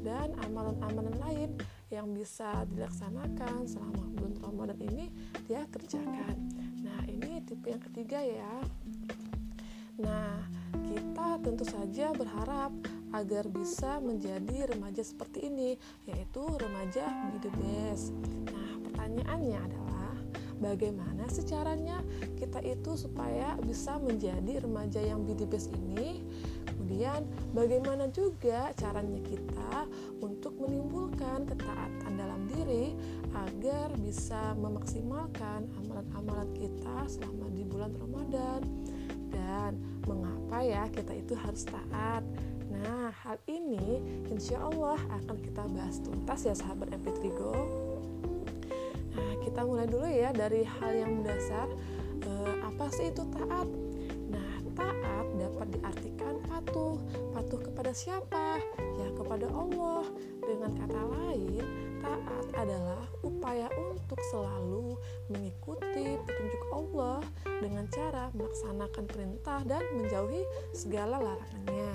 dan 0.06 0.30
amalan-amalan 0.46 1.18
lain 1.18 1.50
yang 1.90 2.06
bisa 2.14 2.70
dilaksanakan 2.70 3.66
selama 3.66 4.14
bulan 4.14 4.38
Ramadan 4.46 4.78
ini 4.94 5.10
dia 5.50 5.66
kerjakan. 5.74 6.38
Nah, 6.86 7.02
ini 7.10 7.42
tipe 7.50 7.66
yang 7.74 7.82
ketiga 7.82 8.22
ya. 8.22 8.62
Nah, 9.98 10.57
kita 10.88 11.44
tentu 11.44 11.64
saja 11.68 12.16
berharap 12.16 12.72
agar 13.12 13.48
bisa 13.52 14.00
menjadi 14.04 14.72
remaja 14.72 15.04
seperti 15.04 15.48
ini, 15.48 15.76
yaitu 16.08 16.44
remaja 16.44 17.08
be 17.32 17.38
the 17.44 17.52
best. 17.60 18.12
Nah, 18.52 18.72
pertanyaannya 18.88 19.60
adalah 19.60 20.14
bagaimana 20.58 21.30
sih 21.30 21.46
kita 22.38 22.60
itu 22.64 22.92
supaya 22.96 23.56
bisa 23.64 24.00
menjadi 24.00 24.64
remaja 24.64 25.00
yang 25.04 25.24
be 25.24 25.36
the 25.36 25.48
best 25.48 25.72
ini? 25.76 26.24
Kemudian, 26.68 27.28
bagaimana 27.52 28.08
juga 28.12 28.72
caranya 28.76 29.20
kita 29.28 29.88
untuk 30.24 30.56
menimbulkan 30.60 31.44
ketaatan 31.48 32.12
dalam 32.16 32.48
diri 32.48 32.96
agar 33.36 33.92
bisa 34.00 34.56
memaksimalkan 34.56 35.68
amalan-amalan 35.84 36.50
kita 36.56 37.08
selama 37.12 37.52
di 37.52 37.64
bulan 37.68 37.92
Ramadan? 38.00 38.62
Dan 39.28 39.72
mengapa 40.08 40.64
ya 40.64 40.88
kita 40.90 41.14
itu 41.14 41.36
harus 41.36 41.68
taat? 41.68 42.24
Nah, 42.72 43.12
hal 43.24 43.38
ini 43.48 44.00
insya 44.32 44.60
Allah 44.60 45.00
akan 45.24 45.38
kita 45.44 45.64
bahas 45.72 46.00
tuntas 46.00 46.48
ya 46.48 46.56
sahabat 46.56 46.96
MP3 46.96 47.20
Go. 47.36 47.56
Nah, 49.18 49.32
kita 49.42 49.66
mulai 49.66 49.90
dulu 49.90 50.08
ya 50.08 50.30
dari 50.32 50.64
hal 50.64 50.92
yang 50.94 51.22
mendasar. 51.22 51.68
E, 52.22 52.32
apa 52.64 52.86
sih 52.94 53.10
itu 53.10 53.24
taat? 53.34 53.68
Nah, 54.30 54.52
taat 54.78 55.26
dapat 55.36 55.68
diartikan 55.74 56.38
patuh. 56.46 57.02
Patuh 57.34 57.60
kepada 57.60 57.92
siapa? 57.92 58.62
Ya, 59.00 59.08
kepada 59.18 59.50
Allah. 59.50 60.06
Dengan 60.46 60.72
kata 60.78 61.02
lain, 61.02 61.64
taat 62.02 62.46
adalah 62.58 63.04
upaya 63.22 63.68
untuk 63.78 64.20
selalu 64.32 64.98
mengikuti 65.30 66.18
petunjuk 66.26 66.64
Allah 66.74 67.20
dengan 67.60 67.86
cara 67.90 68.30
melaksanakan 68.34 69.06
perintah 69.10 69.60
dan 69.66 69.84
menjauhi 69.96 70.44
segala 70.74 71.22
larangannya. 71.22 71.92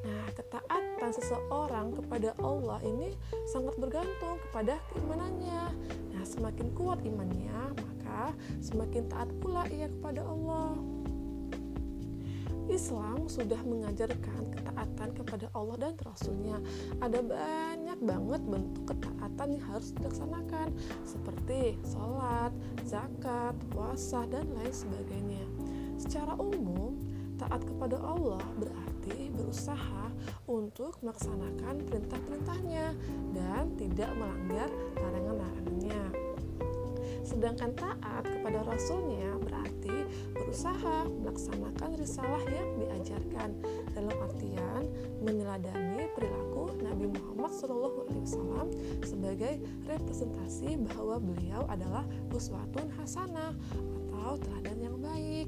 Nah, 0.00 0.24
ketaatan 0.32 1.10
seseorang 1.12 1.92
kepada 2.00 2.32
Allah 2.40 2.80
ini 2.84 3.12
sangat 3.52 3.76
bergantung 3.76 4.40
kepada 4.48 4.80
keimanannya. 4.92 5.64
Nah, 6.16 6.24
semakin 6.24 6.72
kuat 6.72 7.04
imannya, 7.04 7.76
maka 7.76 8.32
semakin 8.64 9.08
taat 9.12 9.28
pula 9.44 9.68
ia 9.68 9.88
kepada 9.92 10.24
Allah. 10.24 10.89
Islam 12.70 13.26
sudah 13.26 13.58
mengajarkan 13.66 14.54
ketaatan 14.54 15.08
kepada 15.18 15.46
Allah 15.52 15.76
dan 15.90 15.94
Rasulnya. 16.06 16.58
Ada 17.02 17.18
banyak 17.20 17.98
banget 18.00 18.42
bentuk 18.46 18.84
ketaatan 18.94 19.48
yang 19.58 19.64
harus 19.68 19.90
dilaksanakan 19.98 20.68
seperti 21.02 21.76
sholat, 21.82 22.54
zakat, 22.86 23.58
puasa, 23.74 24.24
dan 24.30 24.46
lain 24.54 24.70
sebagainya. 24.70 25.44
Secara 25.98 26.38
umum, 26.38 26.96
taat 27.36 27.66
kepada 27.66 27.96
Allah 28.00 28.40
berarti 28.60 29.32
berusaha 29.34 30.12
untuk 30.46 30.94
melaksanakan 31.00 31.82
perintah-perintahnya 31.88 32.92
dan 33.32 33.64
tidak 33.80 34.10
melanggar 34.14 34.68
larangan-larangannya. 35.00 36.02
Sedangkan 37.24 37.72
taat 37.76 38.24
kepada 38.26 38.64
Rasulnya 38.66 39.29
berusaha 40.50 41.06
melaksanakan 41.22 41.94
risalah 41.94 42.42
yang 42.50 42.74
diajarkan 42.74 43.54
dalam 43.94 44.10
artian 44.18 44.82
meneladani 45.22 46.10
perilaku 46.10 46.74
Nabi 46.82 47.06
Muhammad 47.06 47.54
SAW 47.54 48.66
sebagai 49.06 49.62
representasi 49.86 50.74
bahwa 50.90 51.22
beliau 51.22 51.62
adalah 51.70 52.02
uswatun 52.34 52.90
hasanah 52.98 53.54
atau 54.10 54.42
teladan 54.42 54.78
yang 54.82 54.98
baik. 54.98 55.46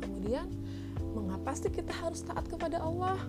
Kemudian, 0.00 0.48
mengapa 1.12 1.52
sih 1.60 1.68
kita 1.68 1.92
harus 1.92 2.24
taat 2.24 2.48
kepada 2.48 2.80
Allah? 2.80 3.20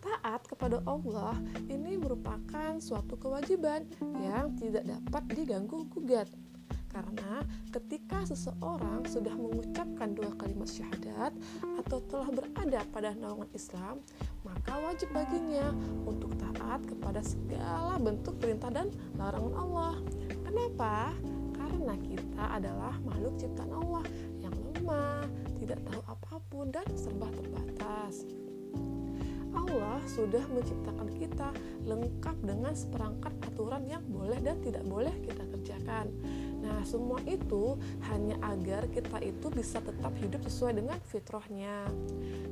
taat 0.00 0.46
kepada 0.48 0.80
Allah 0.88 1.36
ini 1.68 1.98
merupakan 1.98 2.78
suatu 2.80 3.20
kewajiban 3.20 3.84
yang 4.22 4.56
tidak 4.56 4.88
dapat 4.88 5.22
diganggu 5.34 5.84
gugat 5.92 6.24
karena 6.90 7.46
ketika 7.70 8.26
seseorang 8.26 9.06
sudah 9.06 9.32
mengucapkan 9.38 10.10
dua 10.10 10.34
kalimat 10.34 10.66
syahadat 10.66 11.32
atau 11.86 11.98
telah 12.10 12.28
berada 12.34 12.82
pada 12.90 13.14
naungan 13.14 13.46
Islam, 13.54 14.02
maka 14.42 14.74
wajib 14.82 15.14
baginya 15.14 15.70
untuk 16.02 16.34
taat 16.34 16.82
kepada 16.82 17.22
segala 17.22 17.94
bentuk 18.02 18.34
perintah 18.42 18.74
dan 18.74 18.90
larangan 19.14 19.54
Allah. 19.54 19.94
Kenapa? 20.42 21.14
Karena 21.54 21.94
kita 22.02 22.44
adalah 22.58 22.94
makhluk 23.06 23.38
ciptaan 23.38 23.70
Allah 23.70 24.04
yang 24.42 24.54
lemah, 24.74 25.22
tidak 25.62 25.78
tahu 25.86 26.02
apa 26.10 26.34
pun 26.50 26.74
dan 26.74 26.86
serba 26.98 27.30
terbatas. 27.30 28.26
Allah 29.50 29.98
sudah 30.06 30.42
menciptakan 30.50 31.10
kita 31.14 31.50
lengkap 31.86 32.36
dengan 32.42 32.74
seperangkat 32.74 33.34
aturan 33.50 33.82
yang 33.86 34.02
boleh 34.06 34.38
dan 34.42 34.58
tidak 34.62 34.82
boleh 34.86 35.14
kita 35.26 35.42
kerjakan. 35.46 36.06
Nah, 36.60 36.84
semua 36.84 37.18
itu 37.24 37.76
hanya 38.12 38.36
agar 38.44 38.84
kita 38.92 39.18
itu 39.24 39.48
bisa 39.52 39.80
tetap 39.80 40.12
hidup 40.20 40.44
sesuai 40.44 40.76
dengan 40.76 40.98
fitrahnya. 41.08 41.88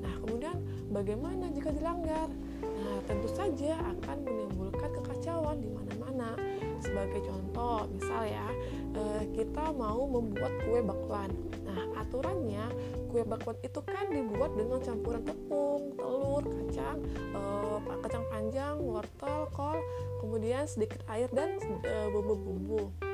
Nah, 0.00 0.14
kemudian 0.24 0.56
bagaimana 0.88 1.52
jika 1.52 1.72
dilanggar? 1.72 2.28
Nah, 2.64 2.98
tentu 3.04 3.28
saja 3.28 3.76
akan 3.76 4.16
menimbulkan 4.24 4.90
kekacauan 5.00 5.60
di 5.60 5.68
mana-mana. 5.68 6.34
Sebagai 6.80 7.20
contoh, 7.26 7.84
misal 7.92 8.22
ya, 8.26 8.48
eh, 8.96 9.22
kita 9.36 9.74
mau 9.76 10.08
membuat 10.08 10.52
kue 10.64 10.80
bakwan. 10.80 11.30
Nah, 11.68 12.00
aturannya 12.00 12.64
kue 13.08 13.24
bakwan 13.24 13.56
itu 13.64 13.80
kan 13.84 14.08
dibuat 14.08 14.52
dengan 14.56 14.80
campuran 14.84 15.24
tepung, 15.24 15.96
telur, 15.96 16.44
kacang, 16.44 16.98
eh, 17.34 17.78
kacang 18.04 18.24
panjang, 18.32 18.74
wortel, 18.80 19.48
kol, 19.52 19.78
kemudian 20.22 20.64
sedikit 20.64 21.02
air 21.10 21.28
dan 21.34 21.60
eh, 21.84 22.08
bumbu-bumbu. 22.14 23.07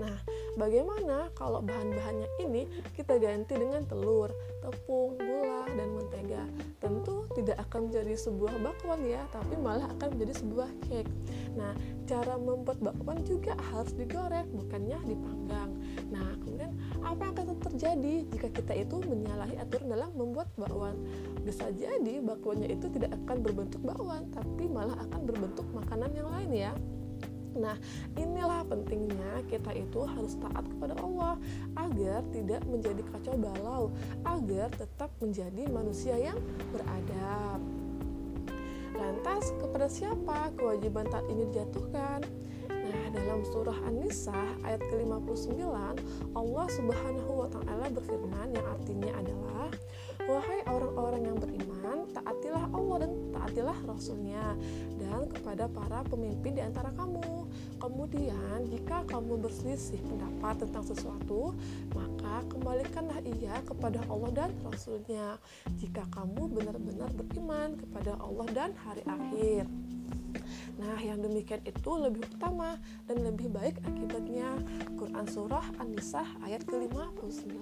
Nah, 0.00 0.16
bagaimana 0.56 1.28
kalau 1.36 1.60
bahan-bahannya 1.60 2.28
ini 2.40 2.64
kita 2.96 3.20
ganti 3.20 3.52
dengan 3.52 3.84
telur, 3.84 4.32
tepung, 4.64 5.20
gula, 5.20 5.68
dan 5.76 5.88
mentega? 5.92 6.42
Tentu 6.80 7.28
tidak 7.36 7.60
akan 7.68 7.92
menjadi 7.92 8.16
sebuah 8.16 8.54
bakwan 8.64 9.04
ya, 9.04 9.20
tapi 9.28 9.60
malah 9.60 9.92
akan 9.92 10.16
menjadi 10.16 10.40
sebuah 10.40 10.68
cake. 10.88 11.12
Nah, 11.52 11.76
cara 12.08 12.40
membuat 12.40 12.80
bakwan 12.80 13.20
juga 13.28 13.52
harus 13.70 13.92
digoreng, 13.92 14.48
bukannya 14.56 14.98
dipanggang. 15.04 15.70
Nah, 16.08 16.32
kemudian 16.40 16.72
apa 17.04 17.20
yang 17.20 17.34
akan 17.36 17.58
terjadi 17.70 18.14
jika 18.32 18.48
kita 18.56 18.72
itu 18.80 18.96
menyalahi 19.04 19.60
aturan 19.60 19.92
dalam 19.92 20.10
membuat 20.16 20.48
bakwan? 20.56 20.96
Bisa 21.44 21.68
jadi 21.76 22.24
bakwannya 22.24 22.72
itu 22.72 22.88
tidak 22.88 23.12
akan 23.20 23.44
berbentuk 23.44 23.84
bakwan, 23.84 24.24
tapi 24.32 24.64
malah 24.64 24.96
akan 24.96 25.28
berbentuk 25.28 25.68
makanan 25.76 26.10
yang 26.16 26.28
lain 26.32 26.50
ya. 26.56 26.72
Nah, 27.56 27.74
inilah 28.14 28.62
pentingnya 28.66 29.42
kita 29.50 29.74
itu 29.74 30.06
harus 30.06 30.38
taat 30.38 30.62
kepada 30.66 30.94
Allah 31.02 31.34
agar 31.74 32.22
tidak 32.30 32.62
menjadi 32.66 33.02
kacau 33.10 33.34
balau, 33.34 33.84
agar 34.22 34.70
tetap 34.74 35.10
menjadi 35.18 35.66
manusia 35.70 36.14
yang 36.14 36.38
beradab. 36.70 37.58
Lantas, 38.94 39.50
kepada 39.56 39.88
siapa 39.88 40.52
kewajiban 40.60 41.08
taat 41.08 41.24
ini 41.32 41.48
dijatuhkan? 41.50 42.20
Nah, 42.90 43.06
dalam 43.14 43.46
surah 43.46 43.78
An-Nisa 43.86 44.34
ayat 44.66 44.82
ke-59, 44.90 45.62
Allah 46.34 46.66
Subhanahu 46.74 47.32
wa 47.38 47.46
taala 47.46 47.86
berfirman 47.86 48.50
yang 48.50 48.66
artinya 48.66 49.14
adalah 49.14 49.70
Wahai 50.30 50.62
orang-orang 50.68 51.22
yang 51.26 51.38
beriman, 51.42 52.06
taatilah 52.14 52.70
Allah 52.70 52.96
dan 53.02 53.12
taatilah 53.34 53.78
Rasulnya 53.82 54.54
dan 55.00 55.26
kepada 55.26 55.66
para 55.66 56.06
pemimpin 56.06 56.54
di 56.54 56.62
antara 56.62 56.94
kamu. 56.94 57.50
Kemudian, 57.82 58.68
jika 58.68 59.02
kamu 59.10 59.42
berselisih 59.42 59.98
pendapat 60.04 60.62
tentang 60.62 60.84
sesuatu, 60.86 61.56
maka 61.96 62.46
kembalikanlah 62.52 63.18
ia 63.26 63.58
kepada 63.66 64.04
Allah 64.06 64.30
dan 64.46 64.50
Rasulnya. 64.62 65.40
Jika 65.80 66.06
kamu 66.14 66.46
benar-benar 66.52 67.10
beriman 67.16 67.74
kepada 67.80 68.14
Allah 68.22 68.46
dan 68.54 68.70
hari 68.86 69.02
akhir. 69.08 69.89
Nah, 70.80 70.96
yang 71.04 71.20
demikian 71.20 71.60
itu 71.68 71.92
lebih 71.92 72.24
utama 72.24 72.80
dan 73.04 73.20
lebih 73.20 73.52
baik 73.52 73.76
akibatnya. 73.84 74.48
Quran 74.96 75.26
Surah 75.28 75.64
An-Nisa 75.76 76.24
ayat 76.40 76.64
ke-59. 76.64 77.52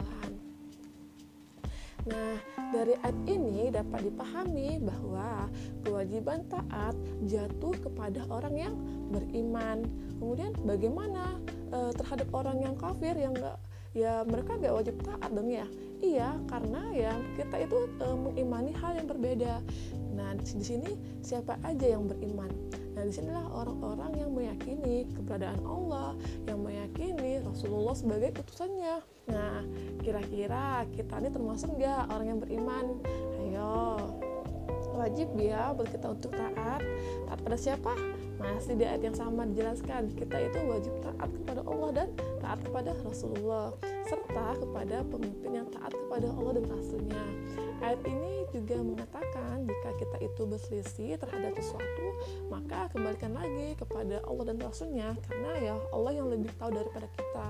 Nah, 2.08 2.38
dari 2.70 2.94
ayat 3.02 3.18
ini 3.26 3.74
dapat 3.74 4.06
dipahami 4.06 4.78
bahwa 4.80 5.50
kewajiban 5.82 6.46
taat 6.46 6.94
jatuh 7.26 7.74
kepada 7.82 8.22
orang 8.30 8.54
yang 8.54 8.74
beriman. 9.10 9.82
Kemudian 10.22 10.54
bagaimana 10.62 11.42
e, 11.74 11.90
terhadap 11.98 12.30
orang 12.30 12.62
yang 12.62 12.74
kafir 12.78 13.18
yang 13.18 13.34
enggak 13.34 13.58
ya 13.96 14.22
mereka 14.28 14.60
gak 14.60 14.74
wajib 14.76 14.96
taat 15.00 15.30
dong 15.32 15.48
ya 15.48 15.66
iya 16.04 16.36
karena 16.46 16.82
ya 16.92 17.12
kita 17.40 17.56
itu 17.64 17.88
e, 17.98 18.06
mengimani 18.14 18.72
hal 18.76 18.94
yang 18.94 19.08
berbeda 19.08 19.64
nah 20.12 20.36
di 20.36 20.62
sini 20.62 20.90
siapa 21.24 21.56
aja 21.64 21.96
yang 21.96 22.04
beriman 22.04 22.52
nah 22.98 23.06
di 23.06 23.14
sinilah 23.14 23.46
orang-orang 23.54 24.10
yang 24.18 24.30
meyakini 24.34 25.06
keberadaan 25.14 25.62
Allah 25.62 26.18
yang 26.50 26.58
meyakini 26.66 27.38
Rasulullah 27.46 27.94
sebagai 27.94 28.34
utusannya. 28.42 28.98
Nah 29.30 29.62
kira-kira 30.02 30.82
kita 30.90 31.22
ini 31.22 31.30
termasuk 31.30 31.78
nggak 31.78 32.10
orang 32.10 32.26
yang 32.26 32.40
beriman? 32.42 32.98
Ayo 33.38 34.02
wajib 34.98 35.30
ya 35.38 35.70
buat 35.78 35.94
kita 35.94 36.10
untuk 36.10 36.34
taat. 36.34 36.82
Taat 37.30 37.38
pada 37.38 37.54
siapa? 37.54 37.94
Masih 38.42 38.74
di 38.74 38.82
ayat 38.82 39.02
yang 39.06 39.14
sama 39.14 39.46
dijelaskan 39.46 40.10
kita 40.18 40.50
itu 40.50 40.58
wajib 40.66 40.94
taat 40.98 41.30
kepada 41.30 41.62
Allah 41.62 41.90
dan 41.94 42.08
taat 42.48 42.64
kepada 42.64 42.96
Rasulullah 43.04 43.76
serta 44.08 44.56
kepada 44.56 45.04
pemimpin 45.04 45.60
yang 45.60 45.68
taat 45.68 45.92
kepada 45.92 46.32
Allah 46.32 46.52
dan 46.56 46.64
Rasulnya. 46.72 47.24
Ayat 47.84 48.00
ini 48.08 48.48
juga 48.48 48.80
mengatakan 48.80 49.68
jika 49.68 49.90
kita 50.00 50.16
itu 50.24 50.42
berselisih 50.48 51.20
terhadap 51.20 51.52
sesuatu 51.60 52.06
maka 52.48 52.88
kembalikan 52.96 53.36
lagi 53.36 53.76
kepada 53.76 54.24
Allah 54.24 54.44
dan 54.48 54.58
Rasulnya 54.64 55.12
karena 55.28 55.50
ya 55.60 55.74
Allah 55.92 56.12
yang 56.16 56.32
lebih 56.32 56.48
tahu 56.56 56.72
daripada 56.72 57.04
kita. 57.20 57.48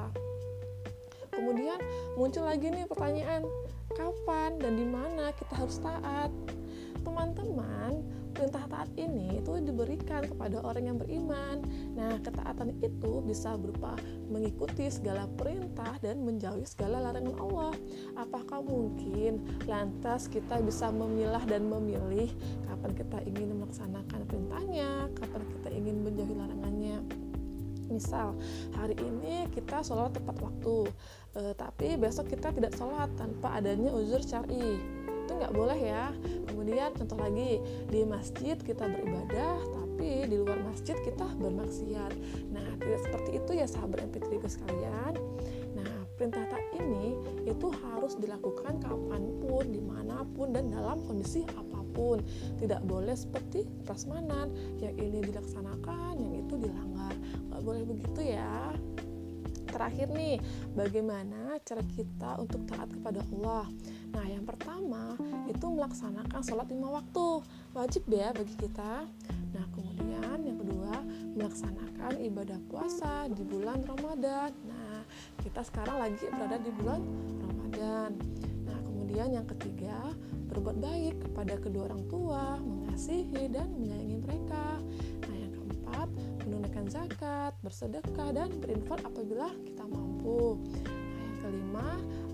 Kemudian 1.31 1.79
muncul 2.19 2.43
lagi 2.43 2.67
nih 2.67 2.91
pertanyaan 2.91 3.47
kapan 3.95 4.59
dan 4.59 4.75
di 4.75 4.83
mana 4.83 5.31
kita 5.39 5.63
harus 5.63 5.79
taat 5.79 6.35
teman-teman 7.09 8.05
perintah 8.37 8.69
taat 8.71 8.87
ini 8.95 9.41
itu 9.41 9.57
diberikan 9.65 10.23
kepada 10.23 10.63
orang 10.63 10.85
yang 10.93 10.99
beriman. 11.01 11.65
Nah 11.97 12.21
ketaatan 12.21 12.77
itu 12.85 13.25
bisa 13.25 13.57
berupa 13.59 13.99
mengikuti 14.31 14.87
segala 14.93 15.27
perintah 15.35 15.97
dan 15.99 16.23
menjauhi 16.23 16.63
segala 16.69 17.03
larangan 17.03 17.35
Allah. 17.41 17.73
Apakah 18.15 18.63
mungkin 18.63 19.43
lantas 19.67 20.31
kita 20.31 20.61
bisa 20.63 20.93
memilah 20.93 21.43
dan 21.49 21.67
memilih 21.67 22.31
kapan 22.71 22.93
kita 22.95 23.19
ingin 23.27 23.59
melaksanakan 23.59 24.21
perintahnya 24.29 25.11
kapan 25.19 25.43
kita 25.59 25.69
ingin 25.75 25.97
menjauhi 26.07 26.35
larangannya? 26.37 26.99
Misal 27.89 28.37
hari 28.77 28.95
ini 29.01 29.49
kita 29.51 29.81
sholat 29.81 30.13
tepat 30.13 30.37
waktu 30.45 30.93
e, 31.33 31.57
tapi 31.57 31.97
besok 31.97 32.29
kita 32.29 32.53
tidak 32.53 32.77
sholat 32.77 33.09
tanpa 33.17 33.57
adanya 33.57 33.89
uzur 33.97 34.21
syari 34.21 34.77
itu 35.29 35.37
nggak 35.37 35.53
boleh 35.53 35.77
ya. 35.77 36.09
Kemudian 36.49 36.97
contoh 36.97 37.21
lagi 37.21 37.61
di 37.93 38.01
masjid 38.09 38.57
kita 38.57 38.89
beribadah 38.89 39.61
tapi 39.77 40.25
di 40.25 40.37
luar 40.41 40.57
masjid 40.65 40.97
kita 41.05 41.29
bermaksiat. 41.37 42.17
Nah 42.49 42.65
tidak 42.81 43.01
seperti 43.05 43.31
itu 43.37 43.51
ya 43.61 43.69
sahabat 43.69 44.09
MP3 44.09 44.41
sekalian. 44.49 45.13
Nah 45.77 46.09
perintah 46.17 46.49
tak 46.49 46.65
ini 46.81 47.13
itu 47.45 47.69
harus 47.85 48.17
dilakukan 48.17 48.81
kapan 48.81 49.23
pun 49.45 49.69
di 49.69 49.85
mana 49.85 50.25
pun 50.33 50.57
dan 50.57 50.73
dalam 50.73 51.05
kondisi 51.05 51.45
apa 51.53 51.85
pun. 51.93 52.25
Tidak 52.57 52.81
boleh 52.89 53.13
seperti 53.13 53.69
prasmanan 53.85 54.49
yang 54.81 54.97
ini 54.97 55.21
dilaksanakan 55.29 56.17
yang 56.25 56.41
itu 56.41 56.57
dilanggar. 56.57 57.13
Nggak 57.53 57.61
boleh 57.61 57.83
begitu 57.85 58.33
ya 58.33 58.73
terakhir 59.69 60.09
nih, 60.11 60.41
bagaimana 60.75 61.61
cara 61.63 61.85
kita 61.95 62.41
untuk 62.41 62.65
taat 62.67 62.89
kepada 62.91 63.21
Allah? 63.37 63.67
Nah, 64.17 64.25
yang 64.25 64.45
pertama 64.49 65.15
itu 65.47 65.67
melaksanakan 65.69 66.41
sholat 66.41 66.67
lima 66.73 66.89
waktu, 67.01 67.45
wajib 67.77 68.09
ya 68.09 68.33
bagi 68.33 68.55
kita. 68.57 69.05
Nah, 69.55 69.65
kemudian 69.77 70.39
yang 70.45 70.59
kedua 70.59 70.95
melaksanakan 71.37 72.13
ibadah 72.25 72.59
puasa 72.73 73.29
di 73.29 73.45
bulan 73.45 73.85
Ramadan. 73.85 74.51
Nah, 74.67 75.05
kita 75.45 75.63
sekarang 75.65 76.01
lagi 76.01 76.25
berada 76.33 76.59
di 76.59 76.73
bulan 76.81 77.01
Ramadan. 77.45 78.11
Nah, 78.65 78.79
kemudian 78.85 79.29
yang 79.37 79.47
ketiga 79.57 80.13
berbuat 80.49 80.81
baik 80.81 81.15
kepada 81.29 81.55
kedua 81.61 81.93
orang 81.93 82.05
tua, 82.09 82.57
mengasihi 82.59 83.53
dan 83.53 83.69
menyayangi 83.77 84.19
mereka. 84.25 84.81
Nah, 85.29 85.37
yang 85.37 85.53
keempat 85.53 86.09
menunaikan 86.49 86.89
zakat, 86.89 87.53
bersedekah 87.61 88.33
dan 88.33 88.49
berinfak 88.57 89.05
apabila 89.05 89.53
kita 89.69 89.85
mampu. 89.85 90.57
Nah, 90.73 91.21
yang 91.21 91.37
kelima, 91.45 91.89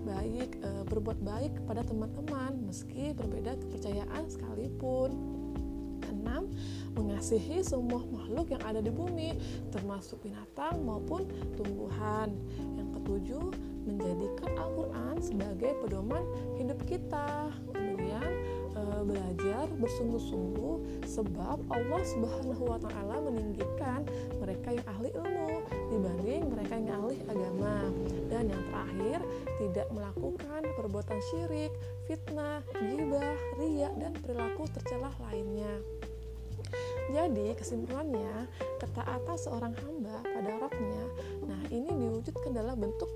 baik 0.07 0.49
e, 0.63 0.69
berbuat 0.87 1.19
baik 1.19 1.51
kepada 1.59 1.83
teman-teman 1.83 2.55
meski 2.63 3.11
berbeda 3.11 3.59
kepercayaan 3.59 4.23
sekalipun. 4.31 5.11
Enam, 6.07 6.47
mengasihi 6.95 7.59
semua 7.61 8.01
makhluk 8.07 8.55
yang 8.55 8.63
ada 8.63 8.79
di 8.79 8.89
bumi, 8.89 9.35
termasuk 9.69 10.23
binatang 10.23 10.79
maupun 10.81 11.27
tumbuhan. 11.59 12.31
Yang 12.79 12.89
ketujuh, 13.01 13.45
menjadikan 13.85 14.51
Al-Quran 14.57 15.15
sebagai 15.21 15.71
pedoman 15.83 16.23
hidup 16.57 16.79
kita. 16.89 17.53
Kemudian, 17.69 18.29
belajar 19.05 19.65
bersungguh-sungguh 19.79 21.05
sebab 21.05 21.57
Allah 21.69 22.01
Subhanahu 22.03 22.63
wa 22.65 22.79
taala 22.81 23.21
meninggikan 23.25 24.05
mereka 24.37 24.75
yang 24.75 24.87
ahli 24.89 25.09
ilmu 25.13 25.65
dibanding 25.93 26.41
mereka 26.51 26.73
yang 26.77 26.91
ahli 27.01 27.17
agama. 27.29 27.77
Dan 28.25 28.43
yang 28.51 28.63
terakhir, 28.69 29.19
tidak 29.61 29.87
melakukan 29.93 30.61
perbuatan 30.75 31.19
syirik, 31.31 31.71
fitnah, 32.09 32.59
ghibah, 32.75 33.37
riya 33.61 33.89
dan 33.95 34.11
perilaku 34.19 34.67
tercelah 34.75 35.13
lainnya. 35.29 35.79
Jadi 37.13 37.53
kesimpulannya, 37.53 38.49
ketaatan 38.81 39.37
seorang 39.37 39.73
hamba 39.77 40.25
pada 40.25 40.51
Rabbnya, 40.57 41.03
nah 41.45 41.61
ini 41.69 41.85
diwujudkan 41.85 42.51
dalam 42.57 42.81
bentuk 42.81 43.07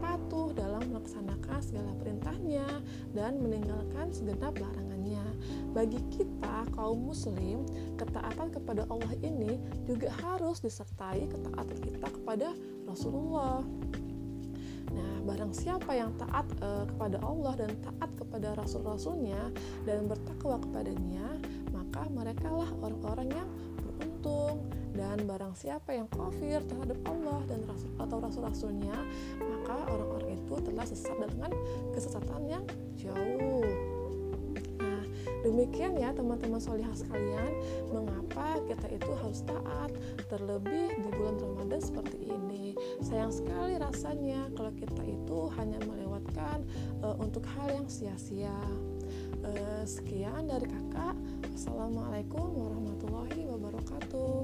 patuh 0.00 0.52
dalam 0.56 0.82
melaksanakan 0.90 1.60
segala 1.62 1.90
perintahnya 1.98 2.66
dan 3.12 3.38
meninggalkan 3.40 4.10
segenap 4.12 4.56
larangannya. 4.58 5.22
Bagi 5.76 6.00
kita 6.12 6.66
kaum 6.72 7.12
muslim, 7.12 7.68
ketaatan 8.00 8.48
kepada 8.52 8.88
Allah 8.88 9.12
ini 9.20 9.60
juga 9.84 10.10
harus 10.24 10.64
disertai 10.64 11.28
ketaatan 11.28 11.78
kita 11.84 12.08
kepada 12.10 12.48
Rasulullah. 12.88 13.60
Nah, 14.96 15.14
barang 15.28 15.52
siapa 15.52 15.92
yang 15.92 16.16
taat 16.16 16.48
e, 16.56 16.88
kepada 16.88 17.20
Allah 17.20 17.52
dan 17.58 17.70
taat 17.84 18.10
kepada 18.16 18.56
rasul-rasulnya 18.56 19.52
dan 19.84 20.08
bertakwa 20.08 20.56
kepadanya, 20.62 21.36
maka 21.68 22.08
mereka 22.08 22.48
lah 22.48 22.70
orang-orang 22.80 23.28
yang 23.34 23.48
beruntung 23.76 24.64
dan 24.96 25.28
barang 25.28 25.54
siapa 25.54 25.92
yang 25.92 26.08
kafir 26.08 26.64
terhadap 26.64 26.98
Allah 27.04 27.40
dan 27.46 27.60
rasul 27.68 27.92
atau 28.00 28.16
rasul-rasulnya 28.18 28.96
maka 29.38 29.76
orang-orang 29.92 30.40
itu 30.40 30.54
telah 30.64 30.86
sesat 30.88 31.16
dengan 31.20 31.52
kesesatan 31.92 32.42
yang 32.48 32.64
jauh. 32.96 33.68
Nah 34.80 35.04
demikian 35.44 36.00
ya 36.00 36.16
teman-teman 36.16 36.58
solihah 36.58 36.96
sekalian 36.96 37.52
mengapa 37.92 38.56
kita 38.64 38.88
itu 38.88 39.10
harus 39.20 39.44
taat 39.44 39.92
terlebih 40.32 40.96
di 40.96 41.08
bulan 41.12 41.36
Ramadan 41.36 41.80
seperti 41.80 42.32
ini? 42.32 42.72
Sayang 43.04 43.32
sekali 43.32 43.76
rasanya 43.76 44.48
kalau 44.56 44.72
kita 44.72 45.04
itu 45.04 45.38
hanya 45.60 45.78
melewatkan 45.84 46.64
uh, 47.04 47.16
untuk 47.20 47.44
hal 47.56 47.68
yang 47.68 47.88
sia-sia 47.88 48.56
Eh, 49.46 49.86
sekian 49.86 50.50
dari 50.50 50.66
kakak. 50.66 51.14
Assalamualaikum 51.54 52.50
warahmatullahi 52.50 53.46
wabarakatuh. 53.46 54.42